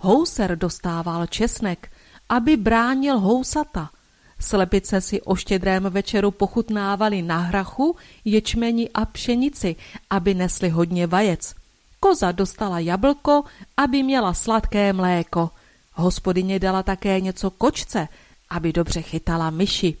Houser 0.00 0.58
dostával 0.58 1.26
česnek, 1.26 1.92
aby 2.28 2.56
bránil 2.56 3.18
housata. 3.18 3.90
Slepice 4.38 5.00
si 5.00 5.22
o 5.22 5.34
štědrém 5.34 5.84
večeru 5.84 6.30
pochutnávali 6.30 7.22
na 7.22 7.38
hrachu, 7.38 7.96
ječmeni 8.24 8.90
a 8.94 9.04
pšenici, 9.04 9.76
aby 10.10 10.34
nesli 10.34 10.68
hodně 10.68 11.06
vajec. 11.06 11.54
Koza 12.00 12.32
dostala 12.32 12.78
jablko, 12.78 13.44
aby 13.76 14.02
měla 14.02 14.34
sladké 14.34 14.92
mléko. 14.92 15.50
Hospodyně 15.92 16.58
dala 16.58 16.82
také 16.82 17.20
něco 17.20 17.50
kočce, 17.50 18.08
aby 18.50 18.72
dobře 18.72 19.02
chytala 19.02 19.50
myši. 19.50 19.96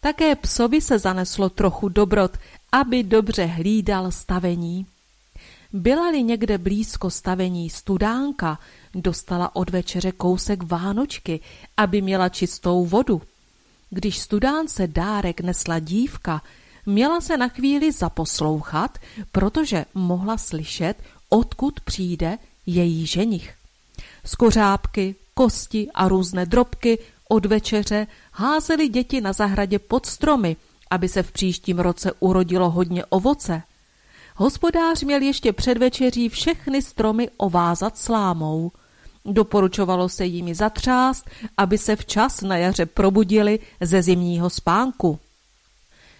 Také 0.00 0.36
psovi 0.36 0.80
se 0.80 0.98
zaneslo 0.98 1.50
trochu 1.50 1.88
dobrot, 1.88 2.36
aby 2.72 3.02
dobře 3.02 3.44
hlídal 3.44 4.10
stavení. 4.10 4.86
Byla-li 5.72 6.22
někde 6.22 6.58
blízko 6.58 7.10
stavení 7.10 7.70
studánka, 7.70 8.58
dostala 8.94 9.56
od 9.56 9.70
večeře 9.70 10.12
kousek 10.12 10.62
vánočky, 10.62 11.40
aby 11.76 12.02
měla 12.02 12.28
čistou 12.28 12.86
vodu. 12.86 13.22
Když 13.94 14.18
studánce 14.18 14.86
dárek 14.86 15.40
nesla 15.40 15.78
dívka, 15.78 16.42
měla 16.86 17.20
se 17.20 17.36
na 17.36 17.48
chvíli 17.48 17.92
zaposlouchat, 17.92 18.98
protože 19.32 19.84
mohla 19.94 20.38
slyšet, 20.38 20.94
odkud 21.28 21.80
přijde 21.80 22.38
její 22.66 23.06
ženich. 23.06 23.54
Skořápky, 24.24 25.14
kosti 25.34 25.88
a 25.94 26.08
různé 26.08 26.46
drobky 26.46 26.98
od 27.28 27.46
večeře 27.46 28.06
házely 28.32 28.88
děti 28.88 29.20
na 29.20 29.32
zahradě 29.32 29.78
pod 29.78 30.06
stromy, 30.06 30.56
aby 30.90 31.08
se 31.08 31.22
v 31.22 31.32
příštím 31.32 31.78
roce 31.78 32.12
urodilo 32.20 32.70
hodně 32.70 33.04
ovoce. 33.04 33.62
Hospodář 34.36 35.02
měl 35.02 35.22
ještě 35.22 35.52
před 35.52 35.78
večeří 35.78 36.28
všechny 36.28 36.82
stromy 36.82 37.28
ovázat 37.36 37.98
slámou. 37.98 38.72
Doporučovalo 39.24 40.08
se 40.08 40.26
jimi 40.26 40.54
zatřást, 40.54 41.30
aby 41.56 41.78
se 41.78 41.96
včas 41.96 42.40
na 42.40 42.56
jaře 42.56 42.86
probudili 42.86 43.58
ze 43.80 44.02
zimního 44.02 44.50
spánku. 44.50 45.18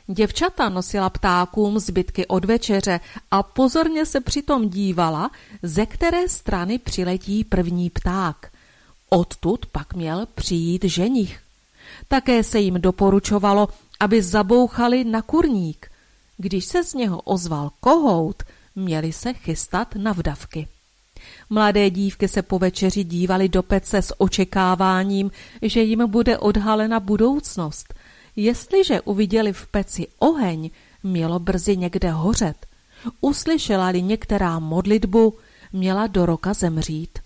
Děvčata 0.06 0.68
nosila 0.68 1.10
ptákům 1.10 1.78
zbytky 1.78 2.26
od 2.26 2.44
večeře 2.44 3.00
a 3.30 3.42
pozorně 3.42 4.06
se 4.06 4.20
přitom 4.20 4.68
dívala, 4.68 5.30
ze 5.62 5.86
které 5.86 6.28
strany 6.28 6.78
přiletí 6.78 7.44
první 7.44 7.90
pták. 7.90 8.52
Odtud 9.10 9.66
pak 9.66 9.94
měl 9.94 10.26
přijít 10.34 10.84
ženich. 10.84 11.40
Také 12.08 12.44
se 12.44 12.60
jim 12.60 12.74
doporučovalo, 12.74 13.68
aby 14.00 14.22
zabouchali 14.22 15.04
na 15.04 15.22
kurník. 15.22 15.90
Když 16.36 16.64
se 16.64 16.84
z 16.84 16.94
něho 16.94 17.20
ozval 17.20 17.70
kohout, 17.80 18.42
měli 18.74 19.12
se 19.12 19.32
chystat 19.32 19.94
na 19.94 20.12
vdavky. 20.12 20.68
Mladé 21.52 21.90
dívky 21.90 22.28
se 22.28 22.42
po 22.42 22.58
večeři 22.58 23.04
dívaly 23.04 23.48
do 23.48 23.62
pece 23.62 24.02
s 24.02 24.20
očekáváním, 24.20 25.30
že 25.62 25.82
jim 25.82 26.10
bude 26.10 26.38
odhalena 26.38 27.00
budoucnost. 27.00 27.94
Jestliže 28.36 29.00
uviděli 29.00 29.52
v 29.52 29.66
peci 29.66 30.06
oheň, 30.18 30.70
mělo 31.02 31.38
brzy 31.38 31.76
někde 31.76 32.10
hořet. 32.10 32.66
Uslyšela-li 33.20 34.02
některá 34.02 34.58
modlitbu, 34.58 35.34
měla 35.72 36.06
do 36.06 36.26
roka 36.26 36.54
zemřít. 36.54 37.18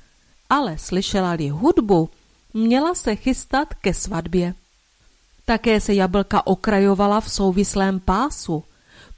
Ale 0.50 0.78
slyšela-li 0.78 1.48
hudbu, 1.48 2.10
měla 2.54 2.94
se 2.94 3.16
chystat 3.16 3.74
ke 3.74 3.94
svatbě. 3.94 4.54
Také 5.44 5.80
se 5.80 5.94
jablka 5.94 6.46
okrajovala 6.46 7.20
v 7.20 7.30
souvislém 7.30 8.00
pásu. 8.00 8.64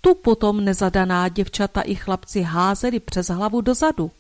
Tu 0.00 0.14
potom 0.14 0.64
nezadaná 0.64 1.28
děvčata 1.28 1.80
i 1.80 1.94
chlapci 1.94 2.42
házeli 2.42 3.00
přes 3.00 3.28
hlavu 3.28 3.60
dozadu. 3.60 4.10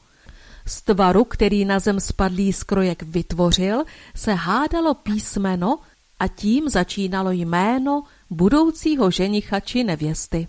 Z 0.68 0.82
tvaru, 0.82 1.24
který 1.24 1.64
na 1.64 1.78
zem 1.78 2.00
spadlý 2.00 2.52
skrojek 2.52 3.02
vytvořil, 3.02 3.84
se 4.16 4.34
hádalo 4.34 4.94
písmeno 4.94 5.78
a 6.18 6.28
tím 6.28 6.68
začínalo 6.68 7.30
jméno 7.30 8.02
budoucího 8.30 9.10
ženicha 9.10 9.60
či 9.60 9.84
nevěsty. 9.84 10.48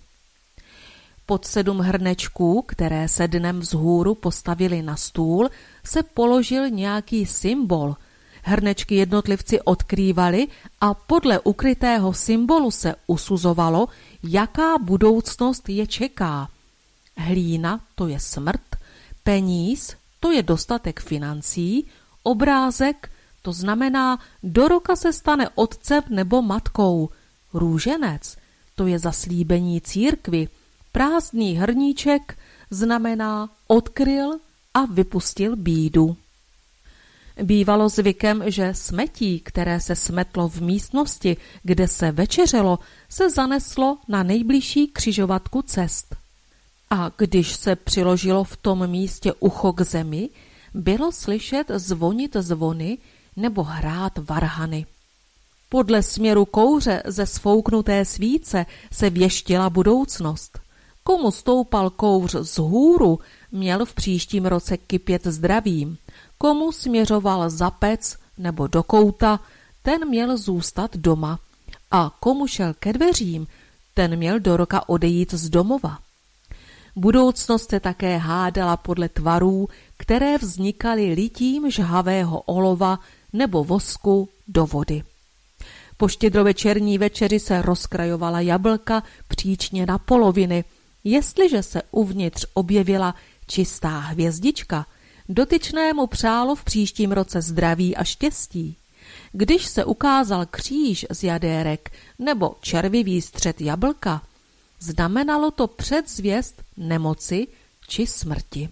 Pod 1.26 1.46
sedm 1.46 1.80
hrnečků, 1.80 2.62
které 2.62 3.08
se 3.08 3.28
dnem 3.28 3.60
vzhůru 3.60 4.16
postavili 4.16 4.82
na 4.82 4.96
stůl, 4.96 5.50
se 5.84 6.04
položil 6.04 6.70
nějaký 6.70 7.26
symbol. 7.26 7.96
Hrnečky 8.44 8.96
jednotlivci 8.96 9.62
odkrývali 9.62 10.48
a 10.82 10.94
podle 10.94 11.40
ukrytého 11.40 12.14
symbolu 12.14 12.72
se 12.72 12.96
usuzovalo, 13.08 13.88
jaká 14.24 14.78
budoucnost 14.78 15.70
je 15.70 15.88
čeká. 15.88 16.50
Hlína 17.18 17.82
to 17.96 18.08
je 18.08 18.20
smrt, 18.20 18.62
peníz 19.24 19.99
to 20.20 20.32
je 20.32 20.44
dostatek 20.44 21.00
financí, 21.00 21.88
obrázek 22.24 23.12
to 23.42 23.54
znamená, 23.54 24.20
do 24.44 24.68
roka 24.68 24.96
se 24.96 25.14
stane 25.14 25.50
otcem 25.56 26.04
nebo 26.10 26.42
matkou, 26.42 27.10
růženec 27.54 28.38
to 28.76 28.88
je 28.88 29.00
zaslíbení 29.00 29.82
církvy, 29.82 30.48
prázdný 30.92 31.54
hrníček 31.54 32.38
znamená 32.72 33.50
odkryl 33.68 34.40
a 34.74 34.86
vypustil 34.86 35.56
bídu. 35.56 36.18
Bývalo 37.44 37.90
zvykem, 37.90 38.44
že 38.46 38.74
smetí, 38.74 39.40
které 39.40 39.80
se 39.80 39.96
smetlo 39.96 40.50
v 40.50 40.62
místnosti, 40.62 41.38
kde 41.64 41.88
se 41.88 42.12
večeřelo, 42.12 42.80
se 43.10 43.30
zaneslo 43.30 43.98
na 44.08 44.24
nejbližší 44.24 44.88
křižovatku 44.88 45.62
cest. 45.62 46.16
A 46.90 47.12
když 47.18 47.56
se 47.56 47.76
přiložilo 47.76 48.44
v 48.44 48.58
tom 48.58 48.88
místě 48.88 49.34
ucho 49.40 49.74
k 49.74 49.82
zemi, 49.82 50.30
bylo 50.74 51.12
slyšet 51.12 51.72
zvonit 51.76 52.36
zvony 52.40 52.98
nebo 53.36 53.64
hrát 53.64 54.14
varhany. 54.18 54.86
Podle 55.70 56.04
směru 56.04 56.46
kouře 56.46 57.04
ze 57.06 57.26
sfouknuté 57.26 58.06
svíce 58.06 58.66
se 58.92 59.10
věštila 59.10 59.70
budoucnost. 59.70 60.60
Komu 61.04 61.32
stoupal 61.32 61.90
kouř 61.90 62.36
z 62.42 62.58
hůru, 62.58 63.20
měl 63.52 63.86
v 63.86 63.94
příštím 63.94 64.46
roce 64.46 64.78
kypět 64.78 65.24
zdravím. 65.24 65.98
Komu 66.38 66.72
směřoval 66.72 67.50
za 67.50 67.72
pec 67.72 68.18
nebo 68.38 68.68
do 68.68 68.84
kouta, 68.84 69.40
ten 69.84 70.08
měl 70.08 70.38
zůstat 70.38 70.98
doma. 70.98 71.40
A 71.92 72.16
komu 72.20 72.48
šel 72.48 72.74
ke 72.80 72.94
dveřím, 72.94 73.48
ten 73.94 74.16
měl 74.16 74.40
do 74.40 74.58
roka 74.58 74.90
odejít 74.90 75.34
z 75.34 75.50
domova. 75.50 76.00
Budoucnost 77.00 77.70
se 77.70 77.80
také 77.80 78.18
hádala 78.18 78.78
podle 78.78 79.10
tvarů, 79.10 79.68
které 79.98 80.38
vznikaly 80.38 81.14
litím 81.14 81.72
žhavého 81.72 82.42
olova 82.42 83.00
nebo 83.34 83.64
vosku 83.64 84.30
do 84.48 84.66
vody. 84.66 85.04
Po 85.98 86.08
štědrovečerní 86.08 86.98
večeři 86.98 87.40
se 87.40 87.62
rozkrajovala 87.62 88.42
jablka 88.42 89.04
příčně 89.28 89.86
na 89.86 89.98
poloviny. 89.98 90.64
Jestliže 91.04 91.64
se 91.64 91.82
uvnitř 91.92 92.46
objevila 92.54 93.16
čistá 93.48 94.00
hvězdička, 94.00 94.86
dotyčnému 95.30 96.08
přálo 96.08 96.56
v 96.56 96.64
příštím 96.64 97.12
roce 97.12 97.42
zdraví 97.42 97.96
a 97.96 98.04
štěstí. 98.04 98.76
Když 99.32 99.66
se 99.66 99.86
ukázal 99.86 100.46
kříž 100.46 101.06
z 101.12 101.24
jadérek 101.24 101.92
nebo 102.20 102.56
červivý 102.62 103.22
střed 103.22 103.62
jablka, 103.62 104.22
znamenalo 104.80 105.52
to 105.52 105.68
předzvěst 105.68 106.64
nemoci 106.78 107.48
či 107.88 108.08
smrti. 108.08 108.70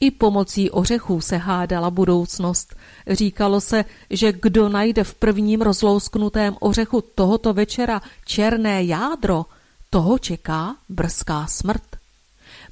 I 0.00 0.10
pomocí 0.10 0.70
ořechů 0.70 1.20
se 1.20 1.36
hádala 1.36 1.90
budoucnost. 1.90 2.76
Říkalo 3.10 3.60
se, 3.60 3.84
že 4.10 4.32
kdo 4.32 4.68
najde 4.68 5.04
v 5.04 5.14
prvním 5.14 5.62
rozlousknutém 5.62 6.56
ořechu 6.60 7.00
tohoto 7.00 7.54
večera 7.54 8.02
černé 8.24 8.84
jádro, 8.84 9.44
toho 9.90 10.18
čeká 10.18 10.76
brzká 10.88 11.46
smrt. 11.46 11.96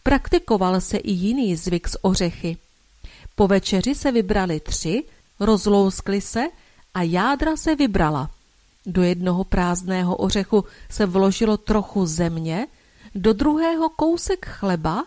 Praktikoval 0.03 0.81
se 0.81 0.97
i 0.97 1.11
jiný 1.11 1.57
zvyk 1.57 1.89
z 1.89 1.97
ořechy. 2.03 2.57
Po 3.35 3.49
večeři 3.49 3.95
se 3.95 4.13
vybrali 4.13 4.61
tři, 4.61 5.05
rozlouskli 5.41 6.21
se 6.21 6.45
a 6.95 7.03
jádra 7.03 7.57
se 7.57 7.75
vybrala. 7.75 8.31
Do 8.87 9.03
jednoho 9.03 9.45
prázdného 9.45 10.17
ořechu 10.17 10.65
se 10.91 11.07
vložilo 11.07 11.57
trochu 11.57 12.07
země, 12.07 12.67
do 13.15 13.33
druhého 13.33 13.89
kousek 13.89 14.47
chleba 14.47 15.05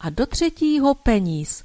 a 0.00 0.10
do 0.10 0.26
třetího 0.26 0.94
peníz. 0.94 1.64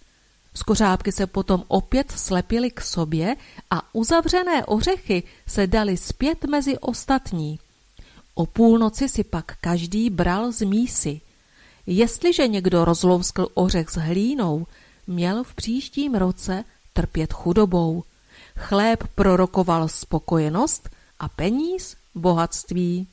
Skořápky 0.56 1.12
se 1.12 1.28
potom 1.28 1.64
opět 1.68 2.12
slepily 2.12 2.72
k 2.72 2.82
sobě 2.82 3.36
a 3.72 3.96
uzavřené 3.96 4.66
ořechy 4.66 5.24
se 5.48 5.68
daly 5.68 5.98
zpět 5.98 6.46
mezi 6.46 6.78
ostatní. 6.78 7.60
O 8.36 8.46
půlnoci 8.46 9.10
si 9.10 9.24
pak 9.24 9.56
každý 9.62 10.10
bral 10.10 10.52
z 10.52 10.62
mísy. 10.62 11.22
Jestliže 11.88 12.48
někdo 12.48 12.86
rozlouskl 12.86 13.48
ořech 13.54 13.90
s 13.90 13.96
hlínou, 13.96 14.68
měl 15.08 15.44
v 15.44 15.56
příštím 15.56 16.16
roce 16.16 16.64
trpět 16.94 17.34
chudobou. 17.34 18.04
Chléb 18.56 19.04
prorokoval 19.16 19.88
spokojenost 19.88 20.90
a 21.20 21.30
peníz 21.30 21.96
bohatství. 22.16 23.08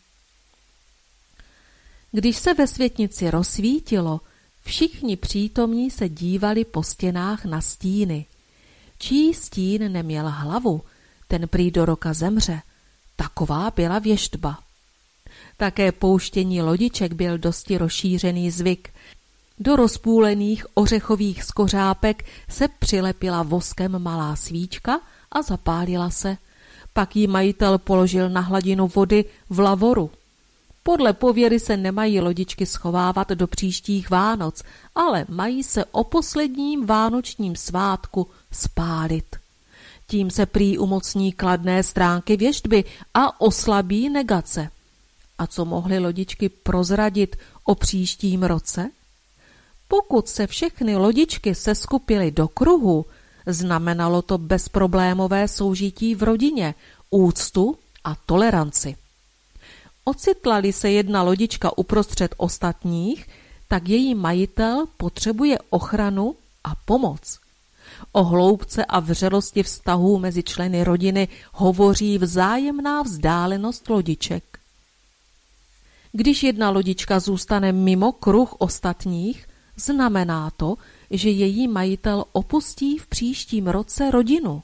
Když 2.13 2.37
se 2.37 2.55
ve 2.55 2.67
světnici 2.67 3.31
rozsvítilo, 3.31 4.21
všichni 4.63 5.17
přítomní 5.17 5.91
se 5.91 6.09
dívali 6.09 6.65
po 6.65 6.83
stěnách 6.83 7.45
na 7.45 7.61
stíny. 7.61 8.27
Čí 8.99 9.35
stín 9.35 9.93
neměl 9.93 10.31
hlavu, 10.31 10.83
ten 11.29 11.49
prý 11.49 11.71
do 11.71 11.85
roka 11.85 12.13
zemře. 12.13 12.63
Taková 13.17 13.71
byla 13.77 13.99
věštba. 13.99 14.59
Také 15.57 15.93
pouštění 15.93 16.63
lodiček 16.63 17.13
byl 17.13 17.39
dosti 17.39 17.79
rozšířený 17.79 18.51
zvyk. 18.51 18.89
Do 19.59 19.77
rozpůlených 19.77 20.67
ořechových 20.75 21.43
skořápek 21.43 22.25
se 22.49 22.69
přilepila 22.69 23.43
voskem 23.43 23.99
malá 23.99 24.37
svíčka 24.37 25.01
a 25.33 25.43
zapálila 25.43 26.11
se. 26.11 26.37
Pak 26.97 27.17
jí 27.17 27.27
majitel 27.27 27.79
položil 27.79 28.31
na 28.31 28.41
hladinu 28.41 28.89
vody 28.89 29.25
v 29.51 29.61
lavoru. 29.61 30.11
Podle 30.83 31.13
pověry 31.13 31.61
se 31.61 31.77
nemají 31.77 32.21
lodičky 32.21 32.67
schovávat 32.67 33.29
do 33.29 33.47
příštích 33.47 34.11
Vánoc, 34.11 34.63
ale 34.95 35.27
mají 35.29 35.63
se 35.63 35.85
o 35.85 36.05
posledním 36.05 36.87
vánočním 36.87 37.57
svátku 37.57 38.27
spálit. 38.53 39.37
Tím 40.07 40.31
se 40.31 40.47
prý 40.47 40.79
umocní 40.79 41.33
kladné 41.33 41.83
stránky 41.83 42.37
věštby 42.37 42.85
a 43.15 43.41
oslabí 43.41 44.09
negace. 44.09 44.71
A 45.39 45.47
co 45.47 45.65
mohly 45.65 45.99
lodičky 45.99 46.49
prozradit 46.49 47.37
o 47.65 47.75
příštím 47.75 48.43
roce? 48.43 48.91
Pokud 49.89 50.29
se 50.29 50.47
všechny 50.47 50.97
lodičky 50.97 51.55
seskupily 51.55 52.31
do 52.31 52.49
kruhu, 52.49 53.07
znamenalo 53.47 54.23
to 54.23 54.39
bezproblémové 54.39 55.49
soužití 55.49 56.15
v 56.15 56.23
rodině, 56.23 56.75
úctu 57.11 57.79
a 58.05 58.15
toleranci. 58.27 58.97
Ocitla-li 60.05 60.73
se 60.73 60.91
jedna 60.91 61.23
lodička 61.23 61.79
uprostřed 61.79 62.35
ostatních, 62.37 63.27
tak 63.69 63.89
její 63.89 64.15
majitel 64.15 64.87
potřebuje 64.97 65.59
ochranu 65.71 66.35
a 66.65 66.75
pomoc. 66.85 67.39
O 68.13 68.25
hloubce 68.25 68.85
a 68.85 69.01
vřelosti 69.01 69.63
vztahů 69.63 70.19
mezi 70.19 70.43
členy 70.43 70.85
rodiny 70.85 71.29
hovoří 71.53 72.19
vzájemná 72.19 73.03
vzdálenost 73.03 73.89
lodiček. 73.89 74.59
Když 76.13 76.43
jedna 76.43 76.71
lodička 76.71 77.21
zůstane 77.21 77.73
mimo 77.73 78.13
kruh 78.13 78.55
ostatních, 78.59 79.49
znamená 79.77 80.51
to, 80.57 80.77
že 81.11 81.31
její 81.31 81.69
majitel 81.69 82.25
opustí 82.33 82.99
v 82.99 83.07
příštím 83.07 83.67
roce 83.67 84.11
rodinu. 84.11 84.63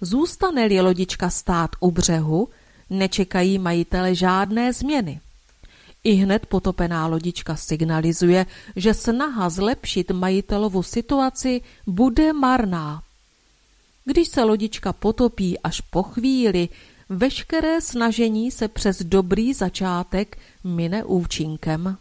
Zůstane-li 0.00 0.80
lodička 0.80 1.30
stát 1.30 1.70
u 1.80 1.90
břehu, 1.90 2.48
nečekají 2.90 3.58
majitele 3.58 4.14
žádné 4.14 4.72
změny. 4.72 5.20
I 6.04 6.12
hned 6.12 6.46
potopená 6.46 7.06
lodička 7.06 7.56
signalizuje, 7.56 8.46
že 8.76 8.94
snaha 8.94 9.48
zlepšit 9.50 10.10
majitelovu 10.10 10.82
situaci 10.82 11.60
bude 11.86 12.32
marná. 12.32 13.02
Když 14.04 14.28
se 14.28 14.42
lodička 14.42 14.92
potopí 14.92 15.58
až 15.58 15.80
po 15.80 16.02
chvíli, 16.02 16.68
veškeré 17.08 17.80
snažení 17.80 18.50
se 18.50 18.68
přes 18.68 19.02
dobrý 19.02 19.54
začátek 19.54 20.38
mine 20.64 21.04
účinkem. 21.04 21.96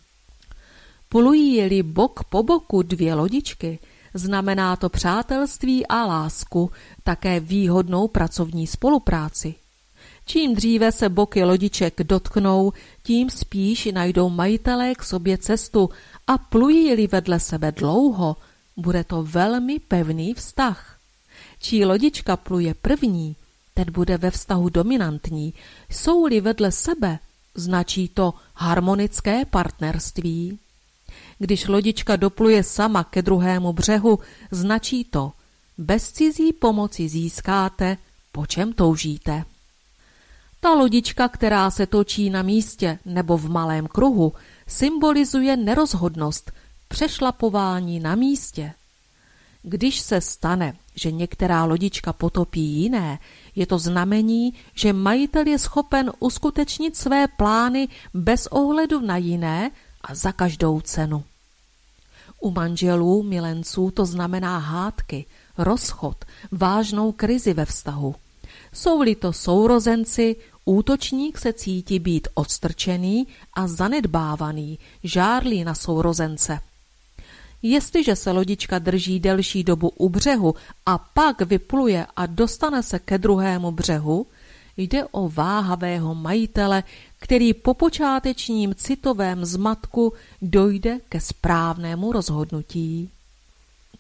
Plují-li 1.14 1.84
bok 1.84 2.24
po 2.24 2.44
boku 2.44 2.82
dvě 2.82 3.14
lodičky, 3.14 3.80
znamená 4.14 4.76
to 4.76 4.90
přátelství 4.90 5.88
a 5.88 6.06
lásku, 6.06 6.72
také 7.04 7.40
výhodnou 7.40 8.08
pracovní 8.08 8.68
spolupráci. 8.68 9.56
Čím 10.26 10.56
dříve 10.56 10.92
se 10.92 11.10
boky 11.10 11.44
lodiček 11.44 12.04
dotknou, 12.04 12.74
tím 13.04 13.30
spíš 13.30 13.86
najdou 13.86 14.30
majitelé 14.30 14.96
k 14.96 15.04
sobě 15.04 15.38
cestu 15.38 15.90
a 16.28 16.38
plují-li 16.38 17.08
vedle 17.08 17.40
sebe 17.40 17.72
dlouho, 17.72 18.36
bude 18.78 19.04
to 19.04 19.24
velmi 19.24 19.80
pevný 19.80 20.34
vztah. 20.34 20.98
Čí 21.60 21.86
lodička 21.86 22.38
pluje 22.38 22.74
první, 22.74 23.36
ten 23.74 23.92
bude 23.92 24.18
ve 24.18 24.32
vztahu 24.32 24.70
dominantní. 24.70 25.54
Jsou-li 25.90 26.42
vedle 26.42 26.72
sebe, 26.72 27.20
značí 27.56 28.08
to 28.08 28.34
harmonické 28.56 29.46
partnerství. 29.46 30.60
Když 31.44 31.68
lodička 31.68 32.16
dopluje 32.16 32.64
sama 32.64 33.04
ke 33.04 33.22
druhému 33.22 33.74
břehu, 33.74 34.20
značí 34.52 35.04
to 35.04 35.32
bez 35.78 36.12
cizí 36.12 36.54
pomoci 36.54 37.10
získáte, 37.10 37.98
po 38.32 38.46
čem 38.46 38.74
toužíte. 38.74 39.44
Ta 40.60 40.74
lodička, 40.74 41.28
která 41.28 41.72
se 41.72 41.88
točí 41.88 42.30
na 42.30 42.42
místě 42.42 43.00
nebo 43.06 43.38
v 43.38 43.50
malém 43.50 43.88
kruhu, 43.88 44.34
symbolizuje 44.68 45.58
nerozhodnost, 45.58 46.52
přešlapování 46.88 48.00
na 48.00 48.16
místě. 48.16 48.74
Když 49.64 50.00
se 50.00 50.22
stane, 50.22 50.74
že 50.96 51.12
některá 51.12 51.66
lodička 51.66 52.14
potopí 52.14 52.62
jiné, 52.62 53.20
je 53.56 53.68
to 53.68 53.78
znamení, 53.80 54.54
že 54.76 54.94
majitel 54.94 55.48
je 55.48 55.60
schopen 55.60 56.12
uskutečnit 56.20 56.96
své 56.96 57.28
plány 57.28 57.88
bez 58.14 58.48
ohledu 58.48 59.02
na 59.02 59.18
jiné 59.18 59.72
a 60.02 60.16
za 60.16 60.32
každou 60.32 60.82
cenu. 60.82 61.24
U 62.44 62.52
manželů, 62.52 63.24
milenců 63.24 63.92
to 63.92 64.06
znamená 64.06 64.58
hádky, 64.58 65.26
rozchod, 65.58 66.26
vážnou 66.52 67.12
krizi 67.12 67.54
ve 67.54 67.66
vztahu. 67.66 68.16
Jsou-li 68.74 69.16
to 69.16 69.34
sourozenci, 69.34 70.36
útočník 70.66 71.38
se 71.38 71.54
cítí 71.54 72.00
být 72.00 72.28
odstrčený 72.34 73.28
a 73.54 73.68
zanedbávaný, 73.68 74.80
žárlí 75.04 75.64
na 75.64 75.76
sourozence. 75.76 76.60
Jestliže 77.62 78.16
se 78.16 78.32
lodička 78.32 78.80
drží 78.80 79.20
delší 79.20 79.64
dobu 79.64 79.90
u 79.90 80.10
břehu 80.10 80.56
a 80.86 80.98
pak 80.98 81.42
vypluje 81.42 82.08
a 82.16 82.26
dostane 82.26 82.84
se 82.84 83.00
ke 83.00 83.18
druhému 83.18 83.72
břehu, 83.72 84.28
jde 84.78 85.06
o 85.12 85.30
váhavého 85.30 86.16
majitele, 86.16 86.84
který 87.20 87.54
po 87.54 87.74
počátečním 87.74 88.76
citovém 88.76 89.46
zmatku 89.46 90.14
dojde 90.42 91.00
ke 91.10 91.20
správnému 91.20 92.12
rozhodnutí. 92.12 93.10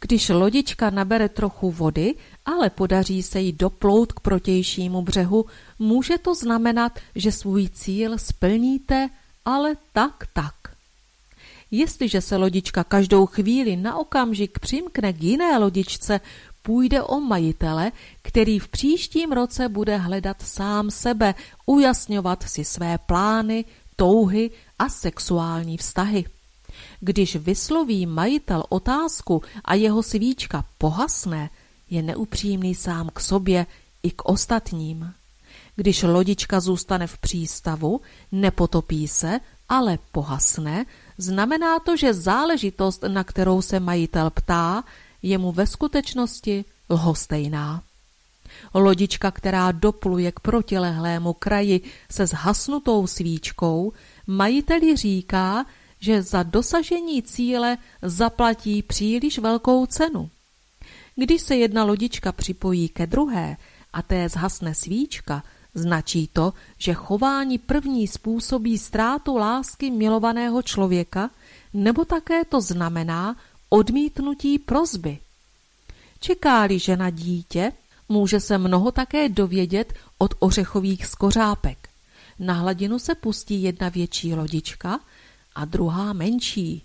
Když 0.01 0.29
lodička 0.29 0.89
nabere 0.89 1.29
trochu 1.29 1.71
vody, 1.71 2.15
ale 2.45 2.69
podaří 2.69 3.23
se 3.23 3.39
jí 3.39 3.51
doplout 3.51 4.13
k 4.13 4.19
protějšímu 4.19 5.01
břehu, 5.01 5.45
může 5.79 6.17
to 6.17 6.35
znamenat, 6.35 6.99
že 7.15 7.31
svůj 7.31 7.69
cíl 7.69 8.17
splníte, 8.17 9.09
ale 9.45 9.75
tak 9.93 10.27
tak. 10.33 10.53
Jestliže 11.71 12.21
se 12.21 12.35
lodička 12.37 12.83
každou 12.83 13.25
chvíli 13.25 13.75
na 13.75 13.97
okamžik 13.97 14.59
přimkne 14.59 15.13
k 15.13 15.23
jiné 15.23 15.57
lodičce, 15.57 16.19
půjde 16.63 17.03
o 17.03 17.19
majitele, 17.19 17.91
který 18.21 18.59
v 18.59 18.67
příštím 18.67 19.31
roce 19.31 19.69
bude 19.69 19.97
hledat 19.97 20.41
sám 20.41 20.91
sebe, 20.91 21.35
ujasňovat 21.65 22.43
si 22.43 22.65
své 22.65 22.97
plány, 22.97 23.65
touhy 23.95 24.51
a 24.79 24.89
sexuální 24.89 25.77
vztahy. 25.77 26.25
Když 26.99 27.35
vysloví 27.35 28.05
majitel 28.05 28.63
otázku 28.69 29.41
a 29.65 29.73
jeho 29.73 30.03
svíčka 30.03 30.65
pohasne, 30.77 31.49
je 31.89 32.01
neupřímný 32.01 32.75
sám 32.75 33.09
k 33.13 33.19
sobě 33.19 33.65
i 34.03 34.11
k 34.11 34.25
ostatním. 34.25 35.13
Když 35.75 36.03
lodička 36.03 36.59
zůstane 36.59 37.07
v 37.07 37.17
přístavu, 37.17 38.01
nepotopí 38.31 39.07
se, 39.07 39.39
ale 39.69 39.99
pohasne, 40.11 40.85
znamená 41.17 41.79
to, 41.79 41.97
že 41.97 42.13
záležitost, 42.13 43.03
na 43.07 43.23
kterou 43.23 43.61
se 43.61 43.79
majitel 43.79 44.29
ptá, 44.29 44.83
je 45.23 45.37
mu 45.37 45.51
ve 45.51 45.67
skutečnosti 45.67 46.65
lhostejná. 46.89 47.83
Lodička, 48.73 49.31
která 49.31 49.71
dopluje 49.71 50.31
k 50.31 50.39
protilehlému 50.39 51.33
kraji 51.33 51.81
se 52.11 52.27
zhasnutou 52.27 53.07
svíčkou, 53.07 53.93
majiteli 54.27 54.95
říká, 54.95 55.65
že 55.99 56.21
za 56.21 56.43
dosažení 56.43 57.23
cíle 57.23 57.77
zaplatí 58.01 58.81
příliš 58.81 59.39
velkou 59.39 59.85
cenu. 59.85 60.29
Když 61.15 61.41
se 61.41 61.55
jedna 61.55 61.83
lodička 61.83 62.31
připojí 62.31 62.89
ke 62.89 63.07
druhé 63.07 63.57
a 63.93 64.01
té 64.01 64.29
zhasne 64.29 64.75
svíčka, 64.75 65.43
značí 65.73 66.29
to, 66.33 66.53
že 66.77 66.93
chování 66.93 67.57
první 67.57 68.07
způsobí 68.07 68.77
ztrátu 68.77 69.37
lásky 69.37 69.91
milovaného 69.91 70.61
člověka, 70.61 71.29
nebo 71.73 72.05
také 72.05 72.45
to 72.45 72.61
znamená 72.61 73.35
odmítnutí 73.73 74.59
prozby. 74.59 75.17
Čeká-li 76.19 76.79
žena 76.79 77.09
dítě, 77.09 77.71
může 78.09 78.39
se 78.39 78.57
mnoho 78.57 78.91
také 78.91 79.29
dovědět 79.29 79.93
od 80.17 80.33
ořechových 80.39 81.05
skořápek. 81.05 81.89
Na 82.39 82.53
hladinu 82.53 82.99
se 82.99 83.15
pustí 83.15 83.63
jedna 83.63 83.89
větší 83.89 84.33
lodička 84.33 84.99
a 85.55 85.65
druhá 85.65 86.13
menší. 86.13 86.83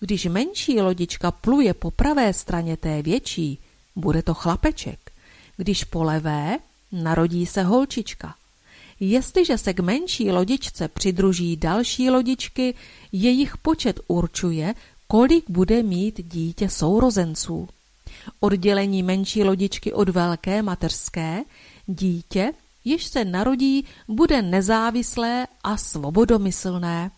Když 0.00 0.24
menší 0.24 0.80
lodička 0.80 1.30
pluje 1.30 1.74
po 1.74 1.90
pravé 1.90 2.32
straně 2.32 2.76
té 2.76 3.02
větší, 3.02 3.58
bude 3.96 4.22
to 4.22 4.34
chlapeček. 4.34 5.12
Když 5.56 5.84
po 5.84 6.02
levé, 6.02 6.58
narodí 6.92 7.46
se 7.46 7.62
holčička. 7.62 8.34
Jestliže 9.00 9.58
se 9.58 9.74
k 9.74 9.80
menší 9.80 10.30
lodičce 10.30 10.88
přidruží 10.88 11.56
další 11.56 12.10
lodičky, 12.10 12.74
jejich 13.12 13.56
počet 13.56 14.00
určuje, 14.06 14.74
kolik 15.08 15.50
bude 15.50 15.82
mít 15.82 16.32
dítě 16.32 16.68
sourozenců. 16.68 17.68
Oddělení 18.40 19.02
menší 19.02 19.44
lodičky 19.44 19.92
od 19.92 20.08
velké 20.08 20.62
mateřské, 20.62 21.42
dítě, 21.86 22.52
jež 22.84 23.04
se 23.04 23.24
narodí, 23.24 23.84
bude 24.08 24.42
nezávislé 24.42 25.46
a 25.64 25.76
svobodomyslné. 25.76 27.10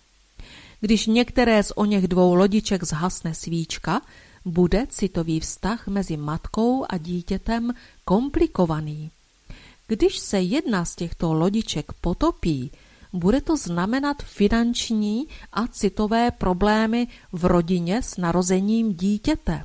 Když 0.80 1.06
některé 1.06 1.62
z 1.62 1.72
o 1.76 1.84
něch 1.84 2.08
dvou 2.08 2.34
lodiček 2.34 2.84
zhasne 2.84 3.34
svíčka, 3.34 4.00
bude 4.44 4.86
citový 4.88 5.40
vztah 5.40 5.88
mezi 5.88 6.16
matkou 6.16 6.86
a 6.88 6.96
dítětem 6.98 7.74
komplikovaný. 8.04 9.10
Když 9.86 10.18
se 10.18 10.40
jedna 10.40 10.84
z 10.84 10.96
těchto 10.96 11.32
lodiček 11.32 11.92
potopí, 12.00 12.70
bude 13.12 13.40
to 13.40 13.56
znamenat 13.56 14.22
finanční 14.22 15.26
a 15.52 15.66
citové 15.66 16.30
problémy 16.30 17.08
v 17.32 17.44
rodině 17.44 18.02
s 18.02 18.16
narozením 18.16 18.94
dítěte. 18.94 19.64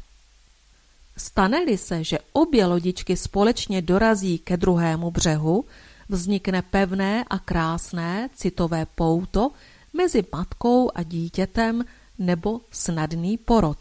Stane-li 1.17 1.77
se, 1.77 2.03
že 2.03 2.17
obě 2.33 2.65
lodičky 2.65 3.17
společně 3.17 3.81
dorazí 3.81 4.37
ke 4.37 4.57
druhému 4.57 5.11
břehu, 5.11 5.65
vznikne 6.09 6.61
pevné 6.61 7.23
a 7.29 7.39
krásné 7.39 8.29
citové 8.35 8.85
pouto 8.85 9.51
mezi 9.93 10.23
matkou 10.33 10.91
a 10.95 11.03
dítětem 11.03 11.85
nebo 12.19 12.61
snadný 12.71 13.37
porod. 13.37 13.77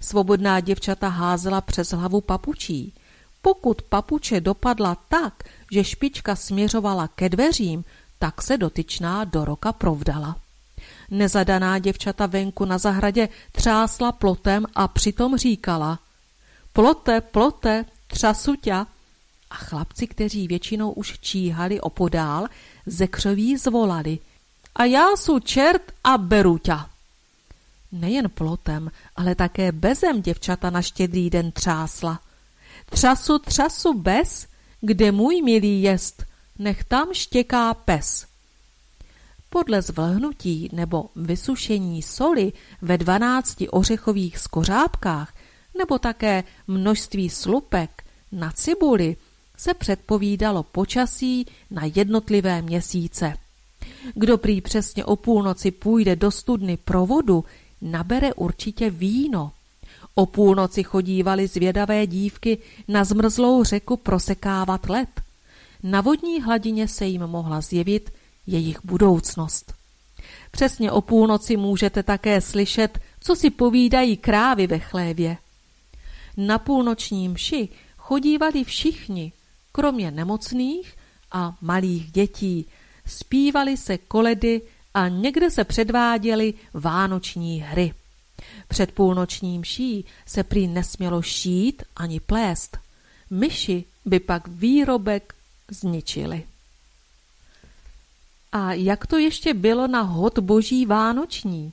Svobodná 0.00 0.60
děvčata 0.60 1.08
házela 1.08 1.60
přes 1.60 1.92
hlavu 1.92 2.20
papučí. 2.20 2.94
Pokud 3.42 3.82
papuče 3.82 4.40
dopadla 4.40 4.96
tak, 5.08 5.44
že 5.72 5.84
špička 5.84 6.36
směřovala 6.36 7.08
ke 7.08 7.28
dveřím, 7.28 7.84
tak 8.18 8.42
se 8.42 8.58
dotyčná 8.58 9.24
do 9.24 9.44
roka 9.44 9.72
provdala. 9.72 10.36
Nezadaná 11.10 11.78
děvčata 11.78 12.26
venku 12.26 12.64
na 12.64 12.78
zahradě 12.78 13.28
třásla 13.52 14.12
plotem 14.12 14.66
a 14.74 14.88
přitom 14.88 15.36
říkala 15.36 15.98
Plote, 16.72 17.20
plote, 17.20 17.84
třasu 18.06 18.56
ťa. 18.56 18.86
A 19.50 19.54
chlapci, 19.54 20.06
kteří 20.06 20.48
většinou 20.48 20.90
už 20.90 21.18
číhali 21.20 21.80
opodál, 21.80 22.46
ze 22.86 23.06
křoví 23.06 23.56
zvolali 23.56 24.18
A 24.74 24.84
já 24.84 25.16
su 25.16 25.38
čert 25.38 25.92
a 26.04 26.18
beru 26.18 26.58
ťa. 26.58 26.90
Nejen 27.92 28.30
plotem, 28.30 28.90
ale 29.16 29.34
také 29.34 29.72
bezem 29.72 30.22
děvčata 30.22 30.70
na 30.70 30.82
štědrý 30.82 31.30
den 31.30 31.52
třásla. 31.52 32.20
Třasu, 32.90 33.38
třasu 33.38 33.98
bez, 33.98 34.46
kde 34.80 35.12
můj 35.12 35.42
milý 35.42 35.82
jest, 35.82 36.27
nech 36.58 36.84
tam 36.84 37.08
štěká 37.12 37.74
pes. 37.74 38.26
Podle 39.50 39.82
zvlhnutí 39.82 40.68
nebo 40.72 41.04
vysušení 41.16 42.02
soli 42.02 42.52
ve 42.82 42.98
dvanácti 42.98 43.68
ořechových 43.68 44.38
skořápkách 44.38 45.34
nebo 45.78 45.98
také 45.98 46.44
množství 46.66 47.30
slupek 47.30 48.04
na 48.32 48.52
cibuli 48.52 49.16
se 49.56 49.74
předpovídalo 49.74 50.62
počasí 50.62 51.46
na 51.70 51.82
jednotlivé 51.94 52.62
měsíce. 52.62 53.34
Kdo 54.14 54.38
prý 54.38 54.60
přesně 54.60 55.04
o 55.04 55.16
půlnoci 55.16 55.70
půjde 55.70 56.16
do 56.16 56.30
studny 56.30 56.76
pro 56.76 57.06
vodu, 57.06 57.44
nabere 57.82 58.34
určitě 58.34 58.90
víno. 58.90 59.52
O 60.14 60.26
půlnoci 60.26 60.82
chodívaly 60.82 61.46
zvědavé 61.46 62.06
dívky 62.06 62.58
na 62.88 63.04
zmrzlou 63.04 63.64
řeku 63.64 63.96
prosekávat 63.96 64.88
led. 64.88 65.08
Na 65.82 66.00
vodní 66.00 66.42
hladině 66.42 66.88
se 66.88 67.06
jim 67.06 67.26
mohla 67.26 67.60
zjevit 67.60 68.12
jejich 68.46 68.78
budoucnost. 68.84 69.74
Přesně 70.50 70.92
o 70.92 71.00
půlnoci 71.00 71.56
můžete 71.56 72.02
také 72.02 72.40
slyšet, 72.40 72.98
co 73.20 73.36
si 73.36 73.50
povídají 73.50 74.16
krávy 74.16 74.66
ve 74.66 74.78
chlévě. 74.78 75.36
Na 76.36 76.58
půlnoční 76.58 77.28
mši 77.28 77.68
chodívali 77.96 78.64
všichni, 78.64 79.32
kromě 79.72 80.10
nemocných 80.10 80.96
a 81.32 81.56
malých 81.60 82.12
dětí, 82.12 82.66
zpívali 83.06 83.76
se 83.76 83.98
koledy 83.98 84.62
a 84.94 85.08
někde 85.08 85.50
se 85.50 85.64
předváděly 85.64 86.54
vánoční 86.74 87.60
hry. 87.60 87.94
Před 88.68 88.92
půlnoční 88.92 89.58
mší 89.58 90.04
se 90.26 90.44
prý 90.44 90.66
nesmělo 90.66 91.22
šít 91.22 91.82
ani 91.96 92.20
plést. 92.20 92.78
Myši 93.30 93.84
by 94.04 94.20
pak 94.20 94.48
výrobek 94.48 95.34
zničili. 95.70 96.44
A 98.52 98.72
jak 98.72 99.06
to 99.06 99.18
ještě 99.18 99.54
bylo 99.54 99.86
na 99.86 100.02
hod 100.02 100.38
boží 100.38 100.86
vánoční? 100.86 101.72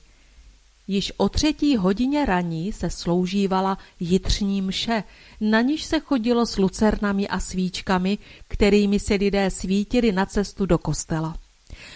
Již 0.87 1.13
o 1.17 1.29
třetí 1.29 1.77
hodině 1.77 2.25
raní 2.25 2.73
se 2.73 2.89
sloužívala 2.89 3.77
jitřní 3.99 4.61
mše, 4.61 5.03
na 5.41 5.61
níž 5.61 5.83
se 5.83 5.99
chodilo 5.99 6.45
s 6.45 6.57
lucernami 6.57 7.27
a 7.27 7.39
svíčkami, 7.39 8.17
kterými 8.47 8.99
se 8.99 9.13
lidé 9.13 9.51
svítili 9.51 10.11
na 10.11 10.25
cestu 10.25 10.65
do 10.65 10.77
kostela. 10.77 11.35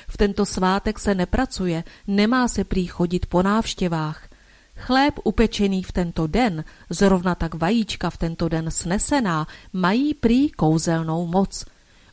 V 0.10 0.18
tento 0.18 0.46
svátek 0.46 1.00
se 1.00 1.16
nepracuje, 1.16 1.84
nemá 2.08 2.48
se 2.48 2.64
prý 2.64 2.88
chodit 2.88 3.26
po 3.26 3.44
návštěvách. 3.44 4.30
Chléb 4.76 5.14
upečený 5.24 5.84
v 5.84 5.92
tento 5.92 6.28
den, 6.28 6.64
zrovna 6.90 7.36
tak 7.36 7.54
vajíčka 7.54 8.10
v 8.10 8.18
tento 8.18 8.50
den 8.50 8.72
snesená, 8.72 9.48
mají 9.74 10.14
prý 10.14 10.50
kouzelnou 10.50 11.28
moc. 11.28 11.66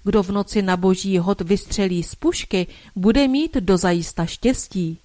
Kdo 0.07 0.23
v 0.23 0.31
noci 0.31 0.63
na 0.63 0.77
boží 0.77 1.19
hod 1.19 1.41
vystřelí 1.41 2.03
z 2.03 2.15
pušky, 2.15 2.67
bude 2.97 3.29
mít 3.29 3.55
dozajista 3.55 4.27
štěstí. 4.27 4.99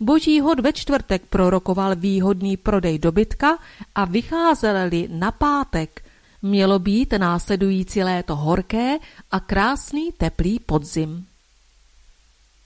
Boží 0.00 0.40
hod 0.40 0.60
ve 0.60 0.72
čtvrtek 0.72 1.22
prorokoval 1.30 1.96
výhodný 1.96 2.56
prodej 2.56 2.98
dobytka 2.98 3.58
a 3.94 4.04
vycházeli 4.04 5.08
na 5.12 5.30
pátek. 5.30 6.04
Mělo 6.42 6.78
být 6.78 7.12
následující 7.12 8.02
léto 8.02 8.36
horké 8.36 8.98
a 9.30 9.40
krásný 9.40 10.12
teplý 10.12 10.58
podzim. 10.58 11.26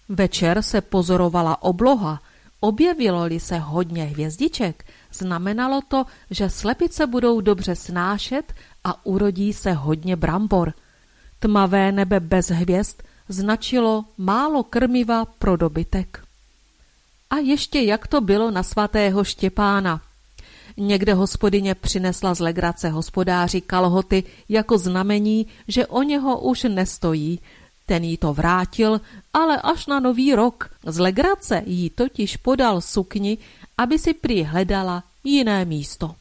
Večer 0.09 0.62
se 0.62 0.81
pozorovala 0.81 1.62
obloha, 1.62 2.20
objevilo-li 2.61 3.41
se 3.41 3.59
hodně 3.59 4.05
hvězdiček, 4.05 4.85
znamenalo 5.12 5.81
to, 5.89 6.05
že 6.31 6.51
slepice 6.51 7.07
budou 7.07 7.41
dobře 7.41 7.76
snášet 7.76 8.53
a 8.85 9.07
urodí 9.07 9.53
se 9.53 9.72
hodně 9.72 10.16
brambor. 10.16 10.74
Tmavé 11.41 11.93
nebe 11.93 12.20
bez 12.20 12.51
hvězd 12.51 13.03
značilo 13.28 14.05
málo 14.18 14.62
krmiva 14.62 15.24
pro 15.24 15.57
dobytek. 15.57 16.24
A 17.30 17.36
ještě 17.36 17.80
jak 17.80 18.07
to 18.07 18.20
bylo 18.20 18.51
na 18.51 18.62
svatého 18.62 19.24
Štěpána. 19.24 20.01
Někde 20.76 21.14
hospodyně 21.14 21.74
přinesla 21.74 22.34
z 22.34 22.41
legrace 22.41 22.89
hospodáři 22.89 23.61
kalhoty 23.61 24.24
jako 24.49 24.78
znamení, 24.78 25.47
že 25.68 25.86
o 25.86 26.03
něho 26.03 26.41
už 26.41 26.62
nestojí. 26.62 27.41
Ten 27.86 28.05
jí 28.05 28.16
to 28.16 28.34
vrátil, 28.34 29.01
ale 29.32 29.61
až 29.62 29.86
na 29.86 30.01
nový 30.01 30.34
rok. 30.34 30.70
Z 30.86 30.99
legrace 30.99 31.62
jí 31.66 31.91
totiž 31.91 32.36
podal 32.36 32.80
sukni, 32.80 33.39
aby 33.78 33.99
si 33.99 34.14
prý 34.14 34.43
hledala 34.43 35.05
jiné 35.24 35.64
místo. 35.64 36.14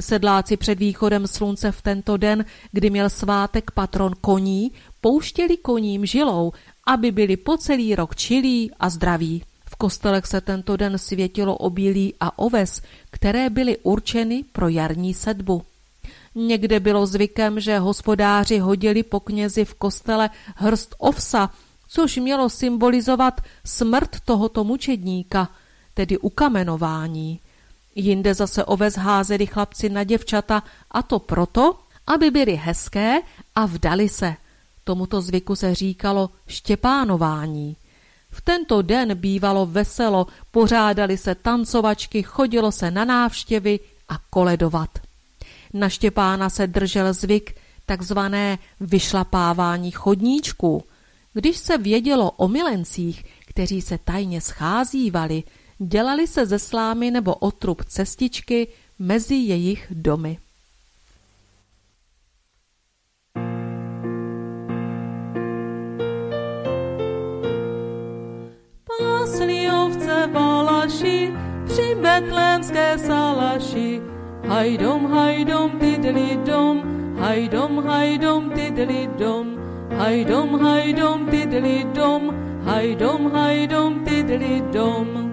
Sedláci 0.00 0.56
před 0.56 0.78
východem 0.78 1.26
slunce 1.26 1.72
v 1.72 1.82
tento 1.82 2.16
den, 2.16 2.44
kdy 2.72 2.90
měl 2.90 3.10
svátek 3.10 3.70
patron 3.70 4.12
koní, 4.20 4.72
pouštěli 5.00 5.56
koním 5.56 6.06
žilou, 6.06 6.52
aby 6.86 7.12
byli 7.12 7.36
po 7.36 7.56
celý 7.56 7.94
rok 7.94 8.16
čilí 8.16 8.70
a 8.80 8.90
zdraví 8.90 9.42
kostelech 9.82 10.26
se 10.26 10.40
tento 10.40 10.76
den 10.76 10.98
světilo 10.98 11.56
obilí 11.56 12.14
a 12.20 12.38
oves, 12.38 12.82
které 13.10 13.50
byly 13.50 13.78
určeny 13.82 14.44
pro 14.52 14.68
jarní 14.68 15.14
sedbu. 15.14 15.62
Někde 16.34 16.80
bylo 16.80 17.06
zvykem, 17.06 17.60
že 17.60 17.78
hospodáři 17.78 18.58
hodili 18.58 19.02
po 19.02 19.20
knězi 19.20 19.64
v 19.64 19.74
kostele 19.74 20.30
hrst 20.56 20.94
ovsa, 20.98 21.50
což 21.88 22.16
mělo 22.16 22.50
symbolizovat 22.50 23.40
smrt 23.64 24.20
tohoto 24.24 24.64
mučedníka, 24.64 25.48
tedy 25.94 26.18
ukamenování. 26.18 27.40
Jinde 27.94 28.34
zase 28.34 28.64
oves 28.64 28.96
házeli 28.96 29.46
chlapci 29.46 29.88
na 29.88 30.04
děvčata 30.04 30.62
a 30.90 31.02
to 31.02 31.18
proto, 31.18 31.78
aby 32.06 32.30
byly 32.30 32.54
hezké 32.54 33.20
a 33.54 33.66
vdali 33.66 34.08
se. 34.08 34.36
Tomuto 34.84 35.20
zvyku 35.20 35.56
se 35.56 35.74
říkalo 35.74 36.30
štěpánování. 36.46 37.76
V 38.30 38.40
tento 38.40 38.82
den 38.82 39.14
bývalo 39.14 39.66
veselo, 39.66 40.26
pořádali 40.50 41.18
se 41.18 41.34
tancovačky, 41.34 42.22
chodilo 42.22 42.72
se 42.72 42.90
na 42.90 43.04
návštěvy 43.04 43.80
a 44.08 44.18
koledovat. 44.30 44.90
Na 45.72 45.88
Štěpána 45.88 46.50
se 46.50 46.66
držel 46.66 47.12
zvyk 47.12 47.56
takzvané 47.86 48.58
vyšlapávání 48.80 49.90
chodníčků. 49.90 50.84
Když 51.32 51.56
se 51.56 51.78
vědělo 51.78 52.30
o 52.30 52.48
milencích, 52.48 53.24
kteří 53.46 53.82
se 53.82 53.98
tajně 53.98 54.40
scházívali, 54.40 55.42
dělali 55.88 56.26
se 56.26 56.46
ze 56.46 56.58
slámy 56.58 57.10
nebo 57.10 57.34
otrub 57.34 57.84
cestičky 57.84 58.68
mezi 58.98 59.34
jejich 59.34 59.86
domy. 59.90 60.38
Valaši, 70.82 71.32
při 71.66 71.94
betlémské 71.94 72.98
salaši. 72.98 74.02
Hajdom, 74.46 75.06
hajdom, 75.06 75.78
tydli 75.78 76.38
dom, 76.46 76.82
hajdom, 77.18 77.84
hajdom, 77.86 78.50
tydli 78.50 79.08
dom, 79.18 79.58
hajdom, 79.96 80.60
hajdom, 80.60 81.26
tydli 81.26 81.86
dom, 81.94 82.34
hajdom, 82.64 83.30
hajdom, 83.32 84.04
tydli 84.04 84.62
dom. 84.72 85.06
Anděl 85.14 85.31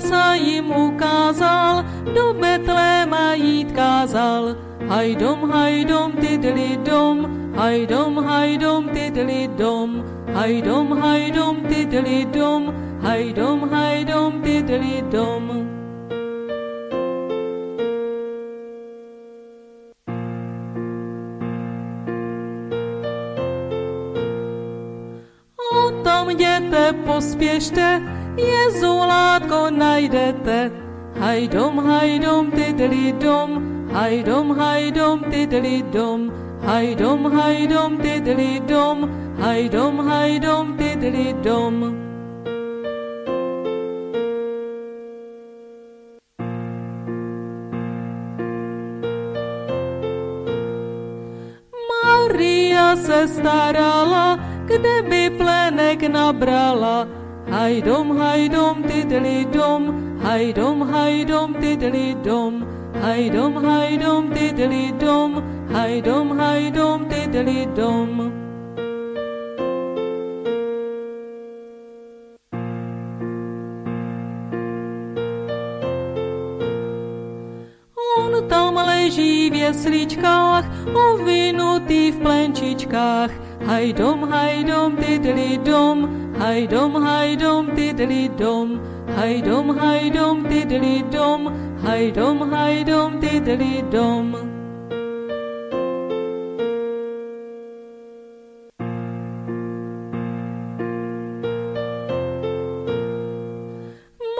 se 0.00 0.36
jim 0.36 0.70
ukázal, 0.70 1.84
do 2.14 2.34
Betléma 2.34 3.34
jít 3.34 3.72
kázal. 3.72 4.56
Hajdom, 4.88 5.50
hajdom, 5.50 6.12
tydli 6.12 6.78
dom, 6.84 7.26
hajdom, 7.56 8.16
hajdom, 8.24 8.88
tydli 8.88 9.48
dom, 9.56 10.04
hajdom, 10.34 11.00
hajdom, 11.00 11.56
tydli 11.68 12.26
dom, 12.32 12.74
hajdom, 13.00 13.68
hajdom, 13.70 14.42
tydli 14.42 15.04
dom. 15.10 15.68
O 25.72 25.90
tom 26.04 26.30
jděte, 26.30 26.92
pospěšte, 27.06 28.02
Jezulátko 28.36 29.70
najdete, 29.70 30.70
hajdom, 31.20 31.78
hajdom, 31.78 32.50
tydli 32.50 33.12
dom, 33.20 33.60
hajdom, 33.92 34.56
hajdom, 34.56 35.20
tydli 35.28 35.84
dom, 35.92 36.30
hajdom, 36.64 37.28
hajdom, 37.32 37.98
tydli 37.98 38.60
dom, 38.68 39.10
hajdom, 39.36 39.98
hajdom, 40.08 40.76
tydli 40.78 41.34
dom. 41.44 41.76
Maria 51.90 52.96
se 52.96 53.28
starala, 53.28 54.38
kde 54.64 55.02
by 55.04 55.24
plenek 55.36 56.00
nabrala, 56.08 57.21
hajdom, 57.52 58.16
hajdom, 58.16 58.82
tiddly 58.88 59.44
dom, 59.52 59.82
hajdom, 60.24 60.80
hajdom, 60.88 61.54
tiddly 61.60 62.16
dom, 62.24 62.64
hajdom, 63.02 63.56
hajdom, 63.64 64.32
tiddly 64.32 64.92
dom, 64.98 65.42
hajdom, 65.68 66.38
hajdom, 66.38 67.08
tiddly 67.08 67.66
dom. 67.76 68.32
On 78.16 78.48
tam 78.48 78.80
leží 78.80 79.52
v 79.52 79.68
jesličkách, 79.68 80.64
ovinutý 80.88 82.16
v 82.16 82.18
plenčičkách, 82.24 83.30
hajdom, 83.68 84.24
hajdom, 84.24 84.96
tiddly 84.96 85.60
dom, 85.60 86.31
hajdom, 86.42 86.94
hajdom, 86.94 87.66
tiddly 87.76 88.28
dom, 88.38 88.80
hajdom, 89.16 89.68
hajdom, 89.78 90.42
tiddly 90.50 91.04
dom, 91.10 91.46
hajdom, 91.84 92.38
hajdom, 92.50 93.20
tiddly 93.22 93.84
dom. 93.90 94.34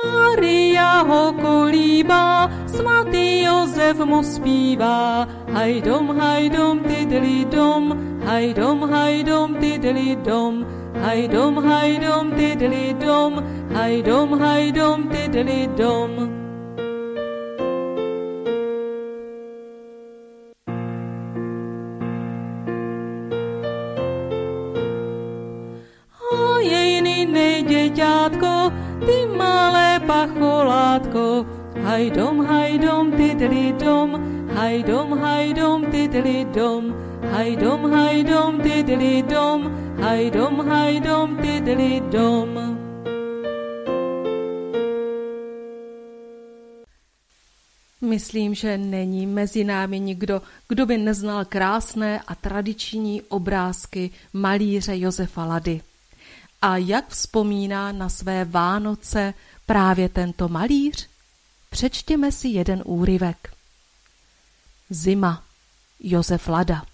Maria 0.03 1.07
ho 1.07 1.33
kolíbá, 1.39 2.51
svatý 2.67 3.47
Jozef 3.47 4.03
mu 4.03 4.27
zpívá, 4.27 5.29
hajdom, 5.55 6.19
hajdom, 6.19 6.83
tiddly 6.83 7.47
dom, 7.47 7.95
hajdom, 8.27 8.91
hajdom, 8.91 9.55
tiddly 9.63 10.19
dom, 10.27 10.62
hajdom, 11.03 11.57
hajdom, 11.59 12.31
tiddly 12.39 12.95
dom, 12.95 13.43
hajdom, 13.75 14.39
hajdom, 14.39 15.09
tiddly 15.11 15.67
dom. 15.77 16.11
A 26.31 26.59
jej 26.63 27.63
děťátko, 27.67 28.73
ty 29.07 29.27
malé 29.37 30.01
pacholátko, 30.07 31.47
hajdom, 31.83 32.47
hajdom, 32.47 33.13
tiddly 33.13 33.75
dom, 33.75 34.11
hajdom, 34.55 35.19
hajdom, 35.19 35.85
tiddly 35.91 36.47
dom, 36.55 36.95
hajdom, 37.33 37.91
hajdom, 37.91 38.61
tiddly 38.63 38.63
dom, 38.63 38.63
hajdom, 38.63 38.63
hajdom, 38.63 38.63
tiddly 38.63 39.23
dom. 39.23 39.82
Myslím, 48.01 48.55
že 48.55 48.79
není 48.79 49.27
mezi 49.27 49.65
námi 49.65 50.01
nikdo, 50.01 50.43
kdo 50.69 50.87
by 50.87 50.99
neznal 50.99 51.45
krásné 51.45 52.21
a 52.27 52.35
tradiční 52.35 53.23
obrázky 53.23 54.11
malíře 54.33 54.99
Josefa 54.99 55.45
Lady. 55.45 55.81
A 56.63 56.77
jak 56.77 57.09
vzpomíná 57.09 57.93
na 57.93 58.09
své 58.09 58.45
Vánoce 58.45 59.35
právě 59.67 60.09
tento 60.09 60.49
malíř? 60.49 61.09
Přečtěme 61.71 62.33
si 62.33 62.49
jeden 62.49 62.83
úryvek. 62.85 63.55
Zima. 64.91 65.43
Josef 66.01 66.49
Lada. 66.49 66.92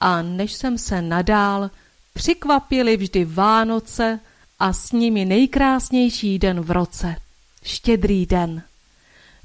A 0.00 0.22
než 0.22 0.52
jsem 0.52 0.78
se 0.78 1.02
nadál, 1.02 1.70
přikvapili 2.14 2.96
vždy 2.96 3.24
Vánoce 3.24 4.20
a 4.58 4.72
s 4.72 4.92
nimi 4.92 5.24
nejkrásnější 5.24 6.38
den 6.38 6.60
v 6.60 6.70
roce. 6.70 7.16
Štědrý 7.62 8.26
den. 8.26 8.62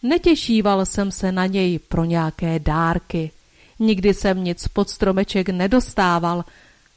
Netěšíval 0.03 0.85
jsem 0.85 1.11
se 1.11 1.31
na 1.31 1.45
něj 1.45 1.79
pro 1.79 2.05
nějaké 2.05 2.59
dárky. 2.59 3.31
Nikdy 3.79 4.13
jsem 4.13 4.43
nic 4.43 4.67
pod 4.67 4.89
stromeček 4.89 5.49
nedostával, 5.49 6.45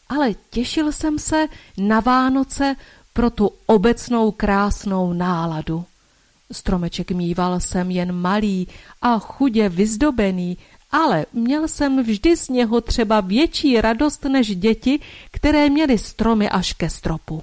ale 0.09 0.35
těšil 0.51 0.93
jsem 0.93 1.19
se 1.19 1.47
na 1.79 2.01
Vánoce 2.01 2.77
pro 3.13 3.31
tu 3.31 3.51
obecnou 3.67 4.31
krásnou 4.31 5.13
náladu. 5.13 5.85
Stromeček 6.53 7.11
mýval 7.11 7.61
jsem 7.61 7.91
jen 7.91 8.13
malý 8.13 8.69
a 9.03 9.19
chudě 9.19 9.69
vyzdobený, 9.69 10.59
ale 10.91 11.27
měl 11.33 11.69
jsem 11.69 12.03
vždy 12.03 12.37
z 12.37 12.49
něho 12.49 12.81
třeba 12.81 13.21
větší 13.21 13.81
radost 13.81 14.25
než 14.25 14.57
děti, 14.57 15.01
které 15.31 15.71
měly 15.71 15.99
stromy 15.99 16.49
až 16.49 16.73
ke 16.73 16.91
stropu. 16.91 17.43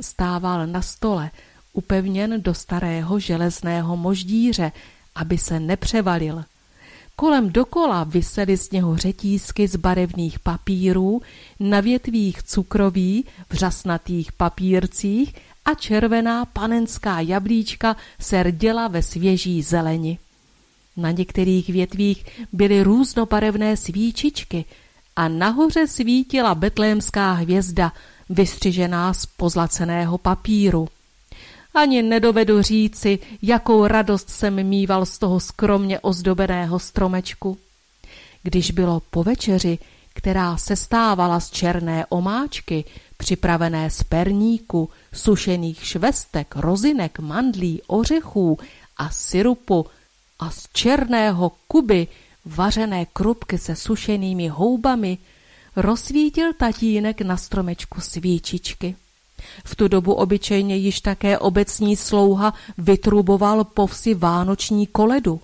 Stával 0.00 0.66
na 0.66 0.82
stole, 0.82 1.30
upevněn 1.72 2.42
do 2.42 2.54
starého 2.54 3.18
železného 3.18 3.96
moždíře, 3.96 4.72
aby 5.14 5.38
se 5.38 5.60
nepřevalil. 5.60 6.44
Kolem 7.16 7.50
dokola 7.52 8.04
visely 8.04 8.56
z 8.56 8.70
něho 8.70 8.96
řetízky 8.96 9.68
z 9.68 9.76
barevných 9.76 10.38
papírů, 10.38 11.22
na 11.60 11.80
větvích 11.80 12.42
cukroví, 12.42 13.24
vřasnatých 13.50 14.32
papírcích 14.32 15.34
a 15.64 15.74
červená 15.74 16.44
panenská 16.44 17.20
jablíčka 17.20 17.96
se 18.20 18.42
rděla 18.42 18.88
ve 18.88 19.02
svěží 19.02 19.62
zeleni. 19.62 20.18
Na 20.96 21.10
některých 21.10 21.68
větvích 21.68 22.24
byly 22.52 22.82
různobarevné 22.82 23.76
svíčičky 23.76 24.64
a 25.16 25.28
nahoře 25.28 25.86
svítila 25.86 26.54
betlémská 26.54 27.32
hvězda, 27.32 27.92
vystřižená 28.30 29.14
z 29.14 29.26
pozlaceného 29.26 30.18
papíru. 30.18 30.88
Ani 31.74 32.02
nedovedu 32.02 32.62
říci, 32.62 33.18
jakou 33.42 33.86
radost 33.86 34.30
jsem 34.30 34.68
mýval 34.68 35.06
z 35.06 35.18
toho 35.18 35.40
skromně 35.40 36.00
ozdobeného 36.00 36.78
stromečku. 36.78 37.58
Když 38.42 38.70
bylo 38.70 39.02
po 39.10 39.22
večeři, 39.22 39.78
která 40.14 40.56
se 40.56 40.76
stávala 40.76 41.40
z 41.40 41.50
černé 41.50 42.06
omáčky, 42.06 42.84
připravené 43.16 43.90
z 43.90 44.02
perníku, 44.02 44.90
sušených 45.12 45.86
švestek, 45.86 46.56
rozinek, 46.56 47.18
mandlí, 47.18 47.82
ořechů 47.86 48.58
a 48.96 49.10
syrupu 49.10 49.86
a 50.42 50.50
z 50.50 50.68
černého 50.72 51.52
kuby 51.68 52.06
vařené 52.44 53.06
krupky 53.12 53.58
se 53.58 53.76
sušenými 53.76 54.48
houbami, 54.48 55.18
rozsvítil 55.76 56.52
tatínek 56.52 57.20
na 57.20 57.36
stromečku 57.36 58.00
svíčičky. 58.00 58.96
V 59.64 59.76
tu 59.76 59.88
dobu 59.88 60.12
obyčejně 60.12 60.76
již 60.76 61.00
také 61.00 61.38
obecní 61.38 61.96
slouha 61.96 62.54
vytruboval 62.78 63.64
po 63.64 63.86
vsi 63.86 64.14
vánoční 64.14 64.86
koledu. 64.86 65.40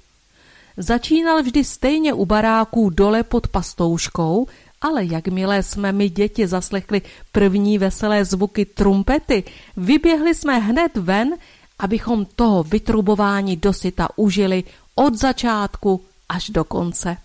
Začínal 0.76 1.42
vždy 1.42 1.64
stejně 1.64 2.12
u 2.12 2.26
baráků 2.26 2.90
dole 2.90 3.22
pod 3.22 3.48
pastouškou, 3.48 4.46
ale 4.80 5.04
jakmile 5.04 5.62
jsme 5.62 5.92
my 5.92 6.08
děti 6.08 6.46
zaslechli 6.46 7.02
první 7.32 7.78
veselé 7.78 8.24
zvuky 8.24 8.64
trumpety, 8.64 9.44
vyběhli 9.76 10.34
jsme 10.34 10.58
hned 10.58 10.96
ven, 10.96 11.34
abychom 11.78 12.24
toho 12.24 12.62
vytrubování 12.62 13.56
dosyta 13.56 14.08
užili 14.16 14.64
od 14.98 15.14
začátku 15.14 16.04
až 16.28 16.50
do 16.50 16.64
konce. 16.64 17.16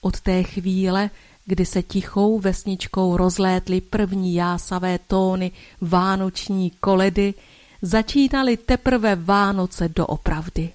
Od 0.00 0.20
té 0.20 0.42
chvíle 0.42 1.10
kdy 1.48 1.66
se 1.66 1.82
tichou 1.82 2.38
vesničkou 2.38 3.16
rozlétly 3.16 3.80
první 3.80 4.34
jásavé 4.34 4.98
tóny 4.98 5.50
vánoční 5.80 6.70
koledy, 6.70 7.34
začínaly 7.82 8.56
teprve 8.56 9.16
Vánoce 9.16 9.88
doopravdy. 9.88 10.72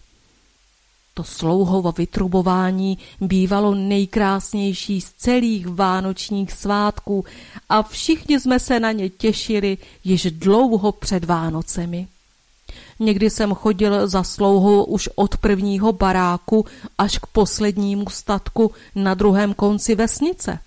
To 1.13 1.23
slouhovo 1.23 1.91
vytrubování 1.91 2.97
bývalo 3.21 3.75
nejkrásnější 3.75 5.01
z 5.01 5.11
celých 5.11 5.67
vánočních 5.67 6.51
svátků 6.51 7.25
a 7.69 7.83
všichni 7.83 8.39
jsme 8.39 8.59
se 8.59 8.79
na 8.79 8.91
ně 8.91 9.09
těšili 9.09 9.77
již 10.03 10.31
dlouho 10.31 10.91
před 10.91 11.25
Vánocemi. 11.25 12.07
Někdy 12.99 13.29
jsem 13.29 13.53
chodil 13.53 14.07
za 14.07 14.23
slouhou 14.23 14.83
už 14.83 15.09
od 15.15 15.37
prvního 15.37 15.93
baráku 15.93 16.65
až 16.97 17.17
k 17.17 17.27
poslednímu 17.27 18.09
statku 18.09 18.71
na 18.95 19.13
druhém 19.13 19.53
konci 19.53 19.95
vesnice. 19.95 20.59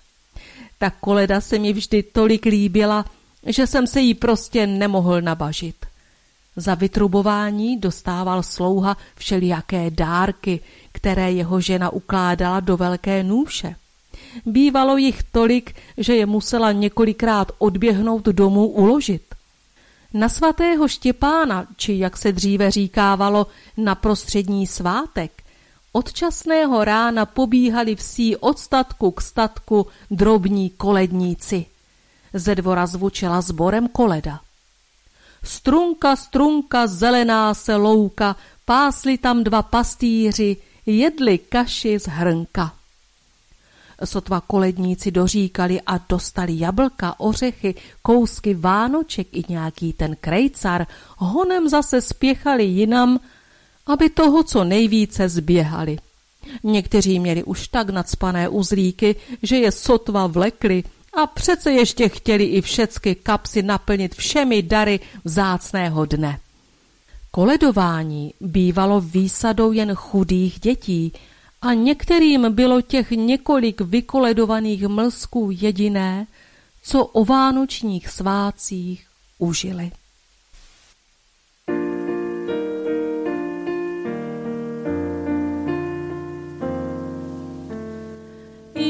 Ta 0.77 0.89
koleda 0.89 1.41
se 1.41 1.59
mi 1.59 1.73
vždy 1.73 2.03
tolik 2.03 2.45
líbila, 2.45 3.05
že 3.45 3.67
jsem 3.67 3.87
se 3.87 4.01
jí 4.01 4.13
prostě 4.13 4.67
nemohl 4.67 5.21
nabažit. 5.21 5.75
Za 6.55 6.75
vytrubování 6.75 7.77
dostával 7.77 8.43
slouha 8.43 8.97
všelijaké 9.15 9.91
dárky, 9.91 10.59
které 10.91 11.31
jeho 11.31 11.61
žena 11.61 11.89
ukládala 11.89 12.59
do 12.59 12.77
velké 12.77 13.23
nůše. 13.23 13.75
Bývalo 14.45 14.97
jich 14.97 15.23
tolik, 15.23 15.75
že 15.97 16.15
je 16.15 16.25
musela 16.25 16.71
několikrát 16.71 17.51
odběhnout 17.57 18.25
domů 18.25 18.67
uložit. 18.67 19.21
Na 20.17 20.29
svatého 20.29 20.87
Štěpána, 20.87 21.67
či 21.75 21.99
jak 21.99 22.17
se 22.17 22.31
dříve 22.31 22.71
říkávalo, 22.71 23.47
na 23.77 23.95
prostřední 23.95 24.67
svátek, 24.67 25.43
od 25.91 26.13
časného 26.13 26.83
rána 26.83 27.25
pobíhali 27.25 27.95
vsí 27.95 28.35
od 28.35 28.59
statku 28.59 29.11
k 29.11 29.21
statku 29.21 29.87
drobní 30.11 30.69
koledníci. 30.69 31.65
Ze 32.33 32.55
dvora 32.55 32.85
zvučela 32.85 33.41
sborem 33.41 33.87
koleda. 33.87 34.39
Strunka, 35.43 36.15
strunka, 36.15 36.87
zelená 36.87 37.53
se 37.53 37.75
louka, 37.75 38.35
pásli 38.65 39.17
tam 39.17 39.43
dva 39.43 39.61
pastýři, 39.61 40.57
jedli 40.85 41.37
kaši 41.37 41.99
z 41.99 42.07
hrnka. 42.07 42.76
Sotva 44.05 44.41
koledníci 44.41 45.11
doříkali 45.11 45.81
a 45.81 45.97
dostali 46.09 46.59
jablka, 46.59 47.19
ořechy, 47.19 47.75
kousky 48.01 48.53
vánoček 48.53 49.27
i 49.31 49.43
nějaký 49.49 49.93
ten 49.93 50.15
krejcar, 50.21 50.87
honem 51.17 51.69
zase 51.69 52.01
spěchali 52.01 52.63
jinam, 52.63 53.19
aby 53.85 54.09
toho 54.09 54.43
co 54.43 54.63
nejvíce 54.63 55.29
zběhali. 55.29 55.97
Někteří 56.63 57.19
měli 57.19 57.43
už 57.43 57.67
tak 57.67 57.89
nadspané 57.89 58.49
uzlíky, 58.49 59.15
že 59.43 59.57
je 59.57 59.71
sotva 59.71 60.27
vlekli 60.27 60.83
a 61.13 61.27
přece 61.27 61.71
ještě 61.71 62.09
chtěli 62.09 62.43
i 62.43 62.61
všecky 62.61 63.15
kapsy 63.15 63.63
naplnit 63.63 64.15
všemi 64.15 64.61
dary 64.61 64.99
vzácného 65.25 66.05
dne. 66.05 66.39
Koledování 67.31 68.33
bývalo 68.41 69.01
výsadou 69.01 69.71
jen 69.71 69.95
chudých 69.95 70.59
dětí 70.59 71.13
a 71.61 71.73
některým 71.73 72.53
bylo 72.53 72.81
těch 72.81 73.11
několik 73.11 73.81
vykoledovaných 73.81 74.87
mlsků 74.87 75.49
jediné, 75.51 76.27
co 76.81 77.05
o 77.05 77.25
vánočních 77.25 78.09
svácích 78.09 79.07
užili. 79.37 79.91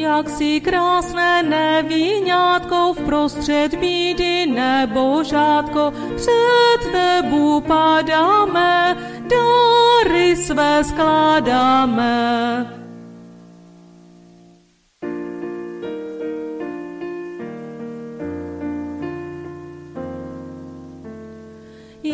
Jak 0.07 0.29
si 0.29 0.61
krásné 0.61 1.43
nevíňátko 1.43 2.93
v 2.93 3.05
prostřed 3.05 3.75
bídy 3.75 4.45
nebo 4.45 5.23
žádko, 5.23 5.93
před 6.15 6.91
tebu 6.91 7.61
padáme, 7.61 8.97
dary 9.27 10.35
své 10.35 10.83
skládáme. 10.83 12.86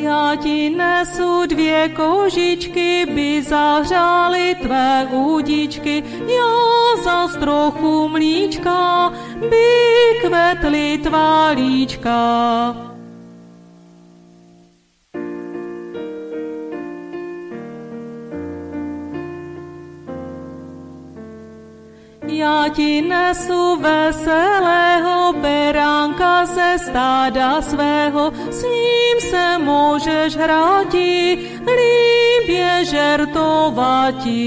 Já 0.02 0.36
ti 0.36 0.70
nesu 0.70 1.46
dvě 1.46 1.90
kožičky, 1.90 3.06
by 3.06 3.44
zahřály 3.44 4.56
tvé 4.62 5.08
údičky, 5.12 6.04
já 6.28 7.04
za 7.04 7.40
trochu 7.40 8.10
mlíčka, 8.10 9.14
by 9.50 9.66
kvetly 10.22 10.98
tvá 10.98 11.50
líčka. 11.50 12.93
Já 22.44 22.70
ti 22.70 23.02
nesu 23.02 23.80
veselého 23.80 25.34
beránka 25.34 26.46
ze 26.46 26.76
stáda 26.78 27.62
svého, 27.62 28.32
s 28.52 28.64
ním 28.64 29.18
se 29.32 29.58
můžeš 29.58 30.36
hráti, 30.36 31.40
líbě 31.64 32.86
žertovati. 32.86 34.44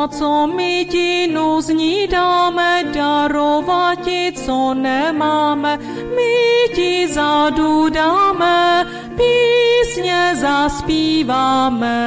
A 0.00 0.08
co 0.08 0.46
my 0.46 0.86
ti 0.90 1.28
nuzní 1.32 2.06
dáme, 2.08 2.84
darovati, 2.94 4.32
co 4.32 4.74
nemáme, 4.74 5.78
ti 6.74 7.08
zadu 7.08 7.88
dáme, 7.88 8.86
písně 9.16 10.32
zaspíváme. 10.40 12.00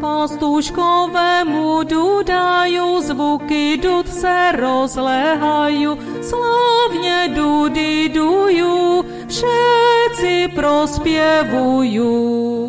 Pastuškovému 0.00 1.84
dudajú, 1.84 3.04
zvuky 3.04 3.76
dud 3.76 4.08
se 4.08 4.56
rozlehajú, 4.56 5.92
slavně 6.24 7.36
dudy 7.36 8.08
dujú, 8.08 9.04
všetci 9.28 10.56
prospěvujú. 10.56 12.59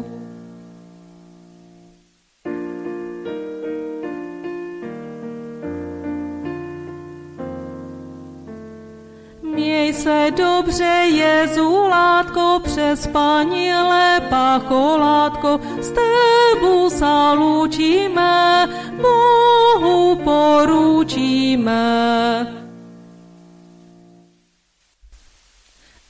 Dobře, 10.38 11.08
Jezulátko, 11.12 12.62
přes 12.64 13.08
panile 13.08 14.22
pacholátko, 14.30 15.60
s 15.82 15.92
tebu 15.92 16.90
salučíme, 16.90 18.68
Bohu 19.02 20.16
poručíme. 20.24 21.82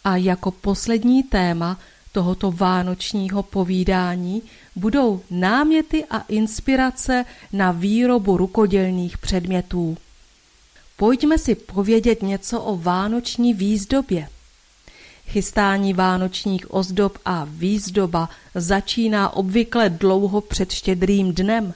A 0.03 0.15
jako 0.15 0.51
poslední 0.51 1.23
téma 1.23 1.77
tohoto 2.11 2.51
vánočního 2.51 3.43
povídání 3.43 4.41
budou 4.75 5.21
náměty 5.29 6.05
a 6.09 6.19
inspirace 6.19 7.25
na 7.53 7.71
výrobu 7.71 8.37
rukodělných 8.37 9.17
předmětů 9.17 9.97
pojďme 11.01 11.37
si 11.37 11.55
povědět 11.55 12.21
něco 12.21 12.61
o 12.61 12.77
vánoční 12.77 13.53
výzdobě. 13.53 14.27
Chystání 15.27 15.93
vánočních 15.93 16.73
ozdob 16.73 17.17
a 17.25 17.47
výzdoba 17.49 18.29
začíná 18.55 19.33
obvykle 19.33 19.89
dlouho 19.89 20.41
před 20.41 20.71
štědrým 20.71 21.33
dnem. 21.33 21.73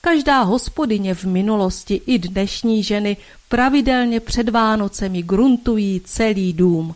Každá 0.00 0.42
hospodyně 0.42 1.14
v 1.14 1.24
minulosti 1.24 2.00
i 2.06 2.18
dnešní 2.18 2.82
ženy 2.82 3.16
pravidelně 3.48 4.20
před 4.20 4.48
Vánocemi 4.48 5.22
gruntují 5.22 6.00
celý 6.04 6.52
dům. 6.52 6.94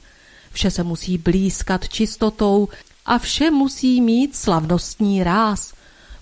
Vše 0.52 0.70
se 0.70 0.82
musí 0.82 1.18
blízkat 1.18 1.88
čistotou 1.88 2.68
a 3.06 3.18
vše 3.18 3.50
musí 3.50 4.00
mít 4.00 4.36
slavnostní 4.36 5.24
ráz. 5.24 5.72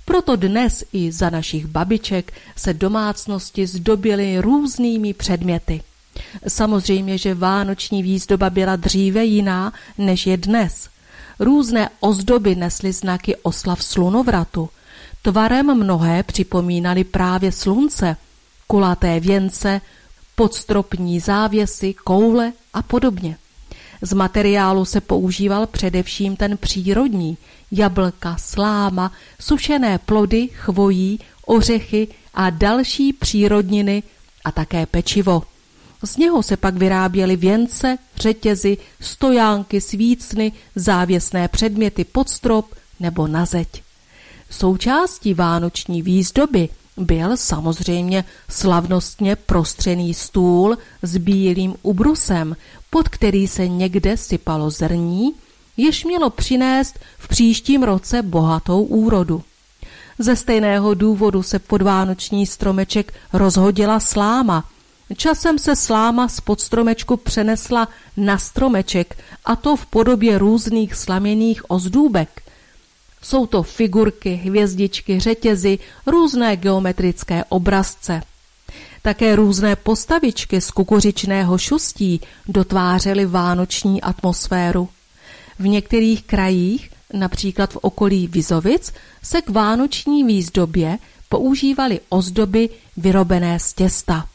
Proto 0.06 0.36
dnes 0.36 0.84
i 0.92 1.12
za 1.12 1.30
našich 1.30 1.66
babiček 1.66 2.32
se 2.56 2.74
domácnosti 2.74 3.66
zdobily 3.66 4.38
různými 4.40 5.14
předměty. 5.14 5.82
Samozřejmě, 6.48 7.18
že 7.18 7.34
vánoční 7.34 8.02
výzdoba 8.02 8.50
byla 8.50 8.76
dříve 8.76 9.24
jiná, 9.24 9.72
než 9.98 10.26
je 10.26 10.36
dnes. 10.36 10.88
Různé 11.38 11.88
ozdoby 12.00 12.54
nesly 12.54 12.92
znaky 12.92 13.36
oslav 13.36 13.84
slunovratu. 13.84 14.68
Tvarem 15.22 15.74
mnohé 15.74 16.22
připomínaly 16.22 17.04
právě 17.04 17.52
slunce, 17.52 18.16
kulaté 18.66 19.20
věnce, 19.20 19.80
podstropní 20.34 21.20
závěsy, 21.20 21.94
koule 21.94 22.52
a 22.74 22.82
podobně. 22.82 23.36
Z 24.02 24.12
materiálu 24.12 24.84
se 24.84 25.00
používal 25.00 25.66
především 25.66 26.36
ten 26.36 26.56
přírodní, 26.56 27.38
jablka, 27.72 28.36
sláma, 28.36 29.12
sušené 29.40 29.98
plody, 29.98 30.48
chvojí, 30.52 31.20
ořechy 31.46 32.08
a 32.34 32.50
další 32.50 33.12
přírodniny 33.12 34.02
a 34.44 34.52
také 34.52 34.86
pečivo. 34.86 35.42
Z 36.02 36.16
něho 36.16 36.42
se 36.42 36.56
pak 36.56 36.76
vyráběly 36.76 37.36
věnce, 37.36 37.98
řetězy, 38.16 38.76
stojánky, 39.00 39.80
svícny, 39.80 40.52
závěsné 40.74 41.48
předměty 41.48 42.04
pod 42.04 42.28
strop 42.28 42.74
nebo 43.00 43.26
na 43.26 43.44
zeď. 43.44 43.82
Součástí 44.50 45.34
vánoční 45.34 46.02
výzdoby 46.02 46.68
byl 46.96 47.36
samozřejmě 47.36 48.24
slavnostně 48.48 49.36
prostřený 49.36 50.14
stůl 50.14 50.78
s 51.02 51.16
bílým 51.16 51.74
ubrusem, 51.82 52.56
pod 52.90 53.08
který 53.08 53.48
se 53.48 53.68
někde 53.68 54.16
sypalo 54.16 54.70
zrní, 54.70 55.32
jež 55.76 56.04
mělo 56.04 56.30
přinést 56.30 56.98
v 57.18 57.28
příštím 57.28 57.82
roce 57.82 58.22
bohatou 58.22 58.82
úrodu. 58.82 59.42
Ze 60.18 60.36
stejného 60.36 60.94
důvodu 60.94 61.42
se 61.42 61.58
pod 61.58 61.82
vánoční 61.82 62.46
stromeček 62.46 63.14
rozhodila 63.32 64.00
sláma. 64.00 64.64
Časem 65.16 65.58
se 65.58 65.76
sláma 65.76 66.28
z 66.28 66.40
podstromečku 66.40 67.16
přenesla 67.16 67.88
na 68.16 68.38
stromeček, 68.38 69.18
a 69.44 69.56
to 69.56 69.76
v 69.76 69.86
podobě 69.86 70.38
různých 70.38 70.94
slaměných 70.94 71.70
ozdůbek. 71.70 72.42
Jsou 73.26 73.46
to 73.46 73.62
figurky, 73.62 74.34
hvězdičky, 74.34 75.20
řetězy, 75.20 75.78
různé 76.06 76.56
geometrické 76.56 77.44
obrazce. 77.48 78.22
Také 79.02 79.36
různé 79.36 79.76
postavičky 79.76 80.60
z 80.60 80.70
kukuřičného 80.70 81.58
šustí 81.58 82.20
dotvářely 82.48 83.26
vánoční 83.26 84.02
atmosféru. 84.02 84.88
V 85.58 85.66
některých 85.66 86.24
krajích, 86.24 86.90
například 87.12 87.72
v 87.72 87.76
okolí 87.76 88.26
Vizovic, 88.26 88.92
se 89.22 89.42
k 89.42 89.50
vánoční 89.50 90.24
výzdobě 90.24 90.98
používaly 91.28 92.00
ozdoby 92.08 92.68
vyrobené 92.96 93.60
z 93.60 93.72
těsta. 93.72 94.26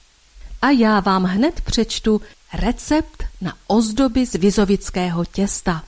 A 0.61 0.69
já 0.69 0.99
vám 0.99 1.23
hned 1.23 1.61
přečtu 1.61 2.22
recept 2.53 3.23
na 3.41 3.53
ozdoby 3.68 4.26
z 4.26 4.34
vizovického 4.34 5.26
těsta. 5.26 5.84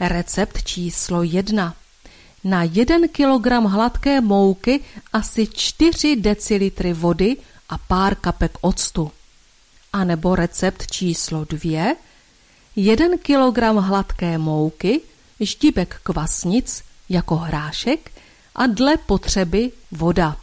Recept 0.00 0.64
číslo 0.64 1.22
jedna. 1.22 1.74
Na 2.44 2.62
1 2.62 3.08
kg 3.12 3.46
hladké 3.66 4.20
mouky 4.20 4.80
asi 5.12 5.46
4 5.46 6.16
decilitry 6.16 6.92
vody 6.92 7.36
a 7.68 7.78
pár 7.78 8.14
kapek 8.14 8.58
octu. 8.60 9.12
A 9.92 10.04
nebo 10.04 10.36
recept 10.36 10.90
číslo 10.90 11.44
2. 11.44 11.94
1 12.76 13.06
kg 13.22 13.58
hladké 13.80 14.38
mouky, 14.38 15.00
ždíbek 15.40 16.00
kvasnic 16.02 16.82
jako 17.08 17.36
hrášek 17.36 18.12
a 18.54 18.66
dle 18.66 18.96
potřeby 18.96 19.72
voda. 19.92 20.36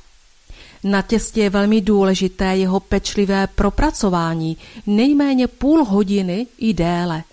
Na 0.84 1.02
těstě 1.02 1.42
je 1.42 1.50
velmi 1.50 1.82
důležité 1.82 2.58
jeho 2.58 2.80
pečlivé 2.80 3.48
propracování, 3.48 4.58
nejméně 4.86 5.48
půl 5.48 5.86
hodiny 5.86 6.48
i 6.58 6.74
déle. 6.74 7.24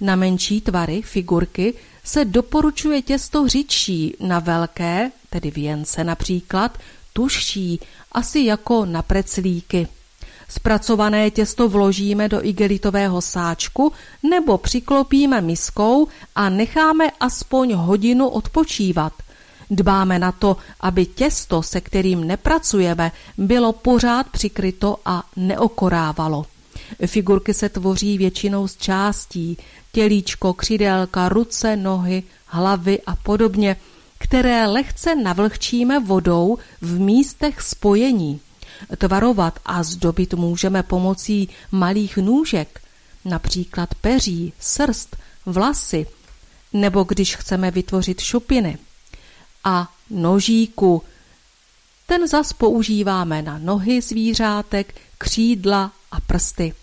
Na 0.00 0.16
menší 0.16 0.60
tvary, 0.60 1.02
figurky, 1.02 1.74
se 2.04 2.24
doporučuje 2.24 3.02
těsto 3.02 3.42
hřičší, 3.42 4.16
na 4.20 4.38
velké, 4.38 5.10
tedy 5.30 5.50
věnce 5.50 6.04
například, 6.04 6.78
tužší, 7.12 7.80
asi 8.12 8.40
jako 8.40 8.84
na 8.84 9.02
preclíky. 9.02 9.88
Zpracované 10.48 11.30
těsto 11.30 11.68
vložíme 11.68 12.28
do 12.28 12.44
igelitového 12.44 13.22
sáčku 13.22 13.92
nebo 14.22 14.58
přiklopíme 14.58 15.40
miskou 15.40 16.08
a 16.34 16.48
necháme 16.48 17.10
aspoň 17.20 17.72
hodinu 17.74 18.28
odpočívat. 18.28 19.12
Dbáme 19.70 20.18
na 20.18 20.32
to, 20.32 20.56
aby 20.80 21.06
těsto, 21.06 21.62
se 21.62 21.80
kterým 21.80 22.26
nepracujeme, 22.26 23.12
bylo 23.38 23.72
pořád 23.72 24.28
přikryto 24.28 24.98
a 25.04 25.22
neokorávalo. 25.36 26.46
Figurky 27.06 27.54
se 27.54 27.68
tvoří 27.68 28.18
většinou 28.18 28.68
z 28.68 28.76
částí, 28.76 29.58
tělíčko, 29.94 30.54
křidélka, 30.54 31.28
ruce, 31.28 31.76
nohy, 31.76 32.22
hlavy 32.46 33.00
a 33.06 33.16
podobně, 33.16 33.76
které 34.18 34.66
lehce 34.66 35.14
navlhčíme 35.14 36.00
vodou 36.00 36.58
v 36.80 37.00
místech 37.00 37.62
spojení. 37.62 38.40
Tvarovat 38.98 39.58
a 39.64 39.82
zdobit 39.82 40.34
můžeme 40.34 40.82
pomocí 40.82 41.48
malých 41.72 42.16
nůžek, 42.16 42.80
například 43.24 43.94
peří, 43.94 44.52
srst, 44.60 45.16
vlasy, 45.46 46.06
nebo 46.72 47.04
když 47.04 47.36
chceme 47.36 47.70
vytvořit 47.70 48.20
šupiny. 48.20 48.78
A 49.64 49.92
nožíku. 50.10 51.02
Ten 52.06 52.28
zas 52.28 52.52
používáme 52.52 53.42
na 53.42 53.58
nohy 53.58 54.00
zvířátek, 54.00 55.00
křídla 55.18 55.92
a 56.10 56.20
prsty. 56.20 56.74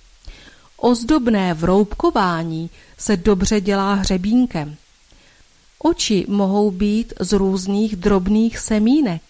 Ozdobné 0.78 1.54
vroubkování 1.54 2.70
se 3.02 3.18
dobře 3.18 3.62
dělá 3.62 3.94
hřebínkem. 3.94 4.76
Oči 5.80 6.26
mohou 6.28 6.72
být 6.72 7.14
z 7.20 7.34
různých 7.34 7.96
drobných 7.96 8.60
semínek. 8.60 9.22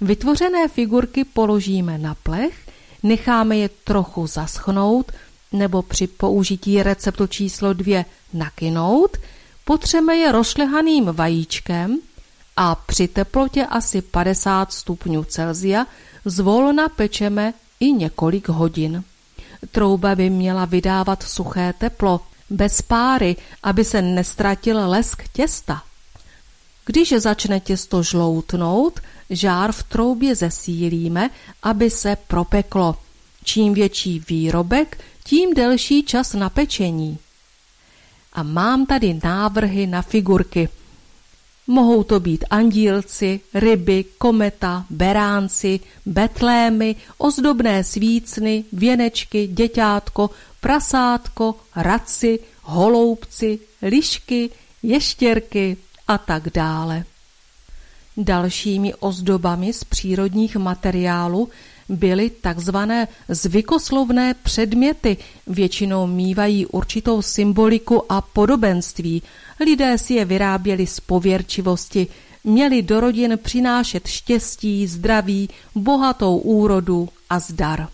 Vytvořené 0.00 0.68
figurky 0.68 1.24
položíme 1.24 1.98
na 1.98 2.14
plech, 2.14 2.68
necháme 3.02 3.56
je 3.56 3.68
trochu 3.68 4.26
zaschnout 4.26 5.12
nebo 5.52 5.82
při 5.82 6.06
použití 6.06 6.82
receptu 6.82 7.26
číslo 7.26 7.72
2 7.72 8.04
nakynout, 8.32 9.16
potřeme 9.64 10.16
je 10.16 10.32
rošlehaným 10.32 11.04
vajíčkem 11.04 11.98
a 12.56 12.74
při 12.74 13.08
teplotě 13.08 13.66
asi 13.66 14.02
50 14.02 14.72
stupňů 14.72 15.24
Celzia 15.24 15.86
zvolna 16.24 16.88
pečeme 16.88 17.54
i 17.80 17.92
několik 17.92 18.48
hodin. 18.48 19.04
Trouba 19.70 20.14
by 20.14 20.30
měla 20.30 20.64
vydávat 20.64 21.22
suché 21.22 21.72
teplo, 21.78 22.20
bez 22.50 22.82
páry, 22.82 23.36
aby 23.62 23.84
se 23.84 24.02
nestratil 24.02 24.88
lesk 24.90 25.22
těsta. 25.32 25.82
Když 26.86 27.12
začne 27.12 27.60
těsto 27.60 28.02
žloutnout, 28.02 29.00
žár 29.30 29.72
v 29.72 29.82
troubě 29.82 30.34
zesílíme, 30.34 31.30
aby 31.62 31.90
se 31.90 32.16
propeklo. 32.16 32.96
Čím 33.44 33.74
větší 33.74 34.22
výrobek, 34.28 35.04
tím 35.24 35.54
delší 35.54 36.02
čas 36.02 36.34
na 36.34 36.50
pečení. 36.50 37.18
A 38.32 38.42
mám 38.42 38.86
tady 38.86 39.20
návrhy 39.24 39.86
na 39.86 40.02
figurky– 40.02 40.68
Mohou 41.70 42.02
to 42.02 42.20
být 42.20 42.44
andílci, 42.50 43.40
ryby, 43.54 44.04
kometa, 44.18 44.84
beránci, 44.90 45.80
betlémy, 46.06 46.96
ozdobné 47.18 47.84
svícny, 47.84 48.64
věnečky, 48.72 49.46
děťátko, 49.46 50.30
prasátko, 50.60 51.54
raci, 51.76 52.38
holoubci, 52.62 53.58
lišky, 53.82 54.50
ještěrky 54.82 55.76
a 56.08 56.18
tak 56.18 56.50
dále. 56.54 57.04
Dalšími 58.16 58.94
ozdobami 58.94 59.72
z 59.72 59.84
přírodních 59.84 60.56
materiálů 60.56 61.48
byly 61.88 62.30
takzvané 62.30 63.08
zvykoslovné 63.28 64.34
předměty, 64.34 65.16
většinou 65.46 66.06
mývají 66.06 66.66
určitou 66.66 67.22
symboliku 67.22 68.12
a 68.12 68.20
podobenství. 68.20 69.22
Lidé 69.60 69.98
si 69.98 70.14
je 70.14 70.24
vyráběli 70.24 70.86
z 70.86 71.00
pověrčivosti, 71.00 72.06
měli 72.44 72.82
do 72.82 73.00
rodin 73.00 73.38
přinášet 73.42 74.06
štěstí, 74.06 74.86
zdraví, 74.86 75.48
bohatou 75.74 76.38
úrodu 76.38 77.08
a 77.30 77.38
zdar. 77.38 77.88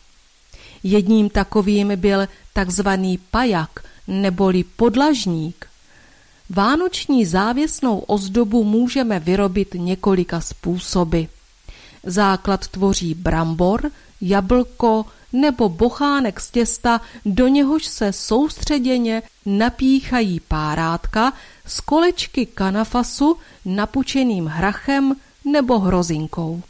Jedním 0.83 1.31
takovým 1.31 1.93
byl 1.97 2.29
takzvaný 2.53 3.19
pajak 3.31 3.85
neboli 4.09 4.65
podlažník. 4.65 5.67
Vánoční 6.51 7.27
závěsnou 7.27 7.99
ozdobu 7.99 8.65
můžeme 8.65 9.21
vyrobit 9.21 9.75
několika 9.75 10.41
způsoby. 10.41 11.23
Základ 12.05 12.69
tvoří 12.69 13.15
brambor, 13.15 13.91
jablko 14.21 15.05
nebo 15.33 15.69
bochánek 15.69 16.41
z 16.41 16.51
těsta, 16.51 17.01
do 17.25 17.49
něhož 17.49 17.87
se 17.87 18.13
soustředěně 18.13 19.23
napíchají 19.47 20.41
párátka 20.41 21.33
z 21.67 21.81
kolečky 21.81 22.47
kanafasu 22.47 23.37
napučeným 23.65 24.47
hrachem 24.47 25.17
nebo 25.45 25.79
hrozinkou. 25.79 26.63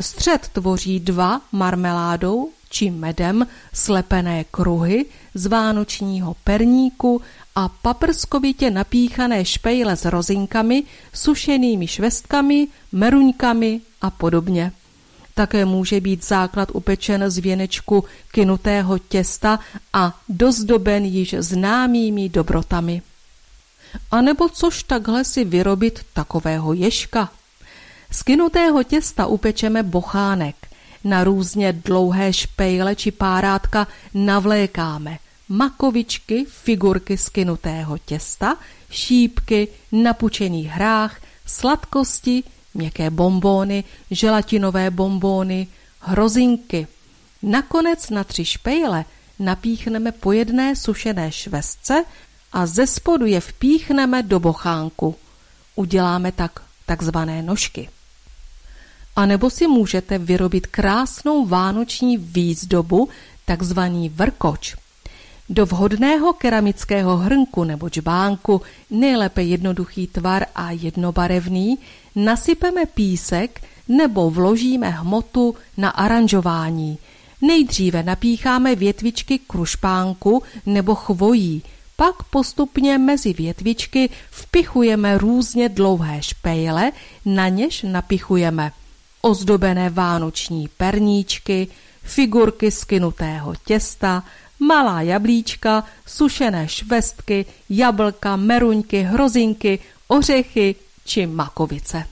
Střed 0.00 0.48
tvoří 0.48 1.00
dva 1.00 1.40
marmeládou 1.52 2.50
či 2.74 2.90
medem 2.90 3.46
slepené 3.72 4.44
kruhy 4.50 5.06
z 5.34 5.46
vánočního 5.46 6.34
perníku 6.44 7.22
a 7.54 7.68
paprskovitě 7.68 8.70
napíchané 8.70 9.44
špejle 9.44 9.96
s 9.96 10.04
rozinkami, 10.04 10.82
sušenými 11.14 11.86
švestkami, 11.86 12.68
meruňkami 12.92 13.80
a 14.02 14.10
podobně. 14.10 14.72
Také 15.34 15.64
může 15.64 16.00
být 16.00 16.24
základ 16.24 16.68
upečen 16.72 17.30
z 17.30 17.38
věnečku 17.38 18.04
kynutého 18.32 18.98
těsta 18.98 19.58
a 19.92 20.18
dozdoben 20.28 21.04
již 21.04 21.34
známými 21.38 22.28
dobrotami. 22.28 23.02
A 24.10 24.20
nebo 24.20 24.48
což 24.48 24.82
takhle 24.82 25.24
si 25.24 25.44
vyrobit 25.44 26.00
takového 26.12 26.72
ješka? 26.72 27.30
Z 28.10 28.22
kynutého 28.22 28.82
těsta 28.82 29.26
upečeme 29.26 29.82
bochánek. 29.82 30.73
Na 31.04 31.24
různě 31.24 31.72
dlouhé 31.72 32.32
špejle 32.32 32.96
či 32.96 33.10
párátka 33.10 33.86
navlékáme 34.14 35.18
makovičky, 35.48 36.44
figurky 36.48 37.16
z 37.18 37.28
kynutého 37.28 37.98
těsta, 37.98 38.56
šípky, 38.90 39.68
napučený 39.92 40.64
hrách, 40.64 41.20
sladkosti, 41.46 42.42
měkké 42.74 43.10
bombóny, 43.10 43.84
želatinové 44.10 44.90
bombóny, 44.90 45.66
hrozinky. 46.00 46.86
Nakonec 47.42 48.10
na 48.10 48.24
tři 48.24 48.44
špejle 48.44 49.04
napíchneme 49.38 50.12
po 50.12 50.32
jedné 50.32 50.76
sušené 50.76 51.32
švestce 51.32 52.04
a 52.52 52.66
ze 52.66 52.86
spodu 52.86 53.26
je 53.26 53.40
vpíchneme 53.40 54.22
do 54.22 54.40
bochánku. 54.40 55.16
Uděláme 55.74 56.32
tak 56.32 56.62
takzvané 56.86 57.42
nožky. 57.42 57.88
A 59.16 59.26
nebo 59.26 59.50
si 59.50 59.66
můžete 59.66 60.18
vyrobit 60.18 60.66
krásnou 60.66 61.46
vánoční 61.46 62.18
výzdobu, 62.18 63.08
takzvaný 63.44 64.08
vrkoč. 64.08 64.76
Do 65.48 65.66
vhodného 65.66 66.32
keramického 66.32 67.16
hrnku 67.16 67.64
nebo 67.64 67.90
čbánku, 67.90 68.62
nejlépe 68.90 69.42
jednoduchý 69.42 70.06
tvar 70.06 70.46
a 70.54 70.70
jednobarevný, 70.70 71.78
nasypeme 72.16 72.86
písek 72.86 73.60
nebo 73.88 74.30
vložíme 74.30 74.90
hmotu 74.90 75.54
na 75.76 75.90
aranžování. 75.90 76.98
Nejdříve 77.42 78.02
napícháme 78.02 78.74
větvičky 78.74 79.38
krušpánku 79.38 80.42
nebo 80.66 80.94
chvojí, 80.94 81.62
pak 81.96 82.22
postupně 82.22 82.98
mezi 82.98 83.32
větvičky 83.32 84.10
vpichujeme 84.30 85.18
různě 85.18 85.68
dlouhé 85.68 86.22
špejle, 86.22 86.92
na 87.24 87.48
něž 87.48 87.82
napichujeme 87.82 88.72
ozdobené 89.24 89.90
vánoční 89.90 90.68
perníčky, 90.76 91.68
figurky 92.02 92.70
skynutého 92.70 93.54
těsta, 93.66 94.22
malá 94.60 95.02
jablíčka, 95.02 95.84
sušené 96.06 96.68
švestky, 96.68 97.46
jablka, 97.70 98.36
meruňky, 98.36 99.02
hrozinky, 99.02 99.78
ořechy 100.08 100.74
či 101.04 101.26
makovice. 101.26 102.04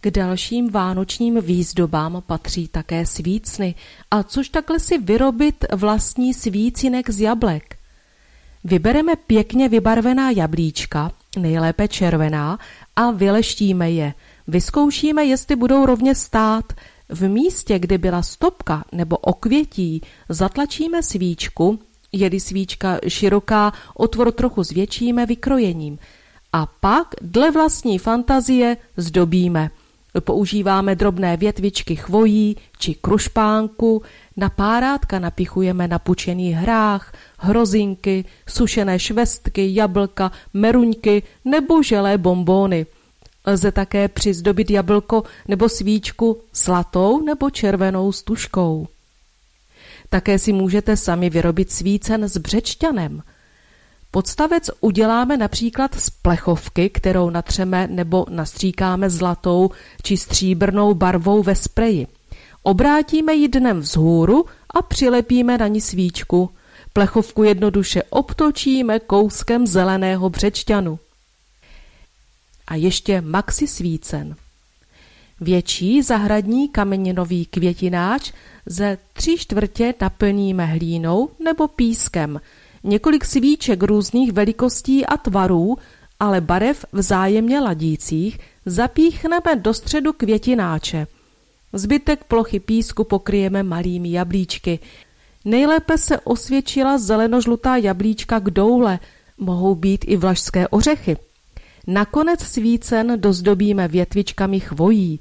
K 0.00 0.10
dalším 0.10 0.70
vánočním 0.70 1.40
výzdobám 1.40 2.22
patří 2.26 2.68
také 2.68 3.06
svícny, 3.06 3.74
a 4.10 4.22
což 4.22 4.48
takhle 4.48 4.80
si 4.80 4.98
vyrobit 4.98 5.64
vlastní 5.72 6.34
svícinek 6.34 7.10
z 7.10 7.20
jablek. 7.20 7.76
Vybereme 8.64 9.16
pěkně 9.16 9.68
vybarvená 9.68 10.30
jablíčka, 10.30 11.12
nejlépe 11.38 11.88
červená, 11.88 12.58
a 12.96 13.10
vyleštíme 13.10 13.90
je. 13.90 14.14
Vyzkoušíme, 14.48 15.24
jestli 15.24 15.56
budou 15.56 15.86
rovně 15.86 16.14
stát. 16.14 16.72
V 17.08 17.28
místě, 17.28 17.78
kde 17.78 17.98
byla 17.98 18.22
stopka 18.22 18.84
nebo 18.92 19.16
okvětí, 19.16 20.02
zatlačíme 20.28 21.02
svíčku, 21.02 21.78
je 22.12 22.40
svíčka 22.40 22.98
široká, 23.08 23.72
otvor 23.94 24.32
trochu 24.32 24.62
zvětšíme 24.62 25.26
vykrojením. 25.26 25.98
A 26.52 26.66
pak, 26.80 27.14
dle 27.22 27.50
vlastní 27.50 27.98
fantazie, 27.98 28.76
zdobíme– 28.96 29.70
Používáme 30.20 30.94
drobné 30.96 31.36
větvičky 31.36 31.96
chvojí 31.96 32.56
či 32.78 32.94
krušpánku, 32.94 34.02
na 34.36 34.48
párátka 34.48 35.18
napichujeme 35.18 35.88
napučený 35.88 36.52
hrách, 36.52 37.12
hrozinky, 37.38 38.24
sušené 38.48 38.98
švestky, 38.98 39.74
jablka, 39.74 40.32
meruňky 40.54 41.22
nebo 41.44 41.82
želé 41.82 42.18
bombóny. 42.18 42.86
Lze 43.46 43.72
také 43.72 44.08
přizdobit 44.08 44.70
jablko 44.70 45.22
nebo 45.48 45.68
svíčku 45.68 46.40
slatou 46.52 47.24
nebo 47.24 47.50
červenou 47.50 48.12
stužkou. 48.12 48.88
Také 50.08 50.38
si 50.38 50.52
můžete 50.52 50.96
sami 50.96 51.30
vyrobit 51.30 51.70
svícen 51.70 52.24
s 52.28 52.36
břečťanem– 52.36 53.22
Podstavec 54.16 54.70
uděláme 54.80 55.36
například 55.36 55.94
z 55.94 56.10
plechovky, 56.10 56.90
kterou 56.90 57.30
natřeme 57.30 57.86
nebo 57.90 58.26
nastříkáme 58.30 59.10
zlatou 59.10 59.70
či 60.02 60.16
stříbrnou 60.16 60.94
barvou 60.94 61.42
ve 61.42 61.54
spreji. 61.54 62.06
Obrátíme 62.62 63.34
ji 63.34 63.48
dnem 63.48 63.80
vzhůru 63.80 64.44
a 64.70 64.82
přilepíme 64.82 65.58
na 65.58 65.66
ní 65.66 65.80
svíčku. 65.80 66.50
Plechovku 66.92 67.42
jednoduše 67.42 68.02
obtočíme 68.02 69.00
kouskem 69.00 69.66
zeleného 69.66 70.30
břečťanu. 70.30 70.98
A 72.66 72.74
ještě 72.74 73.20
maxi 73.20 73.66
svícen. 73.66 74.36
Větší 75.40 76.02
zahradní 76.02 76.68
kameninový 76.68 77.46
květináč 77.46 78.32
ze 78.66 78.98
tři 79.12 79.36
čtvrtě 79.38 79.94
naplníme 80.00 80.66
hlínou 80.66 81.28
nebo 81.44 81.68
pískem– 81.68 82.40
několik 82.86 83.24
svíček 83.24 83.82
různých 83.82 84.32
velikostí 84.32 85.06
a 85.06 85.16
tvarů, 85.16 85.76
ale 86.20 86.40
barev 86.40 86.84
vzájemně 86.92 87.60
ladících, 87.60 88.38
zapíchneme 88.66 89.56
do 89.56 89.74
středu 89.74 90.12
květináče. 90.12 91.06
Zbytek 91.72 92.24
plochy 92.24 92.60
písku 92.60 93.04
pokryjeme 93.04 93.62
malými 93.62 94.12
jablíčky. 94.12 94.78
Nejlépe 95.44 95.98
se 95.98 96.20
osvědčila 96.20 96.98
zelenožlutá 96.98 97.76
jablíčka 97.76 98.40
k 98.40 98.50
doule, 98.50 98.98
mohou 99.38 99.74
být 99.74 100.04
i 100.08 100.16
vlašské 100.16 100.68
ořechy. 100.68 101.16
Nakonec 101.86 102.40
svícen 102.40 103.20
dozdobíme 103.20 103.88
větvičkami 103.88 104.60
chvojí. 104.60 105.20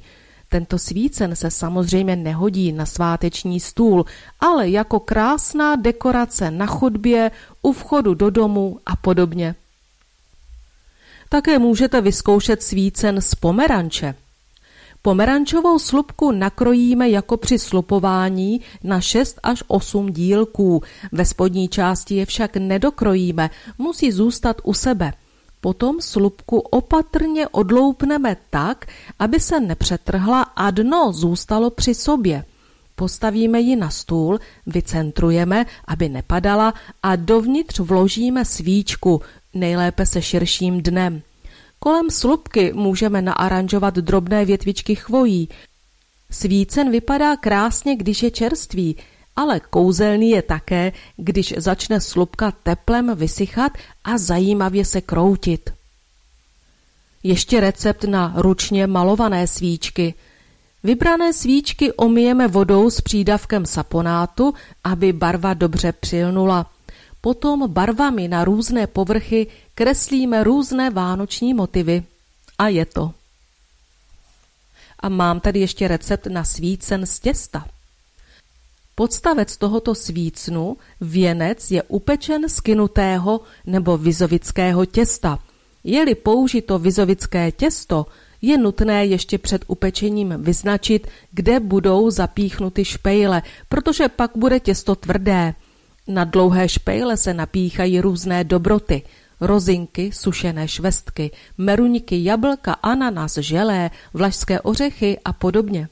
Tento 0.49 0.77
svícen 0.77 1.35
se 1.35 1.51
samozřejmě 1.51 2.15
nehodí 2.15 2.71
na 2.71 2.85
sváteční 2.85 3.59
stůl, 3.59 4.05
ale 4.39 4.69
jako 4.69 4.99
krásná 4.99 5.75
dekorace 5.75 6.51
na 6.51 6.65
chodbě, 6.65 7.31
u 7.61 7.71
vchodu 7.71 8.13
do 8.13 8.29
domu 8.29 8.79
a 8.85 8.95
podobně. 8.95 9.55
Také 11.29 11.59
můžete 11.59 12.01
vyzkoušet 12.01 12.63
svícen 12.63 13.21
z 13.21 13.35
pomeranče. 13.35 14.15
Pomerančovou 15.01 15.79
slupku 15.79 16.31
nakrojíme 16.31 17.09
jako 17.09 17.37
při 17.37 17.59
slupování 17.59 18.61
na 18.83 19.01
6 19.01 19.39
až 19.43 19.63
8 19.67 20.11
dílků. 20.11 20.83
Ve 21.11 21.25
spodní 21.25 21.67
části 21.67 22.15
je 22.15 22.25
však 22.25 22.57
nedokrojíme, 22.57 23.49
musí 23.77 24.11
zůstat 24.11 24.57
u 24.63 24.73
sebe– 24.73 25.13
Potom 25.65 26.01
slupku 26.01 26.59
opatrně 26.59 27.47
odloupneme 27.47 28.37
tak, 28.49 28.85
aby 29.19 29.39
se 29.39 29.59
nepřetrhla 29.59 30.41
a 30.41 30.71
dno 30.71 31.13
zůstalo 31.13 31.69
při 31.69 31.95
sobě. 31.95 32.45
Postavíme 32.95 33.59
ji 33.59 33.75
na 33.75 33.89
stůl, 33.89 34.39
vycentrujeme, 34.65 35.65
aby 35.87 36.09
nepadala 36.09 36.73
a 37.03 37.15
dovnitř 37.15 37.79
vložíme 37.79 38.45
svíčku, 38.45 39.21
nejlépe 39.53 40.05
se 40.05 40.21
širším 40.21 40.81
dnem. 40.81 41.21
Kolem 41.79 42.09
slupky 42.09 42.73
můžeme 42.73 43.21
naaranžovat 43.21 43.95
drobné 43.95 44.45
větvičky 44.45 44.95
chvojí. 44.95 45.49
Svícen 46.31 46.91
vypadá 46.91 47.35
krásně, 47.35 47.95
když 47.95 48.23
je 48.23 48.31
čerstvý, 48.31 48.95
ale 49.35 49.59
kouzelný 49.59 50.29
je 50.29 50.41
také, 50.41 50.91
když 51.17 51.53
začne 51.57 52.01
slupka 52.01 52.51
teplem 52.51 53.15
vysychat 53.15 53.71
a 54.03 54.17
zajímavě 54.17 54.85
se 54.85 55.01
kroutit. 55.01 55.69
Ještě 57.23 57.59
recept 57.59 58.03
na 58.03 58.33
ručně 58.35 58.87
malované 58.87 59.47
svíčky. 59.47 60.13
Vybrané 60.83 61.33
svíčky 61.33 61.93
omijeme 61.93 62.47
vodou 62.47 62.89
s 62.89 63.01
přídavkem 63.01 63.65
saponátu, 63.65 64.53
aby 64.83 65.13
barva 65.13 65.53
dobře 65.53 65.91
přilnula. 65.91 66.71
Potom 67.21 67.71
barvami 67.71 68.27
na 68.27 68.45
různé 68.45 68.87
povrchy 68.87 69.47
kreslíme 69.75 70.43
různé 70.43 70.89
vánoční 70.89 71.53
motivy. 71.53 72.03
A 72.57 72.67
je 72.67 72.85
to. 72.85 73.11
A 74.99 75.09
mám 75.09 75.39
tady 75.39 75.59
ještě 75.59 75.87
recept 75.87 76.25
na 76.27 76.43
svícen 76.43 77.05
z 77.05 77.19
těsta. 77.19 77.65
Podstavec 78.95 79.57
tohoto 79.57 79.95
svícnu, 79.95 80.77
věnec, 81.01 81.71
je 81.71 81.83
upečen 81.83 82.49
z 82.49 82.59
kynutého 82.59 83.41
nebo 83.65 83.97
vizovického 83.97 84.85
těsta. 84.85 85.39
Je-li 85.83 86.15
použito 86.15 86.79
vizovické 86.79 87.51
těsto, 87.51 88.05
je 88.41 88.57
nutné 88.57 89.05
ještě 89.05 89.37
před 89.37 89.65
upečením 89.67 90.33
vyznačit, 90.37 91.07
kde 91.31 91.59
budou 91.59 92.09
zapíchnuty 92.09 92.85
špejle, 92.85 93.41
protože 93.69 94.09
pak 94.09 94.31
bude 94.35 94.59
těsto 94.59 94.95
tvrdé. 94.95 95.53
Na 96.07 96.23
dlouhé 96.23 96.69
špejle 96.69 97.17
se 97.17 97.33
napíchají 97.33 97.99
různé 97.99 98.43
dobroty, 98.43 99.01
rozinky, 99.41 100.11
sušené 100.11 100.67
švestky, 100.67 101.31
meruňky, 101.57 102.23
jablka, 102.23 102.73
ananas, 102.73 103.37
želé, 103.37 103.91
vlašské 104.13 104.61
ořechy 104.61 105.19
a 105.25 105.33
podobně. 105.33 105.87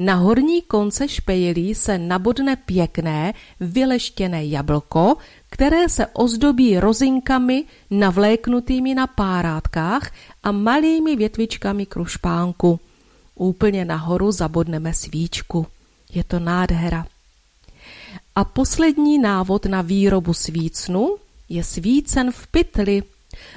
Na 0.00 0.14
horní 0.14 0.62
konce 0.62 1.08
špejlí 1.08 1.74
se 1.74 1.98
nabodne 1.98 2.56
pěkné, 2.56 3.34
vyleštěné 3.60 4.46
jablko, 4.46 5.16
které 5.50 5.88
se 5.88 6.06
ozdobí 6.06 6.78
rozinkami 6.78 7.64
navléknutými 7.90 8.94
na 8.94 9.06
párátkách 9.06 10.12
a 10.42 10.52
malými 10.52 11.16
větvičkami 11.16 11.86
krušpánku. 11.86 12.80
Úplně 13.34 13.84
nahoru 13.84 14.32
zabodneme 14.32 14.94
svíčku. 14.94 15.66
Je 16.12 16.24
to 16.24 16.38
nádhera. 16.38 17.06
A 18.34 18.44
poslední 18.44 19.18
návod 19.18 19.66
na 19.66 19.82
výrobu 19.82 20.34
svícnu 20.34 21.16
je 21.48 21.64
svícen 21.64 22.32
v 22.32 22.46
pytli– 22.46 23.02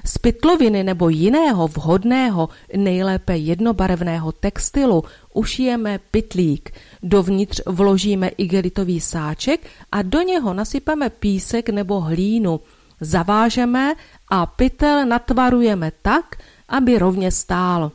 z 0.06 0.18
pytloviny 0.18 0.84
nebo 0.84 1.10
jiného 1.10 1.68
vhodného, 1.68 2.49
nejlépe 2.76 3.38
jednobarevného 3.38 4.32
textilu 4.32 5.03
ušijeme 5.34 5.99
pytlík. 6.11 6.72
Dovnitř 7.03 7.61
vložíme 7.65 8.28
igelitový 8.28 8.99
sáček 8.99 9.68
a 9.91 10.02
do 10.02 10.22
něho 10.22 10.53
nasypeme 10.53 11.10
písek 11.10 11.70
nebo 11.70 11.99
hlínu. 11.99 12.60
Zavážeme 13.02 13.94
a 14.30 14.45
pytel 14.45 15.06
natvarujeme 15.06 15.91
tak, 16.02 16.36
aby 16.70 16.99
rovně 16.99 17.32
stál. 17.32 17.91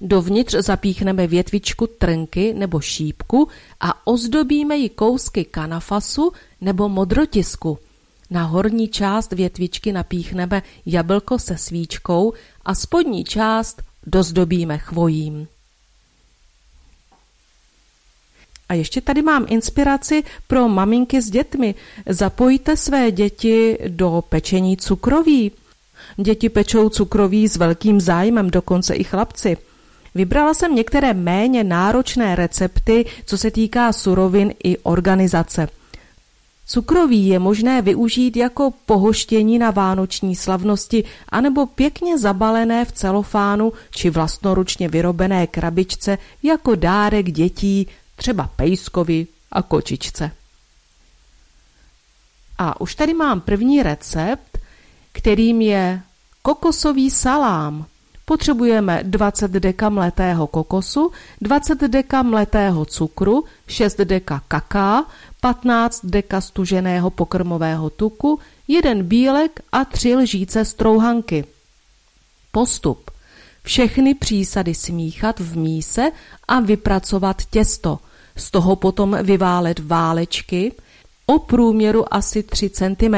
Dovnitř 0.00 0.54
zapíchneme 0.54 1.26
větvičku 1.26 1.86
trnky 1.86 2.54
nebo 2.54 2.80
šípku 2.80 3.48
a 3.80 4.06
ozdobíme 4.06 4.76
ji 4.76 4.88
kousky 4.88 5.44
kanafasu 5.44 6.32
nebo 6.60 6.88
modrotisku. 6.88 7.78
Na 8.30 8.44
horní 8.44 8.88
část 8.88 9.32
větvičky 9.32 9.92
napíchneme 9.92 10.62
jablko 10.86 11.38
se 11.38 11.58
svíčkou 11.58 12.32
a 12.64 12.74
spodní 12.74 13.24
část 13.24 13.82
dozdobíme 14.06 14.78
chvojím. 14.78 15.48
A 18.68 18.74
ještě 18.74 19.00
tady 19.00 19.22
mám 19.22 19.46
inspiraci 19.48 20.22
pro 20.46 20.68
maminky 20.68 21.22
s 21.22 21.30
dětmi. 21.30 21.74
Zapojte 22.06 22.76
své 22.76 23.10
děti 23.12 23.78
do 23.88 24.24
pečení 24.28 24.76
cukroví. 24.76 25.52
Děti 26.16 26.48
pečou 26.48 26.88
cukroví 26.88 27.48
s 27.48 27.56
velkým 27.56 28.00
zájmem, 28.00 28.50
dokonce 28.50 28.94
i 28.94 29.04
chlapci. 29.04 29.56
Vybrala 30.14 30.54
jsem 30.54 30.74
některé 30.74 31.14
méně 31.14 31.64
náročné 31.64 32.36
recepty, 32.36 33.04
co 33.26 33.38
se 33.38 33.50
týká 33.50 33.92
surovin 33.92 34.54
i 34.64 34.78
organizace. 34.78 35.68
Cukroví 36.70 37.28
je 37.28 37.38
možné 37.38 37.82
využít 37.82 38.36
jako 38.36 38.70
pohoštění 38.86 39.58
na 39.58 39.70
vánoční 39.70 40.36
slavnosti 40.36 41.04
anebo 41.28 41.66
pěkně 41.66 42.18
zabalené 42.18 42.84
v 42.84 42.92
celofánu 42.92 43.72
či 43.90 44.10
vlastnoručně 44.10 44.88
vyrobené 44.88 45.46
krabičce 45.46 46.18
jako 46.42 46.74
dárek 46.74 47.30
dětí, 47.30 47.86
třeba 48.16 48.50
pejskovi 48.56 49.26
a 49.52 49.62
kočičce. 49.62 50.30
A 52.58 52.80
už 52.80 52.94
tady 52.94 53.14
mám 53.14 53.40
první 53.40 53.82
recept, 53.82 54.58
kterým 55.12 55.60
je 55.60 56.02
kokosový 56.42 57.10
salám. 57.10 57.86
Potřebujeme 58.28 59.00
20 59.02 59.50
deka 59.50 59.88
mletého 59.88 60.46
kokosu, 60.46 61.10
20 61.40 61.80
deka 61.80 62.22
mletého 62.22 62.84
cukru, 62.84 63.44
6 63.68 64.00
deka 64.00 64.42
kaká, 64.48 65.04
15 65.40 66.00
deka 66.04 66.40
stuženého 66.40 67.10
pokrmového 67.10 67.90
tuku, 67.90 68.38
jeden 68.68 69.02
bílek 69.02 69.60
a 69.72 69.84
3 69.84 70.16
lžíce 70.16 70.64
strouhanky. 70.64 71.44
Postup. 72.52 73.10
Všechny 73.62 74.14
přísady 74.14 74.74
smíchat 74.74 75.40
v 75.40 75.56
míse 75.56 76.12
a 76.48 76.60
vypracovat 76.60 77.42
těsto. 77.50 77.98
Z 78.36 78.50
toho 78.50 78.76
potom 78.76 79.18
vyválet 79.22 79.78
válečky 79.78 80.72
o 81.26 81.38
průměru 81.38 82.14
asi 82.14 82.42
3 82.42 82.70
cm. 82.70 83.14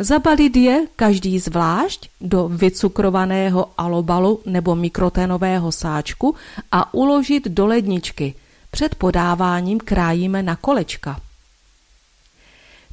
Zabalit 0.00 0.56
je 0.56 0.88
každý 0.96 1.36
zvlášť 1.36 2.08
do 2.24 2.48
vycukrovaného 2.48 3.76
alobalu 3.76 4.40
nebo 4.48 4.72
mikroténového 4.72 5.68
sáčku 5.72 6.34
a 6.72 6.94
uložit 6.94 7.44
do 7.52 7.66
ledničky. 7.66 8.34
Před 8.70 8.94
podáváním 8.94 9.78
krájíme 9.78 10.42
na 10.42 10.56
kolečka. 10.56 11.20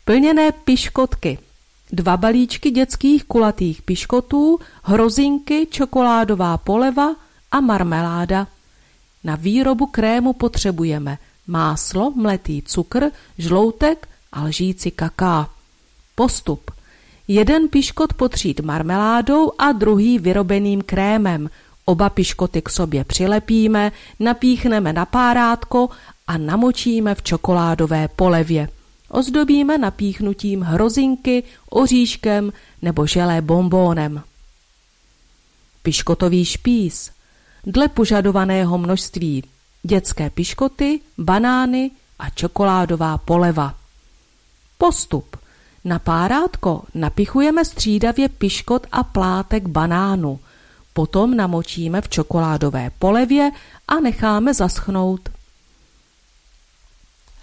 Plněné 0.05 0.51
piškotky. 0.51 1.39
Dva 1.91 2.17
balíčky 2.17 2.71
dětských 2.71 3.23
kulatých 3.23 3.81
piškotů, 3.81 4.59
hrozinky, 4.83 5.67
čokoládová 5.71 6.57
poleva 6.57 7.15
a 7.51 7.59
marmeláda. 7.59 8.47
Na 9.23 9.35
výrobu 9.35 9.85
krému 9.85 10.33
potřebujeme 10.33 11.17
máslo, 11.47 12.11
mletý 12.11 12.61
cukr, 12.61 13.11
žloutek 13.37 14.09
a 14.31 14.43
lžíci 14.43 14.91
kaká. 14.91 15.49
Postup. 16.15 16.76
Jeden 17.27 17.67
piškot 17.67 18.13
potřít 18.13 18.59
marmeládou 18.59 19.51
a 19.57 19.71
druhý 19.71 20.19
vyrobeným 20.19 20.81
krémem. 20.81 21.49
Oba 21.85 22.09
piškoty 22.09 22.61
k 22.61 22.69
sobě 22.69 23.03
přilepíme, 23.03 23.91
napíchneme 24.19 24.93
na 24.93 25.05
párátko 25.05 25.89
a 26.27 26.37
namočíme 26.37 27.15
v 27.15 27.23
čokoládové 27.23 28.07
polevě. 28.07 28.69
Ozdobíme 29.09 29.77
napíchnutím 29.77 30.61
hrozinky, 30.61 31.43
oříškem 31.69 32.53
nebo 32.81 33.05
želé 33.05 33.41
bombónem. 33.41 34.23
Piškotový 35.83 36.45
špís. 36.45 37.11
Dle 37.65 37.87
požadovaného 37.87 38.77
množství 38.77 39.43
dětské 39.83 40.29
piškoty, 40.29 40.99
banány 41.17 41.91
a 42.19 42.29
čokoládová 42.29 43.17
poleva. 43.17 43.75
Postup. 44.77 45.36
Na 45.87 45.99
párátko 45.99 46.83
napichujeme 46.93 47.65
střídavě 47.65 48.29
piškot 48.29 48.87
a 48.91 49.03
plátek 49.03 49.67
banánu. 49.67 50.39
Potom 50.93 51.37
namočíme 51.37 52.01
v 52.01 52.09
čokoládové 52.09 52.91
polevě 52.99 53.51
a 53.87 53.95
necháme 53.99 54.53
zaschnout. 54.53 55.29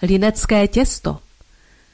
Linecké 0.03 0.69
těsto 0.69 1.19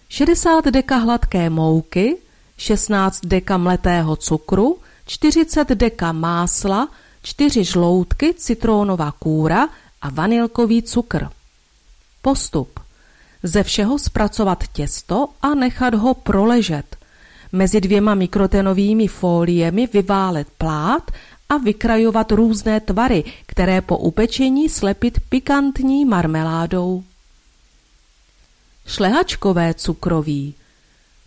60 0.09 0.65
deka 0.65 0.97
hladké 0.97 1.51
mouky, 1.51 2.17
16 2.57 3.21
deka 3.27 3.57
mletého 3.57 4.17
cukru, 4.17 4.79
40 5.07 5.69
deka 5.69 6.13
másla, 6.13 6.89
4 7.23 7.65
žloutky, 7.65 8.35
citrónová 8.35 9.13
kůra 9.13 9.69
a 10.03 10.11
vanilkový 10.11 10.83
cukr. 10.83 11.29
Postup. 12.23 12.80
Ze 13.43 13.63
všeho 13.63 13.99
zpracovat 13.99 14.65
těsto 14.73 15.29
a 15.43 15.55
nechat 15.55 15.95
ho 15.95 16.15
proležet. 16.15 16.97
Mezi 17.53 17.81
dvěma 17.81 18.15
mikrotenovými 18.15 19.09
fóliemi 19.09 19.87
vyválet 19.87 20.49
plát 20.59 21.11
a 21.49 21.57
vykrajovat 21.57 22.33
různé 22.33 22.81
tvary, 22.81 23.25
které 23.47 23.81
po 23.81 23.99
upečení 23.99 24.69
slepit 24.69 25.19
pikantní 25.29 26.05
marmeládou. 26.05 27.05
Šlehačkové 28.87 29.75
cukroví. 29.75 30.55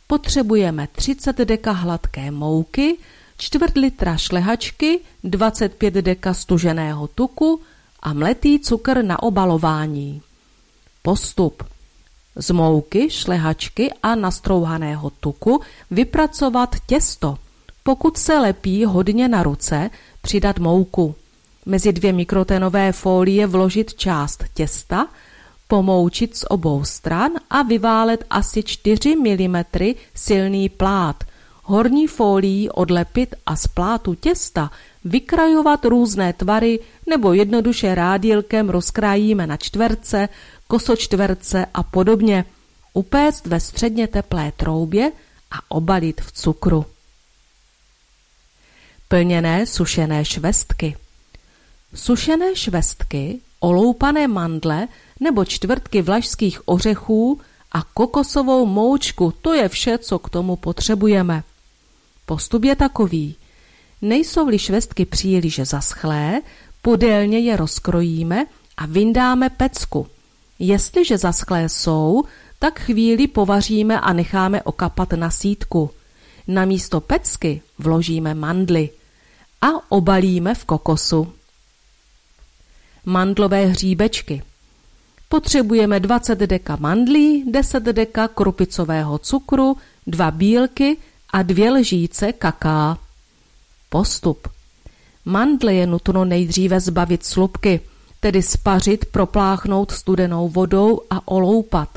Potřebujeme 0.08 0.88
30 0.96 1.38
deka 1.38 1.72
hladké 1.72 2.32
mouky, 2.32 2.98
čtvrt 3.38 3.78
litra 3.78 4.18
šlehačky, 4.18 5.00
25 5.24 5.94
deka 5.94 6.34
stuženého 6.34 7.08
tuku 7.08 7.62
a 8.00 8.14
mletý 8.14 8.60
cukr 8.60 9.04
na 9.04 9.24
obalování. 9.24 10.22
Postup. 11.02 11.73
Z 12.36 12.52
mouky, 12.52 13.10
šlehačky 13.10 13.92
a 14.04 14.16
nastrouhaného 14.16 15.10
tuku 15.10 15.62
vypracovat 15.92 16.76
těsto. 16.86 17.38
Pokud 17.84 18.18
se 18.18 18.40
lepí 18.40 18.86
hodně 18.86 19.28
na 19.28 19.44
ruce, 19.44 19.90
přidat 20.22 20.60
mouku. 20.60 21.16
Mezi 21.66 21.94
dvě 21.94 22.14
mikrotenové 22.14 22.92
fólie 22.92 23.48
vložit 23.48 23.94
část 23.94 24.44
těsta, 24.54 25.08
pomoučit 25.68 26.38
z 26.38 26.46
obou 26.50 26.84
stran 26.84 27.32
a 27.50 27.62
vyválet 27.62 28.26
asi 28.30 28.64
4 28.64 29.16
mm 29.16 29.64
silný 30.16 30.70
plát. 30.70 31.24
Horní 31.64 32.08
fólií 32.08 32.70
odlepit 32.70 33.36
a 33.46 33.56
z 33.56 33.68
plátu 33.68 34.14
těsta 34.16 34.72
vykrajovat 35.06 35.86
různé 35.86 36.34
tvary 36.34 36.80
nebo 37.10 37.34
jednoduše 37.34 37.96
rádílkem 37.96 38.70
rozkrájíme 38.70 39.48
na 39.48 39.58
čtverce, 39.58 40.30
kosočtverce 40.74 41.66
a 41.74 41.84
podobně. 41.84 42.46
Upéct 42.94 43.46
ve 43.46 43.60
středně 43.60 44.08
teplé 44.08 44.52
troubě 44.52 45.12
a 45.52 45.72
obalit 45.72 46.22
v 46.22 46.32
cukru. 46.32 46.86
Plněné 49.08 49.66
sušené 49.66 50.26
švestky 50.26 50.98
Sušené 51.96 52.56
švestky, 52.56 53.40
oloupané 53.60 54.28
mandle 54.28 54.88
nebo 55.20 55.46
čtvrtky 55.46 56.02
vlašských 56.02 56.68
ořechů 56.68 57.42
a 57.72 57.84
kokosovou 57.94 58.66
moučku, 58.66 59.34
to 59.42 59.54
je 59.54 59.70
vše, 59.70 59.98
co 59.98 60.20
k 60.20 60.30
tomu 60.30 60.56
potřebujeme. 60.56 61.44
Postup 62.26 62.64
je 62.64 62.76
takový. 62.76 63.36
Nejsou-li 64.02 64.60
švestky 64.60 65.06
příliš 65.06 65.60
zaschlé, 65.64 66.42
podélně 66.82 67.40
je 67.40 67.58
rozkrojíme 67.58 68.46
a 68.78 68.86
vyndáme 68.86 69.50
pecku. 69.50 70.08
Jestliže 70.60 71.18
zaschlé 71.18 71.70
jsou, 71.70 72.24
tak 72.60 72.80
chvíli 72.80 73.28
povaříme 73.28 74.00
a 74.00 74.14
necháme 74.14 74.62
okapat 74.62 75.14
na 75.14 75.30
sítku. 75.30 75.90
Na 76.48 76.66
místo 76.66 77.02
pecky 77.02 77.62
vložíme 77.80 78.34
mandly 78.34 78.90
a 79.62 79.68
obalíme 79.90 80.56
v 80.56 80.66
kokosu. 80.66 81.34
Mandlové 83.06 83.66
hříbečky. 83.66 84.44
Potřebujeme 85.30 86.00
20 86.00 86.40
deka 86.40 86.78
mandlí, 86.80 87.52
10 87.52 87.84
deka 87.84 88.28
krupicového 88.28 89.18
cukru, 89.18 89.78
dva 90.08 90.32
bílky 90.32 90.98
a 91.30 91.42
dvě 91.42 91.72
lžíce 91.72 92.34
kaká. 92.34 92.98
Postup. 93.90 94.48
Mandle 95.26 95.74
je 95.74 95.88
nutno 95.88 96.26
nejdříve 96.26 96.80
zbavit 96.80 97.26
slupky, 97.26 97.80
tedy 98.24 98.42
spařit, 98.42 99.06
propláchnout 99.06 99.92
studenou 99.92 100.50
vodou 100.50 101.02
a 101.10 101.28
oloupat. 101.28 101.90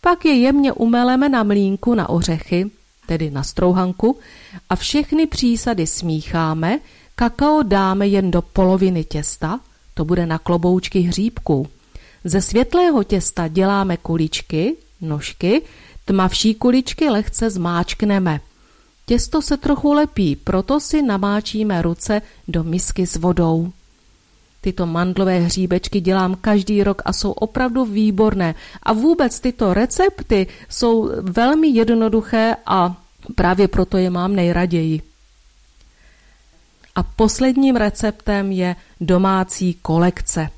Pak 0.00 0.24
je 0.24 0.34
jemně 0.34 0.72
umeleme 0.72 1.28
na 1.28 1.42
mlínku 1.42 1.94
na 1.94 2.08
ořechy, 2.08 2.70
tedy 3.06 3.30
na 3.30 3.42
strouhanku, 3.42 4.18
a 4.70 4.76
všechny 4.76 5.26
přísady 5.26 5.86
smícháme, 5.86 6.78
kakao 7.14 7.62
dáme 7.62 8.06
jen 8.06 8.30
do 8.30 8.42
poloviny 8.42 9.04
těsta, 9.04 9.60
to 9.94 10.04
bude 10.04 10.26
na 10.26 10.38
kloboučky 10.38 11.00
hříbků. 11.00 11.68
Ze 12.24 12.40
světlého 12.40 13.04
těsta 13.04 13.48
děláme 13.48 13.96
kuličky, 13.96 14.76
nožky, 15.00 15.62
tmavší 16.04 16.54
kuličky 16.54 17.08
lehce 17.08 17.50
zmáčkneme– 17.50 18.40
Těsto 19.06 19.42
se 19.42 19.56
trochu 19.56 19.92
lepí, 19.92 20.36
proto 20.36 20.80
si 20.80 21.02
namáčíme 21.02 21.82
ruce 21.82 22.22
do 22.48 22.64
misky 22.64 23.06
s 23.06 23.16
vodou. 23.16 23.72
Tyto 24.64 24.86
mandlové 24.86 25.38
hříbečky 25.38 26.00
dělám 26.00 26.34
každý 26.40 26.82
rok 26.84 27.02
a 27.04 27.12
jsou 27.12 27.30
opravdu 27.30 27.84
výborné. 27.84 28.54
A 28.82 28.92
vůbec 28.92 29.40
tyto 29.40 29.74
recepty 29.74 30.46
jsou 30.68 31.10
velmi 31.20 31.68
jednoduché 31.68 32.56
a 32.66 32.96
právě 33.34 33.68
proto 33.68 33.96
je 33.96 34.10
mám 34.10 34.36
nejraději. 34.36 35.02
A 36.94 37.02
posledním 37.02 37.76
receptem 37.76 38.52
je 38.52 38.76
domácí 39.00 39.74
kolekce. 39.82 40.48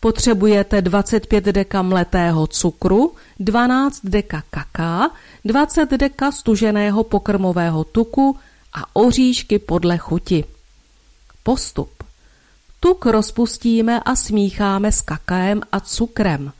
Potřebujete 0.00 0.82
25 0.82 1.44
deka 1.44 1.82
mletého 1.82 2.46
cukru, 2.46 3.14
12 3.40 4.00
deka 4.04 4.42
kaká, 4.50 5.10
20 5.44 5.90
deka 5.90 6.32
stuženého 6.32 7.04
pokrmového 7.04 7.84
tuku 7.84 8.38
a 8.72 8.96
oříšky 8.96 9.58
podle 9.58 9.98
chuti. 9.98 10.44
Postup. 11.42 11.91
Tuk 12.82 13.06
rozpustíme 13.06 14.00
a 14.00 14.16
smícháme 14.16 14.92
s 14.92 15.00
kakaem 15.00 15.62
a 15.72 15.80
cukrem. 15.80 16.52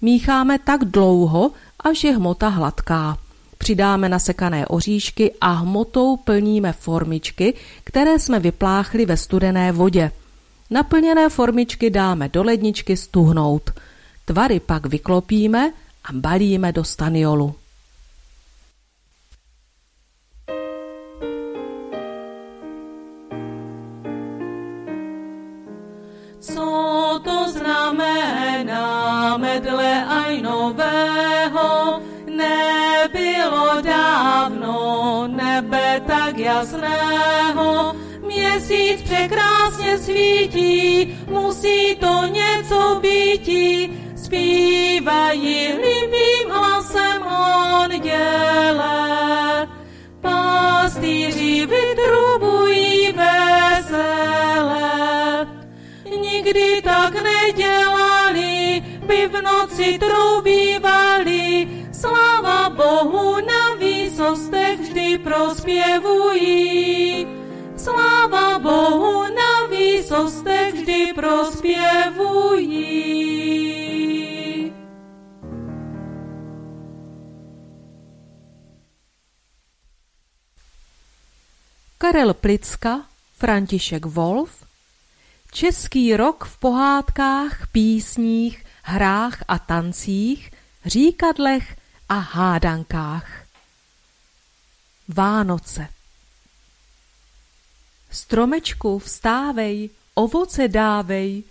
Mícháme 0.00 0.58
tak 0.58 0.84
dlouho, 0.84 1.50
až 1.80 2.04
je 2.04 2.12
hmota 2.12 2.48
hladká. 2.48 3.18
Přidáme 3.58 4.08
nasekané 4.08 4.66
oříšky 4.66 5.32
a 5.40 5.50
hmotou 5.50 6.16
plníme 6.16 6.72
formičky, 6.72 7.54
které 7.84 8.18
jsme 8.18 8.40
vypláchli 8.40 9.06
ve 9.06 9.16
studené 9.16 9.72
vodě. 9.72 10.10
Naplněné 10.70 11.28
formičky 11.28 11.90
dáme 11.90 12.28
do 12.28 12.42
ledničky 12.42 12.96
stuhnout. 12.96 13.70
Tvary 14.24 14.60
pak 14.60 14.86
vyklopíme 14.86 15.72
a 16.04 16.08
balíme 16.12 16.72
do 16.72 16.84
staniolu. 16.84 17.54
Nového? 30.62 32.00
Nebylo 32.26 33.82
dávno 33.82 34.74
nebe 35.26 36.00
tak 36.06 36.38
jasného, 36.38 37.96
Měsíc 38.22 39.02
překrásně 39.02 39.98
svítí, 39.98 41.18
musí 41.28 41.96
to 41.96 42.26
něco 42.26 43.00
býti, 43.02 43.90
zpívají 44.16 45.72
líbým 45.82 46.50
hlasem 46.50 47.22
anděle. 47.82 48.88
Pastýři 50.20 51.66
vytrubují 51.66 53.12
vesele, 53.12 54.86
nikdy 56.22 56.82
tak 56.82 57.14
nedělali, 57.22 57.91
by 59.02 59.28
v 59.28 59.42
noci 59.42 59.98
troubívali, 59.98 61.68
sláva 61.92 62.70
Bohu 62.70 63.36
na 63.46 63.74
výsostech 63.78 64.80
vždy 64.80 65.18
prospěvují. 65.18 66.72
Sláva 67.76 68.58
Bohu 68.58 69.22
na 69.22 69.66
výsostech 69.70 70.74
vždy 70.74 71.12
prospěvují. 71.14 73.02
Karel 81.98 82.34
Plicka, 82.34 83.06
František 83.38 84.06
Wolf, 84.06 84.64
Český 85.52 86.16
rok 86.16 86.44
v 86.44 86.58
pohádkách, 86.58 87.66
písních, 87.72 88.61
hrách 88.82 89.42
a 89.48 89.58
tancích, 89.58 90.50
říkadlech 90.84 91.76
a 92.08 92.14
hádankách. 92.14 93.44
Vánoce 95.08 95.88
Stromečku, 98.10 98.98
vstávej, 98.98 99.90
ovoce 100.14 100.68
dávej, 100.68 101.42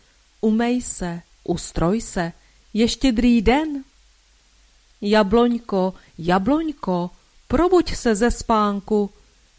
umej 0.42 0.82
se, 0.82 1.22
ustroj 1.44 2.02
se, 2.02 2.34
je 2.74 2.88
štědrý 2.88 3.42
den. 3.42 3.84
Jabloňko, 5.02 5.94
jabloňko, 6.18 7.10
probuď 7.48 7.96
se 7.96 8.16
ze 8.16 8.32
spánku, 8.32 9.10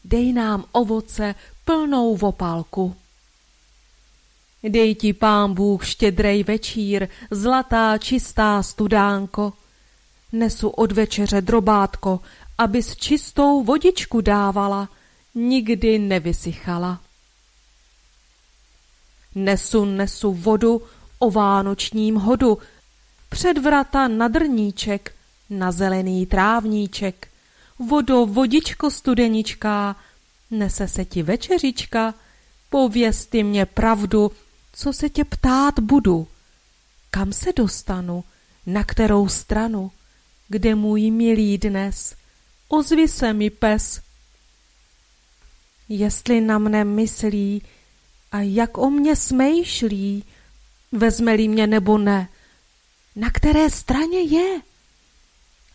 dej 0.04 0.32
nám 0.32 0.64
ovoce 0.72 1.34
plnou 1.64 2.16
vopálku. 2.16 2.96
Dej 4.68 4.94
ti 4.94 5.12
pán 5.12 5.54
Bůh 5.54 5.86
štědrej 5.86 6.42
večír, 6.44 7.08
zlatá 7.30 7.98
čistá 7.98 8.62
studánko. 8.62 9.52
Nesu 10.32 10.68
od 10.68 10.92
večeře 10.92 11.40
drobátko, 11.40 12.20
abys 12.58 12.96
čistou 12.96 13.62
vodičku 13.62 14.20
dávala, 14.20 14.88
nikdy 15.34 15.98
nevysychala. 15.98 17.00
Nesu, 19.34 19.84
nesu 19.84 20.32
vodu 20.32 20.82
o 21.18 21.30
vánočním 21.30 22.14
hodu, 22.14 22.58
před 23.28 23.58
vrata 23.58 24.08
na 24.08 24.28
drníček, 24.28 25.14
na 25.50 25.72
zelený 25.72 26.26
trávníček. 26.26 27.28
Vodo, 27.78 28.26
vodičko 28.26 28.90
studeničká, 28.90 29.96
nese 30.50 30.88
se 30.88 31.04
ti 31.04 31.22
večeřička, 31.22 32.14
pověz 32.70 33.26
ty 33.26 33.42
mě 33.42 33.66
pravdu, 33.66 34.32
co 34.82 34.92
se 34.92 35.08
tě 35.08 35.24
ptát 35.24 35.78
budu. 35.78 36.28
Kam 37.10 37.32
se 37.32 37.52
dostanu, 37.56 38.24
na 38.66 38.84
kterou 38.84 39.28
stranu, 39.28 39.90
kde 40.48 40.74
můj 40.74 41.10
milý 41.10 41.58
dnes, 41.58 42.14
ozvi 42.68 43.08
se 43.08 43.32
mi 43.32 43.50
pes, 43.50 44.00
jestli 45.88 46.40
na 46.40 46.58
mne 46.58 46.84
myslí 46.84 47.62
a 48.32 48.40
jak 48.40 48.78
o 48.78 48.90
mě 48.90 49.16
smýšlí, 49.16 50.24
vezme-li 50.92 51.48
mě 51.48 51.66
nebo 51.66 51.98
ne, 51.98 52.28
na 53.16 53.30
které 53.30 53.70
straně 53.70 54.20
je. 54.20 54.60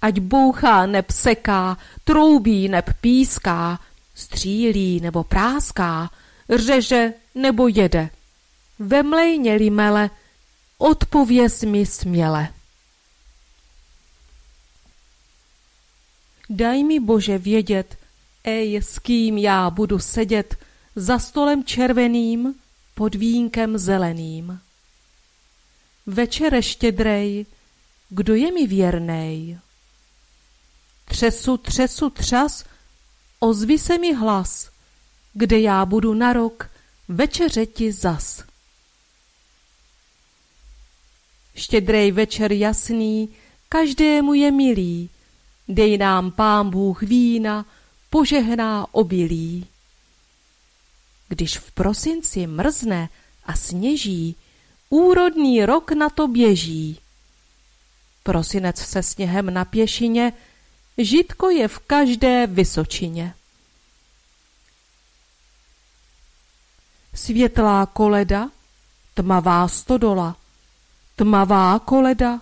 Ať 0.01 0.19
bouchá 0.19 0.85
neb 0.85 1.11
seká, 1.11 1.77
troubí 2.03 2.69
neb 2.69 2.89
píská, 3.01 3.79
střílí 4.15 4.99
nebo 4.99 5.23
práská, 5.23 6.11
řeže 6.49 7.13
nebo 7.35 7.67
jede. 7.67 8.09
Vemlejně-li 8.79 9.69
mele, 9.69 10.09
odpověz 10.77 11.63
mi 11.63 11.85
směle. 11.85 12.53
Daj 16.49 16.83
mi, 16.83 16.99
Bože, 16.99 17.37
vědět, 17.37 17.97
Ej, 18.43 18.75
s 18.75 18.99
kým 18.99 19.37
já 19.37 19.69
budu 19.69 19.99
sedět 19.99 20.55
za 20.95 21.19
stolem 21.19 21.63
červeným 21.63 22.55
pod 22.95 23.15
vínkem 23.15 23.77
zeleným. 23.77 24.59
Večere 26.05 26.63
štědrej, 26.63 27.45
kdo 28.09 28.35
je 28.35 28.51
mi 28.51 28.67
věrnej? 28.67 29.59
Třesu, 31.05 31.57
třesu, 31.57 32.09
třas, 32.09 32.65
ozvi 33.39 33.79
se 33.79 33.97
mi 33.97 34.13
hlas, 34.13 34.71
kde 35.33 35.59
já 35.59 35.85
budu 35.85 36.13
na 36.13 36.33
rok 36.33 36.69
večeře 37.07 37.65
ti 37.65 37.91
zas. 37.91 38.43
Štědrej 41.57 42.11
večer 42.11 42.51
jasný, 42.51 43.29
každému 43.69 44.33
je 44.33 44.51
milý, 44.51 45.09
dej 45.67 45.97
nám 45.97 46.31
pán 46.31 46.69
Bůh 46.69 47.01
vína, 47.01 47.65
požehná 48.09 48.87
obilí. 48.91 49.67
Když 51.29 51.57
v 51.57 51.71
prosinci 51.71 52.47
mrzne 52.47 53.09
a 53.45 53.55
sněží, 53.55 54.35
úrodný 54.89 55.65
rok 55.65 55.91
na 55.91 56.09
to 56.09 56.27
běží. 56.27 56.99
Prosinec 58.23 58.77
se 58.77 59.03
sněhem 59.03 59.53
na 59.53 59.65
pěšině, 59.65 60.33
žitko 60.97 61.49
je 61.49 61.67
v 61.67 61.79
každé 61.79 62.47
vysočině. 62.47 63.33
Světlá 67.13 67.85
koleda, 67.85 68.49
tmavá 69.13 69.67
stodola, 69.67 70.35
tmavá 71.17 71.79
koleda, 71.79 72.41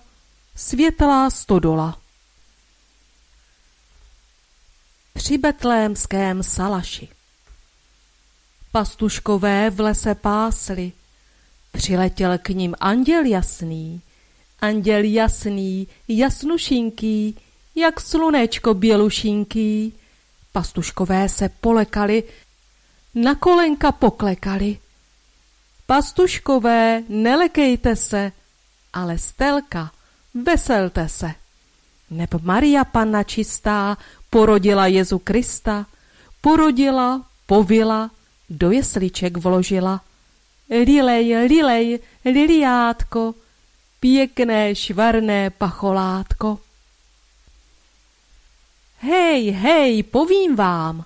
světlá 0.56 1.30
stodola. 1.30 2.06
při 5.26 5.38
betlémském 5.38 6.43
salaši. 6.43 7.07
Pastuškové 8.72 9.69
v 9.69 9.80
lese 9.80 10.15
pásli, 10.15 10.91
přiletěl 11.72 12.38
k 12.38 12.49
ním 12.49 12.76
anděl 12.80 13.26
jasný, 13.26 14.02
anděl 14.60 15.03
jasný, 15.03 15.88
jasnušinký, 16.07 17.38
jak 17.76 18.02
slunečko 18.02 18.73
bělušinký. 18.73 19.93
Pastuškové 20.52 21.30
se 21.30 21.49
polekali, 21.49 22.23
na 23.15 23.35
kolenka 23.35 23.91
poklekali. 23.91 24.77
Pastuškové, 25.85 27.03
nelekejte 27.10 27.95
se, 27.95 28.31
ale 28.95 29.17
stelka, 29.19 29.91
veselte 30.34 31.09
se. 31.09 31.31
Neb 32.09 32.34
Maria 32.41 32.88
Panna 32.88 33.23
čistá 33.23 33.97
porodila 34.30 34.88
Jezu 34.88 35.19
Krista, 35.19 35.85
porodila, 36.41 37.27
povila, 37.45 38.09
do 38.49 38.72
jesliček 38.72 39.38
vložila. 39.38 39.99
Lilej, 40.69 41.47
lilej, 41.47 41.99
liliátko, 42.26 43.35
pěkné 43.99 44.76
švarné 44.76 45.49
pacholátko. 45.49 46.59
Hej, 48.99 49.51
hej, 49.51 50.03
povím 50.03 50.55
vám. 50.55 51.05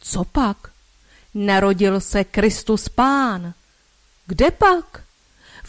Co 0.00 0.24
pak? 0.24 0.70
Narodil 1.34 2.00
se 2.00 2.24
Kristus 2.24 2.88
Pán. 2.88 3.54
Kde 4.26 4.50
pak? 4.50 5.05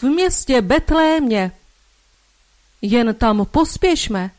V 0.02 0.04
městě 0.04 0.62
Betlémě. 0.62 1.52
Jen 2.82 3.16
tam 3.16 3.46
pospěšme. 3.46 4.32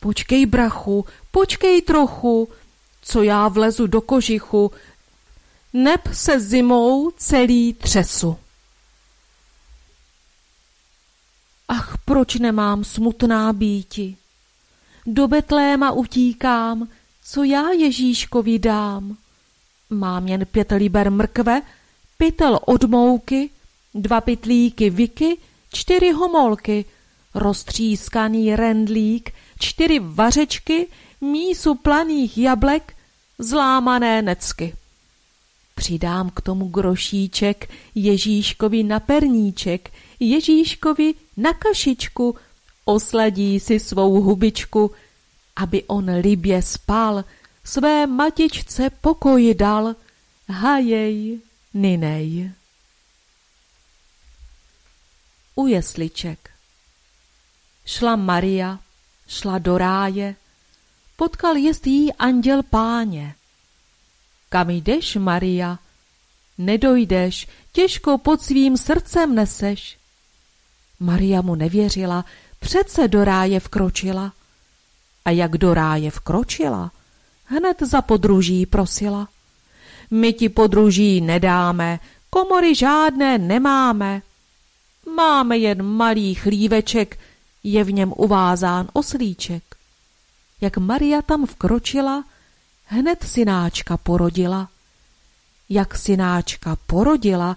Počkej, 0.00 0.46
brachu, 0.46 1.06
počkej 1.30 1.82
trochu, 1.82 2.48
co 3.02 3.22
já 3.22 3.48
vlezu 3.48 3.86
do 3.86 4.00
kožichu, 4.00 4.72
neb 5.72 6.00
se 6.12 6.40
zimou 6.40 7.10
celý 7.10 7.74
třesu. 7.74 8.36
Ach, 11.68 11.98
proč 12.04 12.34
nemám 12.34 12.84
smutná 12.84 13.52
býti? 13.52 14.16
Do 15.06 15.28
Betléma 15.28 15.90
utíkám, 15.90 16.88
co 17.24 17.44
já 17.44 17.70
Ježíškovi 17.70 18.58
dám. 18.58 19.16
Mám 19.90 20.28
jen 20.28 20.46
pět 20.46 20.70
liber 20.70 21.10
mrkve, 21.10 21.62
pytel 22.18 22.58
od 22.66 22.84
mouky, 22.84 23.50
dva 23.94 24.20
pytlíky 24.20 24.90
viky, 24.90 25.36
čtyři 25.72 26.12
homolky, 26.12 26.84
roztřískaný 27.34 28.56
rendlík, 28.56 29.32
čtyři 29.58 29.98
vařečky, 29.98 30.86
mísu 31.20 31.74
planých 31.74 32.38
jablek, 32.38 32.94
zlámané 33.38 34.22
necky. 34.22 34.74
Přidám 35.74 36.30
k 36.30 36.40
tomu 36.40 36.68
grošíček, 36.68 37.70
Ježíškovi 37.94 38.82
na 38.82 39.00
perníček, 39.00 39.90
Ježíškovi 40.20 41.14
na 41.36 41.52
kašičku, 41.52 42.36
osladí 42.84 43.60
si 43.60 43.80
svou 43.80 44.20
hubičku, 44.20 44.90
aby 45.56 45.82
on 45.84 46.10
libě 46.20 46.62
spal, 46.62 47.24
své 47.64 48.06
matičce 48.06 48.90
pokoj 49.00 49.54
dal, 49.54 49.96
hajej, 50.48 51.40
ninej. 51.74 52.52
U 55.54 55.66
jesliček 55.66 56.50
Šla 57.84 58.16
Maria, 58.16 58.78
šla 59.28 59.58
do 59.58 59.78
ráje, 59.78 60.34
potkal 61.16 61.56
jest 61.56 61.86
jí 61.86 62.12
anděl 62.12 62.62
páně. 62.62 63.34
Kam 64.48 64.70
jdeš, 64.70 65.16
Maria? 65.16 65.78
Nedojdeš, 66.58 67.48
těžko 67.72 68.18
pod 68.18 68.42
svým 68.42 68.76
srdcem 68.76 69.34
neseš. 69.34 69.98
Maria 71.00 71.42
mu 71.42 71.54
nevěřila, 71.54 72.24
přece 72.58 73.08
do 73.08 73.24
ráje 73.24 73.60
vkročila. 73.60 74.32
A 75.24 75.30
jak 75.30 75.58
do 75.58 75.74
ráje 75.74 76.10
vkročila, 76.10 76.92
hned 77.44 77.82
za 77.82 78.02
podruží 78.02 78.66
prosila. 78.66 79.28
My 80.10 80.32
ti 80.32 80.48
podruží 80.48 81.20
nedáme, 81.20 82.00
komory 82.30 82.74
žádné 82.74 83.38
nemáme. 83.38 84.22
Máme 85.06 85.58
jen 85.58 85.82
malý 85.82 86.34
chlíveček, 86.34 87.18
je 87.62 87.84
v 87.84 87.92
něm 87.92 88.12
uvázán 88.16 88.88
oslíček. 88.92 89.62
Jak 90.60 90.78
Maria 90.78 91.22
tam 91.22 91.46
vkročila, 91.46 92.24
hned 92.84 93.22
synáčka 93.22 93.96
porodila. 93.96 94.68
Jak 95.68 95.98
synáčka 95.98 96.76
porodila, 96.86 97.56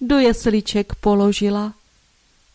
do 0.00 0.18
jesliček 0.18 0.94
položila. 0.94 1.74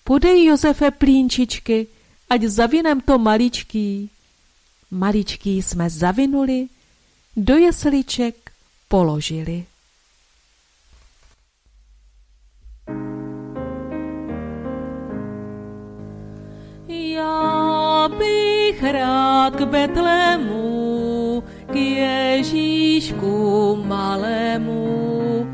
Podej 0.04 0.46
Josefe 0.46 0.92
plínčičky, 0.92 1.88
ať 2.30 2.42
zavinem 2.44 3.02
to 3.02 3.18
maličký. 3.18 4.10
Maličký 4.92 5.62
jsme 5.62 5.90
zavinuli, 5.90 6.68
do 7.36 7.56
jesliček 7.58 8.52
položili. 8.88 9.66
Já 17.22 18.10
bych 18.18 18.84
rád 18.84 19.56
k 19.56 19.62
Betlému, 19.62 21.44
k 21.72 21.76
Ježíšku 21.76 23.34
malému. 23.86 25.48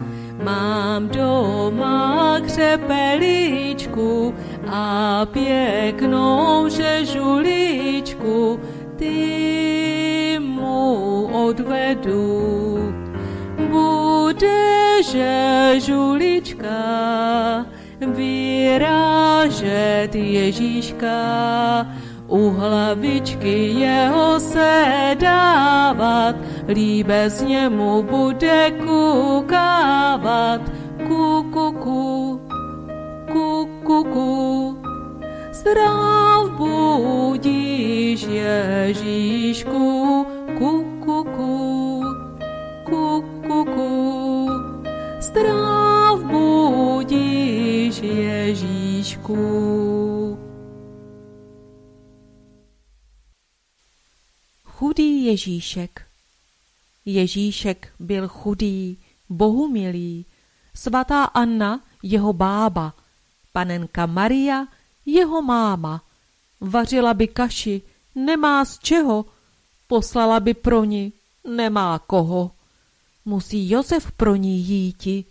Mám 0.43 1.07
doma 1.07 2.39
křepeličku 2.45 4.33
a 4.67 5.25
pěknou 5.25 6.69
žežuličku, 6.69 8.59
ty 8.95 10.39
mu 10.39 11.25
odvedu. 11.47 12.93
Bude 13.69 15.03
žežulička, 15.11 16.67
vyrážet 18.01 18.85
Ježíška, 20.15 21.17
u 22.27 22.49
hlavičky 22.49 23.67
jeho 23.67 24.39
se 24.39 25.15
dávat, 25.19 26.35
líbez 26.67 27.41
němu 27.41 28.03
bude 28.03 28.71
kukávat, 28.71 30.61
ku, 31.07 31.43
ku, 31.53 31.71
ku, 31.71 32.41
ku, 33.31 33.69
ku, 33.83 34.03
ku. 34.03 34.77
Zdrav 35.51 36.49
budíš 36.57 38.23
Ježíšku, 38.23 40.25
Ježíšku. 48.47 49.37
Chudý 54.63 55.25
Ježíšek 55.25 56.07
Ježíšek 57.05 57.93
byl 57.99 58.27
chudý, 58.27 58.97
bohumilý, 59.29 60.25
svatá 60.75 61.23
Anna 61.23 61.83
jeho 62.03 62.33
bába, 62.33 62.93
panenka 63.53 64.05
Maria 64.05 64.67
jeho 65.05 65.41
máma. 65.41 66.03
Vařila 66.61 67.13
by 67.13 67.27
kaši, 67.27 67.81
nemá 68.15 68.65
z 68.65 68.79
čeho, 68.79 69.25
poslala 69.87 70.39
by 70.39 70.53
pro 70.53 70.83
ní, 70.83 71.13
nemá 71.43 71.99
koho. 71.99 72.51
Musí 73.25 73.69
Josef 73.69 74.11
pro 74.11 74.35
ní 74.35 74.59
jíti, 74.59 75.25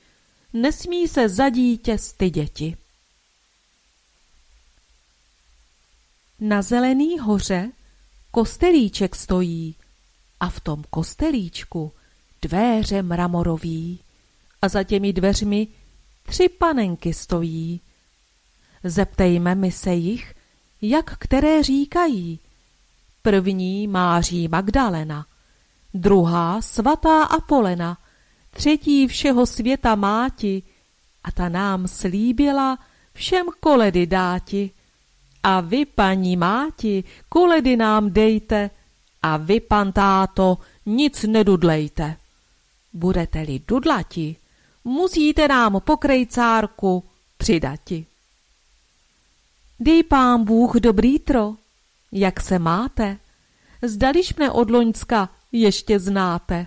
nesmí 0.52 1.09
se 1.09 1.28
za 1.28 1.48
dítě 1.48 1.98
styděti. 1.98 2.76
Na 6.40 6.62
zelený 6.62 7.18
hoře 7.18 7.70
kostelíček 8.30 9.16
stojí 9.16 9.76
a 10.40 10.48
v 10.50 10.60
tom 10.60 10.84
kostelíčku 10.90 11.92
dvéře 12.42 13.02
mramorový 13.02 14.00
a 14.62 14.68
za 14.68 14.82
těmi 14.82 15.12
dveřmi 15.12 15.68
tři 16.22 16.48
panenky 16.48 17.14
stojí. 17.14 17.80
Zeptejme 18.84 19.54
mi 19.54 19.72
se 19.72 19.94
jich, 19.94 20.34
jak 20.82 21.18
které 21.18 21.62
říkají. 21.62 22.40
První 23.22 23.88
Máří 23.88 24.48
Magdalena, 24.48 25.26
druhá 25.94 26.62
svatá 26.62 27.22
Apolena, 27.22 27.98
třetí 28.50 29.06
všeho 29.06 29.46
světa 29.46 29.94
máti 29.94 30.62
a 31.24 31.32
ta 31.32 31.48
nám 31.48 31.88
slíbila 31.88 32.78
všem 33.12 33.46
koledy 33.60 34.06
dáti. 34.06 34.70
A 35.47 35.60
vy, 35.60 35.86
paní 35.86 36.36
máti, 36.36 37.05
koledy 37.28 37.77
nám 37.77 38.10
dejte 38.10 38.70
a 39.23 39.36
vy, 39.36 39.60
pan 39.60 39.93
táto, 39.93 40.59
nic 40.86 41.23
nedudlejte. 41.23 42.16
Budete-li 42.93 43.60
dudlati, 43.68 44.36
musíte 44.85 45.48
nám 45.48 45.81
pokrejcárku 45.81 47.05
přidati. 47.36 48.06
Dej 49.81 50.02
pán 50.02 50.44
Bůh 50.44 50.74
dobrý 50.74 51.18
tro, 51.18 51.55
jak 52.12 52.40
se 52.40 52.59
máte? 52.59 53.18
Zdališ 53.82 54.35
mne 54.35 54.51
od 54.51 54.70
Loňska 54.70 55.31
ještě 55.52 55.98
znáte. 55.98 56.66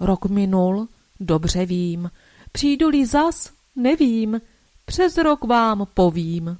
Rok 0.00 0.24
minul, 0.26 0.88
dobře 1.20 1.66
vím, 1.66 2.10
přijdu-li 2.52 3.06
zas, 3.06 3.52
nevím, 3.76 4.40
přes 4.84 5.16
rok 5.16 5.44
vám 5.44 5.86
povím. 5.94 6.58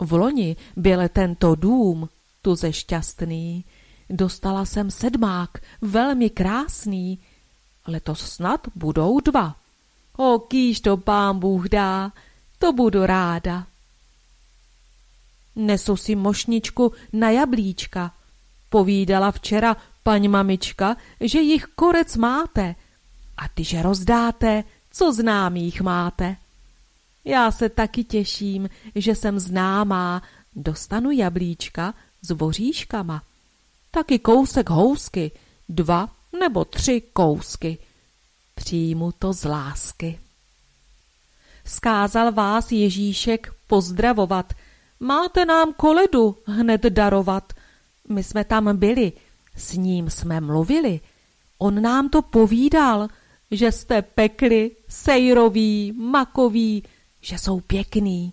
V 0.00 0.12
loni 0.12 0.56
byl 0.76 1.08
tento 1.08 1.54
dům 1.54 2.08
tuze 2.42 2.72
šťastný, 2.72 3.64
dostala 4.10 4.64
jsem 4.64 4.90
sedmák, 4.90 5.50
velmi 5.80 6.30
krásný, 6.30 7.18
letos 7.86 8.20
snad 8.20 8.68
budou 8.74 9.20
dva. 9.20 9.56
O, 10.16 10.38
kýž 10.38 10.80
to 10.80 10.96
pán 10.96 11.38
Bůh 11.38 11.68
dá, 11.68 12.12
to 12.58 12.72
budu 12.72 13.06
ráda. 13.06 13.66
Nesu 15.56 15.96
si 15.96 16.14
mošničku 16.14 16.92
na 17.12 17.30
jablíčka. 17.30 18.14
Povídala 18.68 19.30
včera 19.30 19.76
paň 20.02 20.28
mamička, 20.28 20.96
že 21.20 21.40
jich 21.40 21.64
korec 21.64 22.16
máte 22.16 22.74
a 23.36 23.48
ty, 23.48 23.64
že 23.64 23.82
rozdáte, 23.82 24.64
co 24.90 25.12
známých 25.12 25.80
máte. 25.80 26.36
Já 27.26 27.50
se 27.50 27.68
taky 27.68 28.04
těším, 28.04 28.68
že 28.94 29.14
jsem 29.14 29.38
známá, 29.38 30.22
dostanu 30.56 31.10
jablíčka 31.10 31.94
s 32.22 32.30
voříškama. 32.30 33.22
Taky 33.90 34.18
kousek 34.18 34.70
housky, 34.70 35.30
dva 35.68 36.08
nebo 36.40 36.64
tři 36.64 37.02
kousky. 37.12 37.78
Přijmu 38.54 39.12
to 39.12 39.32
z 39.32 39.44
lásky. 39.44 40.18
Skázal 41.64 42.32
vás 42.32 42.72
Ježíšek 42.72 43.52
pozdravovat. 43.66 44.52
Máte 45.00 45.44
nám 45.44 45.72
koledu 45.72 46.36
hned 46.46 46.82
darovat. 46.82 47.52
My 48.08 48.22
jsme 48.22 48.44
tam 48.44 48.76
byli, 48.76 49.12
s 49.56 49.72
ním 49.72 50.10
jsme 50.10 50.40
mluvili. 50.40 51.00
On 51.58 51.82
nám 51.82 52.08
to 52.08 52.22
povídal, 52.22 53.08
že 53.50 53.72
jste 53.72 54.02
pekli, 54.02 54.70
sejroví, 54.88 55.92
makoví, 55.92 56.82
že 57.26 57.38
jsou 57.38 57.60
pěkný. 57.60 58.32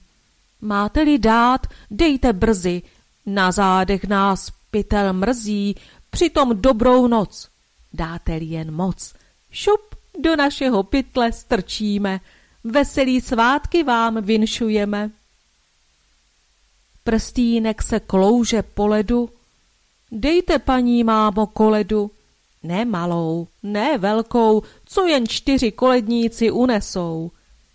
Máte-li 0.61 1.19
dát, 1.19 1.67
dejte 1.91 2.33
brzy, 2.33 2.81
na 3.25 3.51
zádech 3.51 4.03
nás 4.03 4.51
pytel 4.71 5.13
mrzí, 5.13 5.75
přitom 6.09 6.61
dobrou 6.61 7.07
noc. 7.07 7.49
Dáte-li 7.93 8.45
jen 8.45 8.71
moc, 8.71 9.13
šup 9.51 9.81
do 10.19 10.35
našeho 10.35 10.83
pytle 10.83 11.31
strčíme, 11.31 12.19
veselý 12.63 13.21
svátky 13.21 13.83
vám 13.83 14.21
vinšujeme. 14.21 15.11
Prstínek 17.03 17.83
se 17.83 17.99
klouže 17.99 18.61
po 18.61 18.87
ledu, 18.87 19.29
dejte 20.11 20.59
paní 20.59 21.03
mámo 21.03 21.47
koledu, 21.47 22.11
ne 22.63 22.85
malou, 22.85 23.47
ne 23.63 23.97
velkou, 23.97 24.63
co 24.85 25.05
jen 25.05 25.27
čtyři 25.27 25.71
koledníci 25.71 26.51
unesou. 26.51 27.31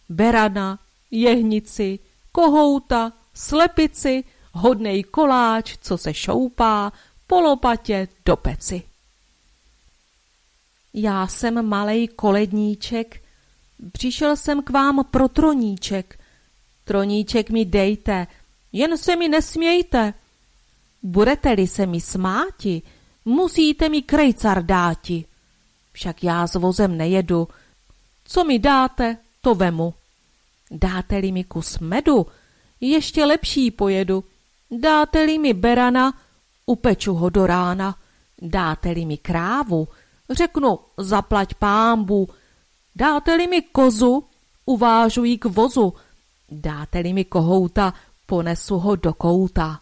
Berana, 0.08 0.78
jehnici, 1.10 1.98
kohouta, 2.32 3.12
slepici, 3.34 4.24
hodnej 4.52 5.02
koláč, 5.02 5.76
co 5.80 5.98
se 5.98 6.14
šoupá, 6.14 6.92
polopatě 7.26 8.08
do 8.24 8.36
peci. 8.36 8.82
Já 10.94 11.26
jsem 11.26 11.66
malej 11.66 12.08
koledníček, 12.08 13.22
přišel 13.92 14.36
jsem 14.36 14.62
k 14.62 14.70
vám 14.70 15.04
pro 15.10 15.28
troníček. 15.28 16.20
Troníček 16.84 17.50
mi 17.50 17.64
dejte, 17.64 18.26
jen 18.72 18.98
se 18.98 19.16
mi 19.16 19.28
nesmějte. 19.28 20.14
Budete-li 21.02 21.66
se 21.66 21.86
mi 21.86 22.00
smáti, 22.00 22.82
musíte 23.24 23.88
mi 23.88 24.02
krejcar 24.02 24.66
dáti. 24.66 25.24
Však 25.92 26.24
já 26.24 26.46
s 26.46 26.54
vozem 26.54 26.96
nejedu. 26.96 27.48
Co 28.24 28.44
mi 28.44 28.58
dáte, 28.58 29.16
to 29.40 29.54
vemu. 29.54 29.94
Dáte-li 30.70 31.32
mi 31.32 31.44
kus 31.44 31.78
medu, 31.78 32.26
ještě 32.80 33.24
lepší 33.24 33.70
pojedu. 33.70 34.24
Dáte-li 34.70 35.38
mi 35.38 35.54
berana, 35.54 36.14
upeču 36.66 37.14
ho 37.14 37.30
do 37.30 37.46
rána. 37.46 37.96
Dáte-li 38.42 39.04
mi 39.04 39.16
krávu, 39.16 39.88
řeknu 40.30 40.78
zaplať 40.96 41.54
pámbu. 41.54 42.28
Dáte-li 42.96 43.46
mi 43.46 43.62
kozu, 43.62 44.24
uvážu 44.66 45.24
ji 45.24 45.38
k 45.38 45.44
vozu. 45.44 45.94
Dáte-li 46.50 47.12
mi 47.12 47.24
kohouta, 47.24 47.94
ponesu 48.26 48.78
ho 48.78 48.96
do 48.96 49.12
kouta. 49.12 49.80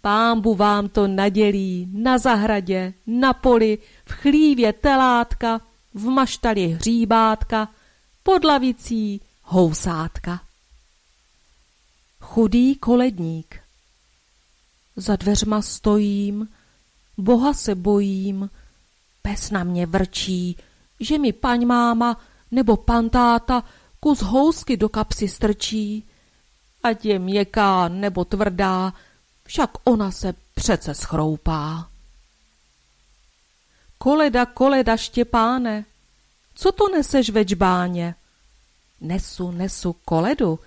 Pámbu 0.00 0.54
vám 0.54 0.88
to 0.88 1.06
nadělí 1.06 1.88
na 1.92 2.18
zahradě, 2.18 2.94
na 3.06 3.32
poli, 3.32 3.78
v 4.04 4.12
chlívě 4.12 4.72
telátka, 4.72 5.60
v 5.94 6.04
maštali 6.04 6.66
hříbátka, 6.68 7.68
pod 8.22 8.44
lavicí 8.44 9.20
housátka. 9.46 10.40
Chudý 12.20 12.74
koledník. 12.76 13.60
Za 14.96 15.16
dveřma 15.16 15.62
stojím, 15.62 16.48
Boha 17.18 17.54
se 17.54 17.74
bojím, 17.74 18.50
pes 19.22 19.50
na 19.50 19.64
mě 19.64 19.86
vrčí, 19.86 20.56
že 21.00 21.18
mi 21.18 21.32
paň 21.32 21.66
máma 21.66 22.20
nebo 22.50 22.76
pan 22.76 23.10
táta 23.10 23.62
kus 24.00 24.22
housky 24.22 24.76
do 24.76 24.88
kapsy 24.88 25.28
strčí. 25.28 26.04
Ať 26.82 27.04
je 27.04 27.18
měkká 27.18 27.88
nebo 27.88 28.24
tvrdá, 28.24 28.92
však 29.44 29.70
ona 29.84 30.10
se 30.10 30.34
přece 30.54 30.94
schroupá. 30.94 31.90
Koleda, 33.98 34.46
koleda, 34.46 34.96
Štěpáne, 34.96 35.84
co 36.54 36.72
to 36.72 36.88
neseš 36.88 37.30
ve 37.30 37.44
čbáně? 37.44 38.14
Nesu, 39.00 39.50
nesu 39.50 39.92
koledu, 39.92 40.58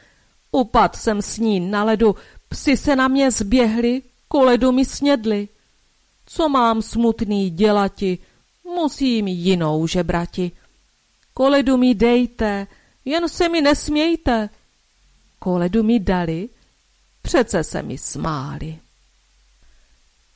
upad 0.51 0.95
jsem 0.95 1.21
s 1.21 1.37
ní 1.37 1.59
na 1.59 1.83
ledu, 1.83 2.15
psi 2.49 2.77
se 2.77 2.95
na 2.95 3.07
mě 3.07 3.31
zběhli, 3.31 4.01
koledu 4.27 4.71
mi 4.71 4.85
snědli. 4.85 5.47
Co 6.25 6.49
mám 6.49 6.81
smutný 6.81 7.49
dělati, 7.49 8.17
musím 8.63 9.27
jinou 9.27 9.87
žebrati. 9.87 10.51
Koledu 11.33 11.77
mi 11.77 11.95
dejte, 11.95 12.67
jen 13.05 13.29
se 13.29 13.49
mi 13.49 13.61
nesmějte. 13.61 14.49
Koledu 15.39 15.83
mi 15.83 15.99
dali, 15.99 16.49
Přece 17.21 17.63
se 17.63 17.83
mi 17.83 17.97
smáli. 17.97 18.79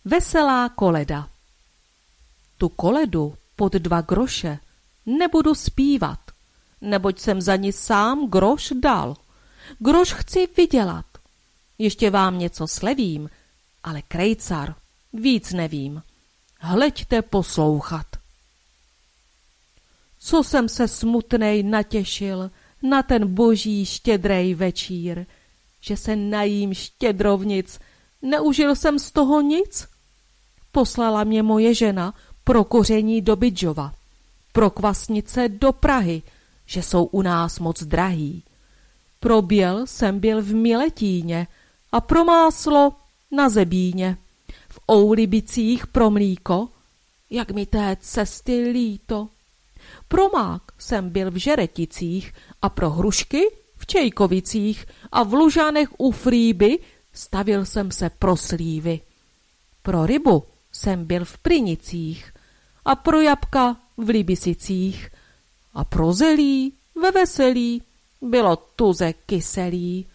Veselá 0.06 0.70
koleda 0.70 1.30
Tu 2.58 2.70
koledu 2.70 3.38
pod 3.56 3.74
dva 3.74 4.02
groše 4.02 4.60
nebudu 5.06 5.56
zpívat, 5.56 6.23
neboť 6.84 7.20
jsem 7.20 7.42
za 7.42 7.56
ní 7.56 7.72
sám 7.72 8.30
groš 8.30 8.74
dal. 8.80 9.16
Groš 9.80 10.14
chci 10.14 10.48
vydělat. 10.58 11.06
Ještě 11.78 12.10
vám 12.10 12.40
něco 12.40 12.68
slevím, 12.68 13.30
ale 13.84 14.02
krejcar 14.02 14.76
víc 15.14 15.54
nevím. 15.54 16.04
Hleďte 16.60 17.22
poslouchat. 17.22 18.06
Co 20.20 20.44
jsem 20.44 20.70
se 20.70 20.88
smutnej 20.88 21.64
natěšil 21.64 22.52
na 22.82 23.04
ten 23.04 23.34
boží 23.34 23.86
štědrej 23.86 24.54
večír, 24.54 25.26
že 25.82 25.98
se 25.98 26.16
najím 26.16 26.74
štědrovnic. 26.74 27.80
Neužil 28.22 28.76
jsem 28.76 29.00
z 29.00 29.12
toho 29.12 29.42
nic. 29.42 29.88
Poslala 30.72 31.24
mě 31.24 31.44
moje 31.44 31.74
žena 31.74 32.14
pro 32.44 32.64
koření 32.64 33.22
do 33.22 33.36
Bydžova, 33.36 33.94
pro 34.52 34.70
kvasnice 34.70 35.50
do 35.50 35.72
Prahy, 35.72 36.22
že 36.66 36.84
jsou 36.84 37.06
u 37.06 37.22
nás 37.22 37.60
moc 37.60 37.84
drahý. 37.84 38.44
Pro 39.20 39.42
běl 39.42 39.88
jsem 39.88 40.20
byl 40.20 40.42
v 40.42 40.54
Miletíně 40.54 41.48
a 41.92 42.02
pro 42.02 42.26
máslo 42.26 42.94
na 43.32 43.50
Zebíně. 43.50 44.18
V 44.70 44.80
Oulibicích 44.92 45.88
pro 45.88 46.10
mlíko, 46.10 46.70
jak 47.30 47.52
mi 47.52 47.66
té 47.66 47.98
cesty 48.00 48.62
líto. 48.62 49.30
Pro 50.08 50.30
mák 50.30 50.62
jsem 50.78 51.10
byl 51.10 51.32
v 51.32 51.36
Žereticích 51.36 52.34
a 52.62 52.70
pro 52.70 52.90
hrušky 52.90 53.42
v 53.78 53.86
Čejkovicích 53.86 54.86
a 55.12 55.24
v 55.24 55.34
Lužanech 55.34 55.90
u 55.98 56.12
Frýby 56.12 56.80
stavil 57.14 57.66
jsem 57.66 57.92
se 57.92 58.10
pro 58.10 58.38
slívy. 58.38 59.02
Pro 59.82 60.06
rybu 60.06 60.44
jsem 60.72 61.06
byl 61.06 61.26
v 61.26 61.38
Prinicích 61.38 62.34
a 62.86 62.96
pro 62.96 63.22
jabka 63.22 63.78
v 63.98 64.10
Libisicích 64.10 65.10
a 65.74 65.84
pro 65.84 66.14
zelí 66.14 66.74
ve 67.02 67.12
Veselí 67.12 67.82
bylo 68.22 68.56
tuze 68.56 69.14
kyselí. 69.14 70.06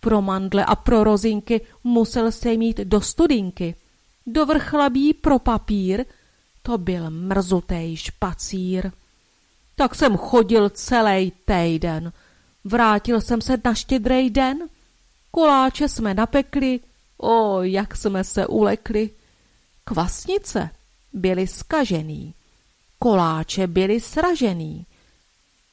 Pro 0.00 0.22
mandle 0.22 0.64
a 0.64 0.76
pro 0.76 1.04
rozinky 1.04 1.60
musel 1.84 2.32
se 2.32 2.56
mít 2.56 2.76
do 2.76 3.00
studinky. 3.00 3.74
Do 4.26 4.46
vrchlabí 4.46 5.14
pro 5.14 5.38
papír 5.38 6.04
to 6.62 6.78
byl 6.78 7.10
mrzutej 7.10 7.96
špacír. 7.96 8.90
Tak 9.76 9.94
jsem 9.94 10.16
chodil 10.16 10.70
celý 10.70 11.32
týden 11.44 12.12
Vrátil 12.64 13.20
jsem 13.20 13.40
se 13.40 13.56
na 13.64 13.74
štědrý 13.74 14.30
den, 14.30 14.68
koláče 15.30 15.88
jsme 15.88 16.14
napekli, 16.14 16.80
o, 17.18 17.62
jak 17.62 17.96
jsme 17.96 18.24
se 18.24 18.46
ulekli. 18.46 19.10
Kvasnice 19.84 20.70
byly 21.12 21.46
skažený, 21.46 22.34
koláče 22.98 23.66
byly 23.66 24.00
sražený. 24.00 24.86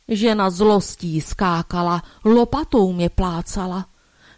Žena 0.09 0.49
zlostí 0.49 1.21
skákala, 1.21 2.03
lopatou 2.25 2.93
mě 2.93 3.09
plácala. 3.09 3.85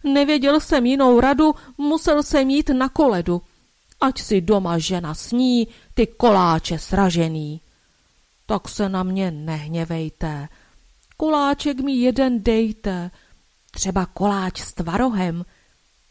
Nevěděl 0.03 0.59
jsem 0.59 0.85
jinou 0.85 1.19
radu, 1.19 1.55
musel 1.77 2.23
jsem 2.23 2.49
jít 2.49 2.69
na 2.69 2.89
koledu. 2.89 3.41
Ať 4.01 4.21
si 4.21 4.41
doma 4.41 4.77
žena 4.77 5.13
sní, 5.13 5.67
ty 5.93 6.07
koláče 6.07 6.79
sražený. 6.79 7.61
Tak 8.45 8.69
se 8.69 8.89
na 8.89 9.03
mě 9.03 9.31
nehněvejte. 9.31 10.49
Koláček 11.17 11.79
mi 11.79 11.93
jeden 11.93 12.43
dejte, 12.43 13.11
třeba 13.71 14.05
koláč 14.05 14.61
s 14.61 14.73
tvarohem. 14.73 15.45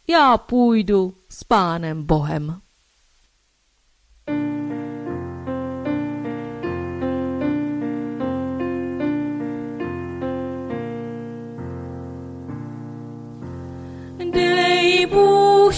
Já 0.09 0.39
půjdu 0.39 1.15
s 1.29 1.45
pánem 1.45 2.07
Bohem. 2.07 2.61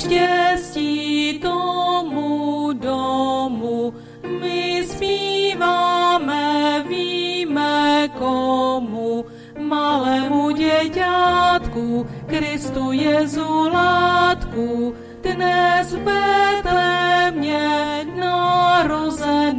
Štěstí 0.02 1.38
tomu 1.38 2.72
domu. 2.72 3.94
My 4.40 4.84
zpíváme, 4.88 6.44
víme 6.88 8.08
komu, 8.18 9.24
malému 9.58 10.50
děťátku, 10.50 12.06
Kristu 12.26 12.92
Jezu 12.92 13.68
látku, 13.72 14.94
dnes 15.22 15.94
v 15.94 15.98
Betlémě 15.98 17.68
narozenému. 18.20 19.52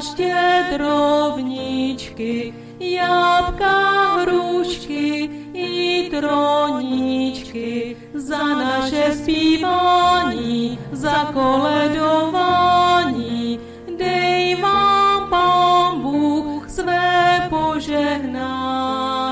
Štědrovničky, 0.00 2.54
jabka, 2.80 4.16
hrušky 4.16 5.30
i 5.54 6.10
troníčky, 6.10 7.96
za 8.14 8.38
naše 8.38 9.12
zpívání, 9.12 10.78
za 10.92 11.30
koledování, 11.32 13.60
dej 13.98 14.54
vám 14.54 15.30
Pán 15.30 16.00
Bůh 16.00 16.70
své 16.70 17.46
požehnání. 17.50 19.29